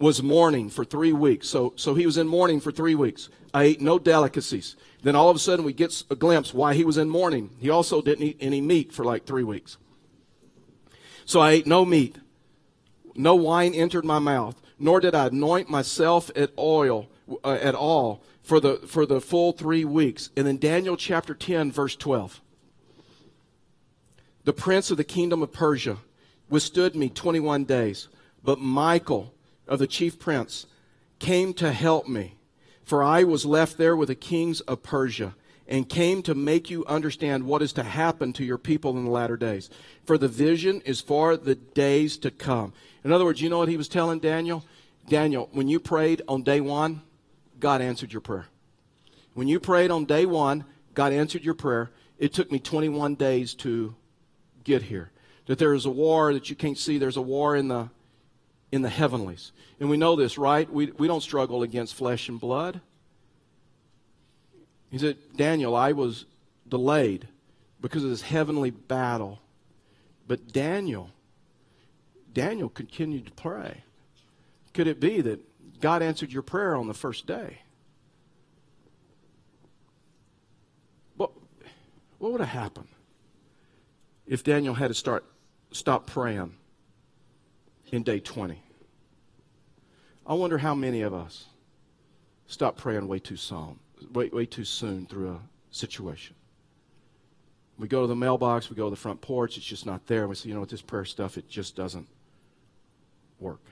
was 0.00 0.22
mourning 0.22 0.70
for 0.70 0.84
3 0.84 1.12
weeks. 1.12 1.48
So 1.48 1.74
so 1.76 1.94
he 1.94 2.06
was 2.06 2.16
in 2.16 2.26
mourning 2.26 2.58
for 2.58 2.72
3 2.72 2.94
weeks. 2.94 3.28
I 3.52 3.64
ate 3.64 3.80
no 3.80 3.98
delicacies. 3.98 4.74
Then 5.02 5.14
all 5.14 5.28
of 5.28 5.36
a 5.36 5.38
sudden 5.38 5.64
we 5.64 5.72
get 5.72 6.02
a 6.10 6.16
glimpse 6.16 6.54
why 6.54 6.74
he 6.74 6.84
was 6.84 6.96
in 6.96 7.08
mourning. 7.08 7.50
He 7.60 7.70
also 7.70 8.00
didn't 8.00 8.24
eat 8.24 8.38
any 8.40 8.60
meat 8.60 8.92
for 8.92 9.04
like 9.04 9.26
3 9.26 9.44
weeks. 9.44 9.76
So 11.24 11.38
I 11.40 11.52
ate 11.52 11.66
no 11.66 11.84
meat. 11.84 12.16
No 13.14 13.34
wine 13.34 13.74
entered 13.74 14.04
my 14.04 14.18
mouth, 14.18 14.60
nor 14.78 15.00
did 15.00 15.14
I 15.14 15.26
anoint 15.26 15.68
myself 15.68 16.30
at 16.34 16.50
oil 16.58 17.08
uh, 17.44 17.58
at 17.60 17.74
all 17.74 18.22
for 18.42 18.58
the 18.58 18.76
for 18.86 19.04
the 19.04 19.20
full 19.20 19.52
3 19.52 19.84
weeks. 19.84 20.30
And 20.36 20.46
then 20.46 20.56
Daniel 20.56 20.96
chapter 20.96 21.34
10 21.34 21.70
verse 21.70 21.94
12. 21.94 22.40
The 24.44 24.52
prince 24.54 24.90
of 24.90 24.96
the 24.96 25.04
kingdom 25.04 25.42
of 25.42 25.52
Persia 25.52 25.98
withstood 26.48 26.96
me 26.96 27.10
21 27.10 27.64
days, 27.64 28.08
but 28.42 28.58
Michael 28.58 29.34
of 29.70 29.78
the 29.78 29.86
chief 29.86 30.18
prince 30.18 30.66
came 31.18 31.54
to 31.54 31.72
help 31.72 32.06
me 32.06 32.36
for 32.90 33.04
I 33.04 33.22
was 33.22 33.46
left 33.46 33.78
there 33.78 33.94
with 33.94 34.08
the 34.08 34.16
kings 34.16 34.60
of 34.62 34.82
Persia 34.82 35.36
and 35.68 35.88
came 35.88 36.24
to 36.24 36.34
make 36.34 36.70
you 36.70 36.84
understand 36.86 37.44
what 37.44 37.62
is 37.62 37.72
to 37.74 37.84
happen 37.84 38.32
to 38.32 38.44
your 38.44 38.58
people 38.58 38.98
in 38.98 39.04
the 39.04 39.10
latter 39.12 39.36
days. 39.36 39.70
For 40.04 40.18
the 40.18 40.26
vision 40.26 40.82
is 40.84 41.00
for 41.00 41.36
the 41.36 41.54
days 41.54 42.16
to 42.18 42.32
come. 42.32 42.72
In 43.04 43.12
other 43.12 43.24
words, 43.24 43.40
you 43.40 43.48
know 43.48 43.58
what 43.58 43.68
he 43.68 43.76
was 43.76 43.86
telling 43.86 44.18
Daniel? 44.18 44.64
Daniel, 45.08 45.48
when 45.52 45.68
you 45.68 45.78
prayed 45.78 46.22
on 46.26 46.42
day 46.42 46.60
one, 46.60 47.02
God 47.60 47.80
answered 47.80 48.12
your 48.12 48.22
prayer. 48.22 48.46
When 49.34 49.46
you 49.46 49.60
prayed 49.60 49.92
on 49.92 50.04
day 50.04 50.26
one, 50.26 50.64
God 50.94 51.12
answered 51.12 51.44
your 51.44 51.54
prayer. 51.54 51.92
It 52.18 52.32
took 52.32 52.50
me 52.50 52.58
21 52.58 53.14
days 53.14 53.54
to 53.54 53.94
get 54.64 54.82
here. 54.82 55.12
That 55.46 55.60
there 55.60 55.74
is 55.74 55.86
a 55.86 55.90
war 55.90 56.32
that 56.34 56.50
you 56.50 56.56
can't 56.56 56.76
see. 56.76 56.98
There's 56.98 57.16
a 57.16 57.22
war 57.22 57.54
in 57.54 57.68
the 57.68 57.88
in 58.72 58.82
the 58.82 58.88
heavenlies. 58.88 59.52
And 59.78 59.90
we 59.90 59.96
know 59.96 60.16
this, 60.16 60.38
right? 60.38 60.70
We, 60.70 60.92
we 60.92 61.08
don't 61.08 61.22
struggle 61.22 61.62
against 61.62 61.94
flesh 61.94 62.28
and 62.28 62.38
blood. 62.38 62.80
He 64.90 64.98
said, 64.98 65.16
Daniel, 65.36 65.74
I 65.74 65.92
was 65.92 66.26
delayed 66.68 67.26
because 67.80 68.04
of 68.04 68.10
this 68.10 68.22
heavenly 68.22 68.70
battle. 68.70 69.40
But 70.26 70.52
Daniel, 70.52 71.10
Daniel 72.32 72.68
continued 72.68 73.26
to 73.26 73.32
pray. 73.32 73.82
Could 74.74 74.86
it 74.86 75.00
be 75.00 75.20
that 75.20 75.40
God 75.80 76.02
answered 76.02 76.32
your 76.32 76.42
prayer 76.42 76.76
on 76.76 76.86
the 76.86 76.94
first 76.94 77.26
day? 77.26 77.58
What, 81.16 81.32
what 82.18 82.32
would 82.32 82.40
have 82.40 82.50
happened 82.50 82.88
if 84.26 84.44
Daniel 84.44 84.74
had 84.74 84.88
to 84.88 84.94
start 84.94 85.24
stop 85.72 86.06
praying 86.06 86.52
in 87.92 88.02
day 88.02 88.20
20. 88.20 88.62
I 90.26 90.34
wonder 90.34 90.58
how 90.58 90.74
many 90.74 91.02
of 91.02 91.12
us 91.12 91.46
stop 92.46 92.76
praying 92.76 93.08
way 93.08 93.18
too 93.18 93.36
soon, 93.36 93.78
way, 94.12 94.28
way 94.28 94.46
too 94.46 94.64
soon 94.64 95.06
through 95.06 95.30
a 95.30 95.40
situation. 95.70 96.36
We 97.78 97.88
go 97.88 98.02
to 98.02 98.06
the 98.06 98.16
mailbox, 98.16 98.68
we 98.68 98.76
go 98.76 98.84
to 98.84 98.90
the 98.90 98.96
front 98.96 99.20
porch, 99.20 99.56
it's 99.56 99.66
just 99.66 99.86
not 99.86 100.06
there. 100.06 100.28
We 100.28 100.34
say, 100.34 100.48
you 100.48 100.54
know 100.54 100.60
what, 100.60 100.68
this 100.68 100.82
prayer 100.82 101.04
stuff, 101.04 101.38
it 101.38 101.48
just 101.48 101.74
doesn't 101.74 102.06
work. 103.38 103.62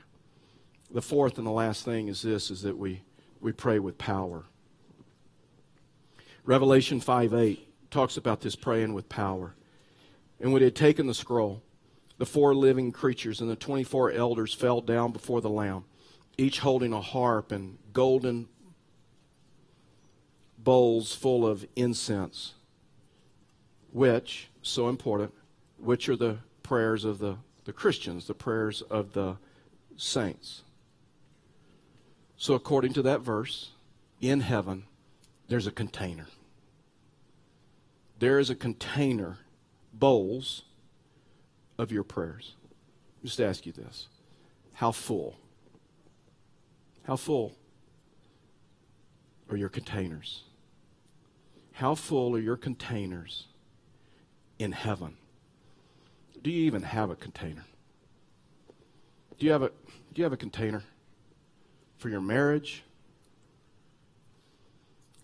The 0.90 1.02
fourth 1.02 1.38
and 1.38 1.46
the 1.46 1.52
last 1.52 1.85
thing 1.85 2.09
is 2.09 2.22
this, 2.22 2.50
is 2.50 2.62
that 2.62 2.76
we, 2.76 3.02
we 3.40 3.52
pray 3.52 3.78
with 3.78 3.98
power. 3.98 4.44
Revelation 6.44 6.98
5 7.00 7.35
8 7.35 7.90
talks 7.90 8.16
about 8.16 8.40
this 8.40 8.57
praying 8.57 8.94
with 8.94 9.09
power. 9.09 9.54
And 10.40 10.52
when 10.52 10.62
he 10.62 10.64
had 10.64 10.76
taken 10.76 11.07
the 11.07 11.14
scroll, 11.14 11.62
the 12.18 12.26
four 12.26 12.54
living 12.54 12.92
creatures 12.92 13.40
and 13.40 13.48
the 13.48 13.57
24 13.57 14.12
elders 14.12 14.52
fell 14.52 14.81
down 14.81 15.12
before 15.12 15.40
the 15.40 15.48
Lamb, 15.48 15.85
each 16.37 16.61
holding 16.61 16.92
a 16.92 17.00
harp 17.00 17.52
and 17.52 17.78
golden 17.92 18.48
bowls 20.59 21.14
full 21.14 21.46
of 21.46 21.66
incense, 21.76 22.54
which, 23.92 24.48
so 24.61 24.88
important, 24.88 25.33
which 25.78 26.09
are 26.09 26.16
the 26.16 26.38
prayers 26.62 27.04
of 27.04 27.20
the, 27.20 27.37
the 27.64 27.72
Christians, 27.72 28.26
the 28.26 28.35
prayers 28.35 28.83
of 28.83 29.12
the 29.12 29.37
saints. 29.96 30.62
So, 32.37 32.54
according 32.54 32.92
to 32.94 33.02
that 33.02 33.20
verse, 33.20 33.70
in 34.20 34.40
heaven, 34.40 34.85
there's 35.48 35.66
a 35.66 35.72
container. 35.72 36.26
There 38.18 38.38
is 38.38 38.50
a 38.50 38.54
container, 38.54 39.38
bowls, 39.92 40.64
of 41.79 41.93
your 41.93 42.03
prayers. 42.03 42.55
Just 43.25 43.41
ask 43.41 43.64
you 43.64 43.73
this 43.73 44.09
How 44.75 44.93
full? 44.93 45.37
How 47.05 47.17
full 47.17 47.55
are 49.51 49.57
your 49.57 49.71
containers? 49.71 50.43
How 51.73 51.95
full 51.95 52.35
are 52.35 52.41
your 52.41 52.57
containers 52.57 53.47
in 54.59 54.73
heaven? 54.73 55.17
Do 56.43 56.51
you 56.51 56.67
even 56.67 56.83
have 56.83 57.11
a 57.11 57.17
container? 57.17 57.64
Do 59.38 59.47
you 59.47 59.53
have 59.53 59.62
a, 59.62 59.69
do 59.69 59.75
you 60.17 60.25
have 60.25 60.33
a 60.33 60.37
container 60.37 60.83
for 61.97 62.09
your 62.09 62.21
marriage? 62.21 62.83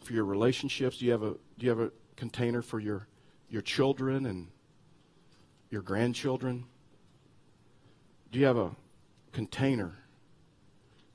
For 0.04 0.12
your 0.12 0.24
relationships? 0.24 0.98
Do 0.98 1.06
you 1.06 1.12
have 1.12 1.22
a, 1.22 1.32
do 1.58 1.66
you 1.66 1.68
have 1.70 1.80
a 1.80 1.90
container 2.16 2.62
for 2.62 2.78
your, 2.78 3.08
your 3.50 3.62
children 3.62 4.26
and 4.26 4.48
your 5.74 5.82
grandchildren? 5.82 6.64
Do 8.30 8.38
you 8.38 8.46
have 8.46 8.56
a 8.56 8.70
container 9.32 9.96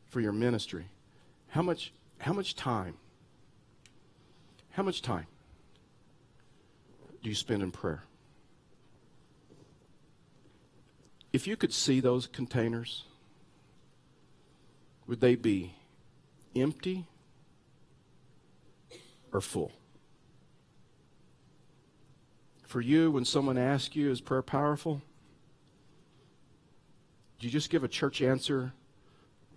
for 0.10 0.20
your 0.20 0.34
ministry? 0.34 0.90
How 1.48 1.62
much, 1.62 1.94
how 2.18 2.34
much 2.34 2.56
time? 2.56 2.96
How 4.72 4.84
much 4.84 5.02
time 5.02 5.28
do 7.24 7.30
you 7.30 7.36
spend 7.36 7.64
in 7.64 7.72
prayer? 7.72 8.04
If 11.32 11.48
you 11.48 11.56
could 11.56 11.74
see 11.74 12.02
those 12.02 12.28
containers, 12.28 13.06
would 15.08 15.22
they 15.22 15.36
be 15.36 15.74
empty 16.54 17.06
or 19.32 19.40
full? 19.40 19.72
For 22.70 22.82
you, 22.82 23.10
when 23.10 23.26
someone 23.26 23.58
asks 23.58 23.96
you, 23.96 24.12
is 24.12 24.22
prayer 24.22 24.44
powerful? 24.44 25.02
Do 27.40 27.48
you 27.48 27.52
just 27.52 27.72
give 27.72 27.84
a 27.84 27.88
church 27.88 28.22
answer? 28.22 28.74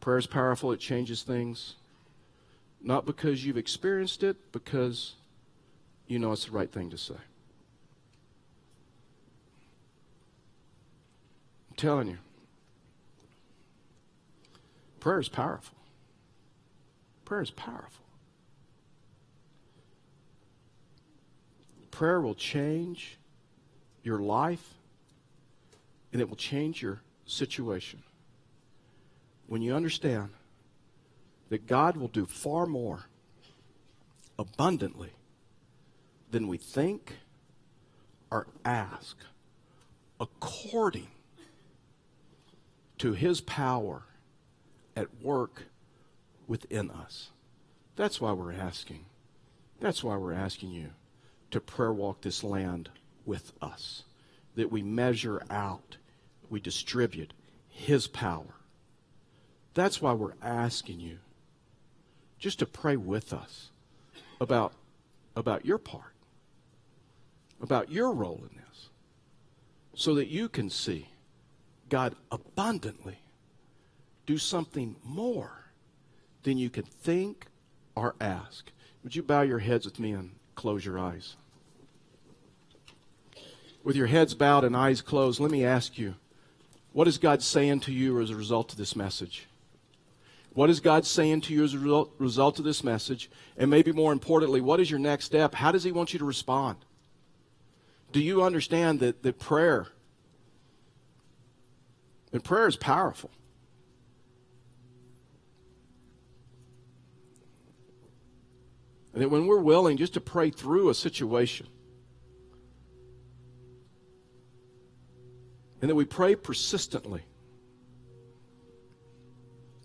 Prayer 0.00 0.16
is 0.16 0.26
powerful, 0.26 0.72
it 0.72 0.80
changes 0.80 1.22
things. 1.22 1.74
Not 2.80 3.04
because 3.04 3.44
you've 3.44 3.58
experienced 3.58 4.22
it, 4.22 4.50
because 4.50 5.12
you 6.06 6.18
know 6.18 6.32
it's 6.32 6.46
the 6.46 6.52
right 6.52 6.72
thing 6.72 6.88
to 6.88 6.96
say. 6.96 7.12
I'm 11.68 11.76
telling 11.76 12.08
you, 12.08 12.18
prayer 15.00 15.20
is 15.20 15.28
powerful. 15.28 15.76
Prayer 17.26 17.42
is 17.42 17.50
powerful. 17.50 18.01
Prayer 21.92 22.20
will 22.20 22.34
change 22.34 23.18
your 24.02 24.18
life 24.18 24.74
and 26.12 26.20
it 26.20 26.28
will 26.28 26.36
change 26.36 26.82
your 26.82 27.00
situation. 27.24 28.02
When 29.46 29.62
you 29.62 29.74
understand 29.74 30.30
that 31.50 31.66
God 31.66 31.96
will 31.96 32.08
do 32.08 32.26
far 32.26 32.66
more 32.66 33.04
abundantly 34.38 35.12
than 36.30 36.48
we 36.48 36.56
think 36.56 37.12
or 38.30 38.48
ask 38.64 39.16
according 40.18 41.08
to 42.98 43.12
his 43.12 43.40
power 43.42 44.02
at 44.96 45.22
work 45.22 45.64
within 46.46 46.90
us. 46.90 47.30
That's 47.96 48.20
why 48.20 48.32
we're 48.32 48.52
asking. 48.52 49.04
That's 49.80 50.02
why 50.02 50.16
we're 50.16 50.32
asking 50.32 50.70
you 50.70 50.90
to 51.52 51.60
prayer 51.60 51.92
walk 51.92 52.20
this 52.20 52.42
land 52.42 52.90
with 53.24 53.52
us. 53.62 54.02
That 54.56 54.70
we 54.70 54.82
measure 54.82 55.42
out, 55.48 55.96
we 56.50 56.60
distribute 56.60 57.32
his 57.68 58.06
power. 58.06 58.54
That's 59.74 60.02
why 60.02 60.12
we're 60.12 60.34
asking 60.42 61.00
you 61.00 61.18
just 62.38 62.58
to 62.58 62.66
pray 62.66 62.96
with 62.96 63.32
us 63.32 63.70
about, 64.40 64.72
about 65.36 65.64
your 65.64 65.78
part, 65.78 66.12
about 67.62 67.90
your 67.90 68.12
role 68.12 68.44
in 68.50 68.56
this, 68.56 68.88
so 69.94 70.14
that 70.16 70.28
you 70.28 70.48
can 70.48 70.68
see 70.68 71.08
God 71.88 72.14
abundantly 72.30 73.18
do 74.26 74.36
something 74.36 74.96
more 75.04 75.66
than 76.42 76.58
you 76.58 76.68
can 76.68 76.84
think 76.84 77.46
or 77.94 78.14
ask. 78.20 78.70
Would 79.04 79.16
you 79.16 79.22
bow 79.22 79.42
your 79.42 79.60
heads 79.60 79.84
with 79.84 79.98
me 79.98 80.12
and 80.12 80.32
close 80.54 80.84
your 80.84 80.98
eyes? 80.98 81.36
With 83.84 83.96
your 83.96 84.06
heads 84.06 84.34
bowed 84.34 84.64
and 84.64 84.76
eyes 84.76 85.00
closed, 85.00 85.40
let 85.40 85.50
me 85.50 85.64
ask 85.64 85.98
you 85.98 86.14
what 86.92 87.08
is 87.08 87.18
God 87.18 87.42
saying 87.42 87.80
to 87.80 87.92
you 87.92 88.20
as 88.20 88.30
a 88.30 88.36
result 88.36 88.72
of 88.72 88.78
this 88.78 88.94
message? 88.94 89.46
What 90.54 90.68
is 90.68 90.80
God 90.80 91.06
saying 91.06 91.40
to 91.42 91.54
you 91.54 91.64
as 91.64 91.72
a 91.72 92.06
result 92.18 92.58
of 92.58 92.64
this 92.64 92.84
message? 92.84 93.30
And 93.56 93.70
maybe 93.70 93.90
more 93.90 94.12
importantly, 94.12 94.60
what 94.60 94.80
is 94.80 94.90
your 94.90 95.00
next 95.00 95.24
step? 95.24 95.54
How 95.54 95.72
does 95.72 95.84
He 95.84 95.92
want 95.92 96.12
you 96.12 96.18
to 96.18 96.24
respond? 96.26 96.76
Do 98.12 98.20
you 98.20 98.42
understand 98.42 99.00
that, 99.00 99.22
that 99.22 99.38
prayer, 99.38 99.86
that 102.30 102.44
prayer 102.44 102.68
is 102.68 102.76
powerful? 102.76 103.30
And 109.14 109.22
that 109.22 109.30
when 109.30 109.46
we're 109.46 109.60
willing 109.60 109.96
just 109.96 110.14
to 110.14 110.20
pray 110.20 110.50
through 110.50 110.90
a 110.90 110.94
situation, 110.94 111.66
and 115.82 115.90
that 115.90 115.96
we 115.96 116.04
pray 116.04 116.36
persistently, 116.36 117.22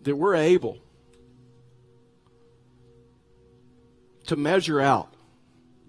that 0.04 0.16
we're 0.16 0.36
able 0.36 0.78
to 4.28 4.36
measure 4.36 4.80
out 4.80 5.12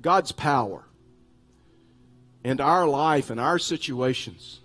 God's 0.00 0.32
power 0.32 0.84
and 2.42 2.60
our 2.60 2.88
life 2.88 3.28
and 3.28 3.38
our 3.38 3.58
situations. 3.58 4.60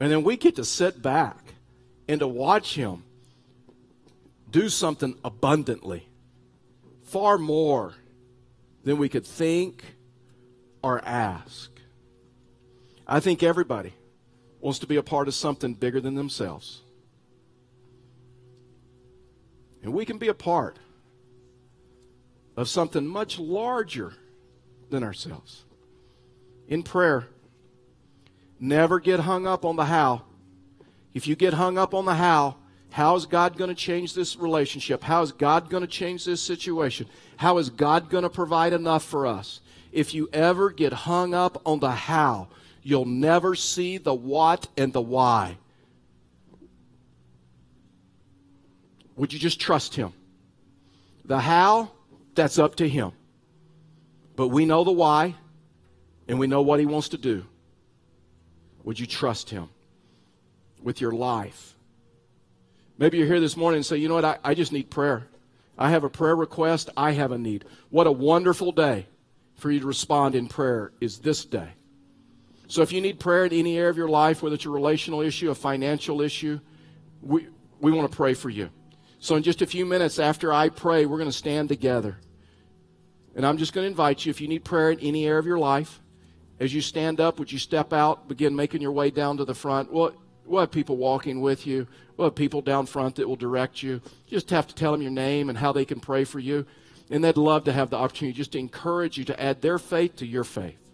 And 0.00 0.10
then 0.10 0.24
we 0.24 0.38
get 0.38 0.56
to 0.56 0.64
sit 0.64 1.02
back 1.02 1.36
and 2.08 2.20
to 2.20 2.26
watch 2.26 2.76
Him 2.76 3.04
do 4.50 4.70
something 4.70 5.18
abundantly, 5.22 6.08
far 7.02 7.36
more 7.36 7.94
than 8.84 8.96
we 8.96 9.10
could 9.10 9.26
think 9.26 9.84
or 10.82 11.04
ask. 11.04 11.70
I 13.06 13.20
think 13.20 13.42
everybody 13.42 13.92
wants 14.60 14.78
to 14.80 14.86
be 14.86 14.96
a 14.96 15.02
part 15.02 15.28
of 15.28 15.34
something 15.34 15.74
bigger 15.74 16.00
than 16.00 16.14
themselves. 16.14 16.82
And 19.82 19.92
we 19.92 20.04
can 20.04 20.18
be 20.18 20.28
a 20.28 20.34
part 20.34 20.78
of 22.56 22.68
something 22.68 23.06
much 23.06 23.38
larger 23.38 24.14
than 24.90 25.04
ourselves. 25.04 25.64
In 26.66 26.82
prayer, 26.82 27.28
never 28.58 28.98
get 28.98 29.20
hung 29.20 29.46
up 29.46 29.64
on 29.64 29.76
the 29.76 29.84
how. 29.84 30.22
If 31.14 31.26
you 31.26 31.36
get 31.36 31.54
hung 31.54 31.78
up 31.78 31.94
on 31.94 32.04
the 32.04 32.14
how, 32.14 32.56
how 32.90 33.14
is 33.16 33.26
God 33.26 33.56
going 33.56 33.68
to 33.68 33.74
change 33.74 34.14
this 34.14 34.36
relationship? 34.36 35.02
How 35.04 35.22
is 35.22 35.32
God 35.32 35.70
going 35.70 35.82
to 35.82 35.86
change 35.86 36.24
this 36.24 36.40
situation? 36.40 37.06
How 37.36 37.58
is 37.58 37.70
God 37.70 38.10
going 38.10 38.22
to 38.22 38.30
provide 38.30 38.72
enough 38.72 39.04
for 39.04 39.26
us? 39.26 39.60
If 39.92 40.14
you 40.14 40.28
ever 40.32 40.70
get 40.70 40.92
hung 40.92 41.34
up 41.34 41.62
on 41.64 41.80
the 41.80 41.92
how, 41.92 42.48
you'll 42.82 43.04
never 43.04 43.54
see 43.54 43.98
the 43.98 44.14
what 44.14 44.68
and 44.76 44.92
the 44.92 45.00
why. 45.00 45.58
Would 49.16 49.32
you 49.32 49.38
just 49.38 49.60
trust 49.60 49.96
Him? 49.96 50.12
The 51.24 51.40
how, 51.40 51.90
that's 52.34 52.58
up 52.58 52.76
to 52.76 52.88
Him. 52.88 53.12
But 54.36 54.48
we 54.48 54.64
know 54.64 54.84
the 54.84 54.92
why, 54.92 55.34
and 56.28 56.38
we 56.38 56.46
know 56.46 56.62
what 56.62 56.80
He 56.80 56.86
wants 56.86 57.10
to 57.10 57.18
do. 57.18 57.44
Would 58.84 59.00
you 59.00 59.06
trust 59.06 59.50
Him 59.50 59.68
with 60.82 61.00
your 61.00 61.12
life? 61.12 61.74
Maybe 62.96 63.18
you're 63.18 63.26
here 63.26 63.40
this 63.40 63.56
morning 63.56 63.78
and 63.78 63.86
say, 63.86 63.96
you 63.96 64.08
know 64.08 64.14
what, 64.14 64.24
I, 64.24 64.38
I 64.44 64.54
just 64.54 64.72
need 64.72 64.90
prayer. 64.90 65.26
I 65.78 65.90
have 65.90 66.02
a 66.02 66.10
prayer 66.10 66.34
request. 66.34 66.90
I 66.96 67.12
have 67.12 67.30
a 67.30 67.38
need. 67.38 67.64
What 67.90 68.08
a 68.08 68.12
wonderful 68.12 68.72
day 68.72 69.06
for 69.54 69.70
you 69.70 69.80
to 69.80 69.86
respond 69.86 70.34
in 70.34 70.48
prayer 70.48 70.92
is 71.00 71.18
this 71.18 71.44
day. 71.44 71.68
So 72.68 72.82
if 72.82 72.92
you 72.92 73.00
need 73.00 73.18
prayer 73.18 73.46
in 73.46 73.52
any 73.54 73.78
area 73.78 73.88
of 73.88 73.96
your 73.96 74.10
life, 74.10 74.42
whether 74.42 74.54
it's 74.54 74.66
a 74.66 74.70
relational 74.70 75.22
issue, 75.22 75.50
a 75.50 75.54
financial 75.54 76.20
issue, 76.20 76.60
we, 77.22 77.48
we 77.80 77.90
want 77.90 78.10
to 78.10 78.14
pray 78.14 78.34
for 78.34 78.50
you. 78.50 78.68
So 79.20 79.36
in 79.36 79.42
just 79.42 79.62
a 79.62 79.66
few 79.66 79.86
minutes 79.86 80.18
after 80.18 80.52
I 80.52 80.68
pray, 80.68 81.06
we're 81.06 81.16
going 81.16 81.30
to 81.30 81.36
stand 81.36 81.70
together. 81.70 82.18
And 83.34 83.46
I'm 83.46 83.56
just 83.56 83.72
going 83.72 83.86
to 83.86 83.88
invite 83.88 84.26
you, 84.26 84.30
if 84.30 84.40
you 84.40 84.48
need 84.48 84.64
prayer 84.64 84.90
in 84.90 85.00
any 85.00 85.26
area 85.26 85.38
of 85.38 85.46
your 85.46 85.58
life, 85.58 86.02
as 86.60 86.74
you 86.74 86.82
stand 86.82 87.20
up, 87.20 87.38
would 87.38 87.50
you 87.50 87.58
step 87.58 87.92
out, 87.92 88.28
begin 88.28 88.54
making 88.54 88.82
your 88.82 88.92
way 88.92 89.10
down 89.10 89.38
to 89.38 89.46
the 89.46 89.54
front? 89.54 89.90
We'll, 89.90 90.12
we'll 90.44 90.60
have 90.60 90.70
people 90.70 90.98
walking 90.98 91.40
with 91.40 91.66
you. 91.66 91.86
We'll 92.16 92.28
have 92.28 92.34
people 92.34 92.60
down 92.60 92.84
front 92.84 93.16
that 93.16 93.26
will 93.26 93.36
direct 93.36 93.82
you. 93.82 93.92
You 93.92 94.30
just 94.30 94.50
have 94.50 94.66
to 94.66 94.74
tell 94.74 94.92
them 94.92 95.00
your 95.00 95.10
name 95.10 95.48
and 95.48 95.56
how 95.56 95.72
they 95.72 95.86
can 95.86 96.00
pray 96.00 96.24
for 96.24 96.38
you. 96.38 96.66
And 97.10 97.24
they'd 97.24 97.38
love 97.38 97.64
to 97.64 97.72
have 97.72 97.88
the 97.88 97.96
opportunity 97.96 98.36
just 98.36 98.52
to 98.52 98.58
encourage 98.58 99.16
you 99.16 99.24
to 99.24 99.40
add 99.40 99.62
their 99.62 99.78
faith 99.78 100.16
to 100.16 100.26
your 100.26 100.44
faith 100.44 100.87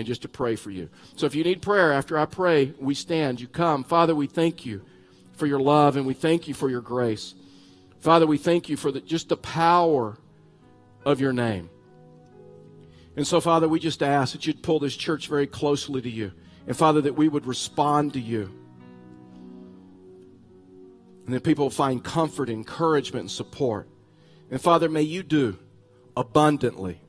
and 0.00 0.06
just 0.06 0.22
to 0.22 0.28
pray 0.28 0.56
for 0.56 0.70
you. 0.70 0.88
So 1.14 1.26
if 1.26 1.34
you 1.34 1.44
need 1.44 1.60
prayer 1.62 1.92
after 1.92 2.18
I 2.18 2.24
pray, 2.24 2.72
we 2.80 2.94
stand. 2.94 3.40
You 3.40 3.46
come. 3.46 3.84
Father, 3.84 4.14
we 4.14 4.26
thank 4.26 4.64
you 4.64 4.82
for 5.34 5.46
your 5.46 5.60
love 5.60 5.96
and 5.96 6.06
we 6.06 6.14
thank 6.14 6.48
you 6.48 6.54
for 6.54 6.70
your 6.70 6.80
grace. 6.80 7.34
Father, 8.00 8.26
we 8.26 8.38
thank 8.38 8.70
you 8.70 8.76
for 8.78 8.90
the, 8.90 9.00
just 9.00 9.28
the 9.28 9.36
power 9.36 10.16
of 11.04 11.20
your 11.20 11.34
name. 11.34 11.68
And 13.14 13.26
so, 13.26 13.40
Father, 13.40 13.68
we 13.68 13.78
just 13.78 14.02
ask 14.02 14.32
that 14.32 14.46
you'd 14.46 14.62
pull 14.62 14.78
this 14.78 14.96
church 14.96 15.28
very 15.28 15.46
closely 15.46 16.00
to 16.00 16.08
you. 16.08 16.32
And, 16.66 16.74
Father, 16.74 17.02
that 17.02 17.14
we 17.14 17.28
would 17.28 17.44
respond 17.44 18.14
to 18.14 18.20
you. 18.20 18.50
And 21.26 21.34
that 21.34 21.44
people 21.44 21.68
find 21.68 22.02
comfort, 22.02 22.48
encouragement, 22.48 23.24
and 23.24 23.30
support. 23.30 23.86
And, 24.50 24.60
Father, 24.60 24.88
may 24.88 25.02
you 25.02 25.22
do 25.22 25.58
abundantly 26.16 27.00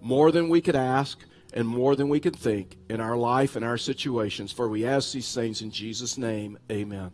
more 0.00 0.30
than 0.30 0.48
we 0.48 0.60
could 0.60 0.76
ask 0.76 1.18
and 1.56 1.66
more 1.66 1.96
than 1.96 2.10
we 2.10 2.20
can 2.20 2.34
think 2.34 2.76
in 2.90 3.00
our 3.00 3.16
life 3.16 3.56
and 3.56 3.64
our 3.64 3.78
situations. 3.78 4.52
For 4.52 4.68
we 4.68 4.84
ask 4.84 5.12
these 5.12 5.34
things 5.34 5.62
in 5.62 5.70
Jesus' 5.70 6.18
name. 6.18 6.58
Amen. 6.70 7.10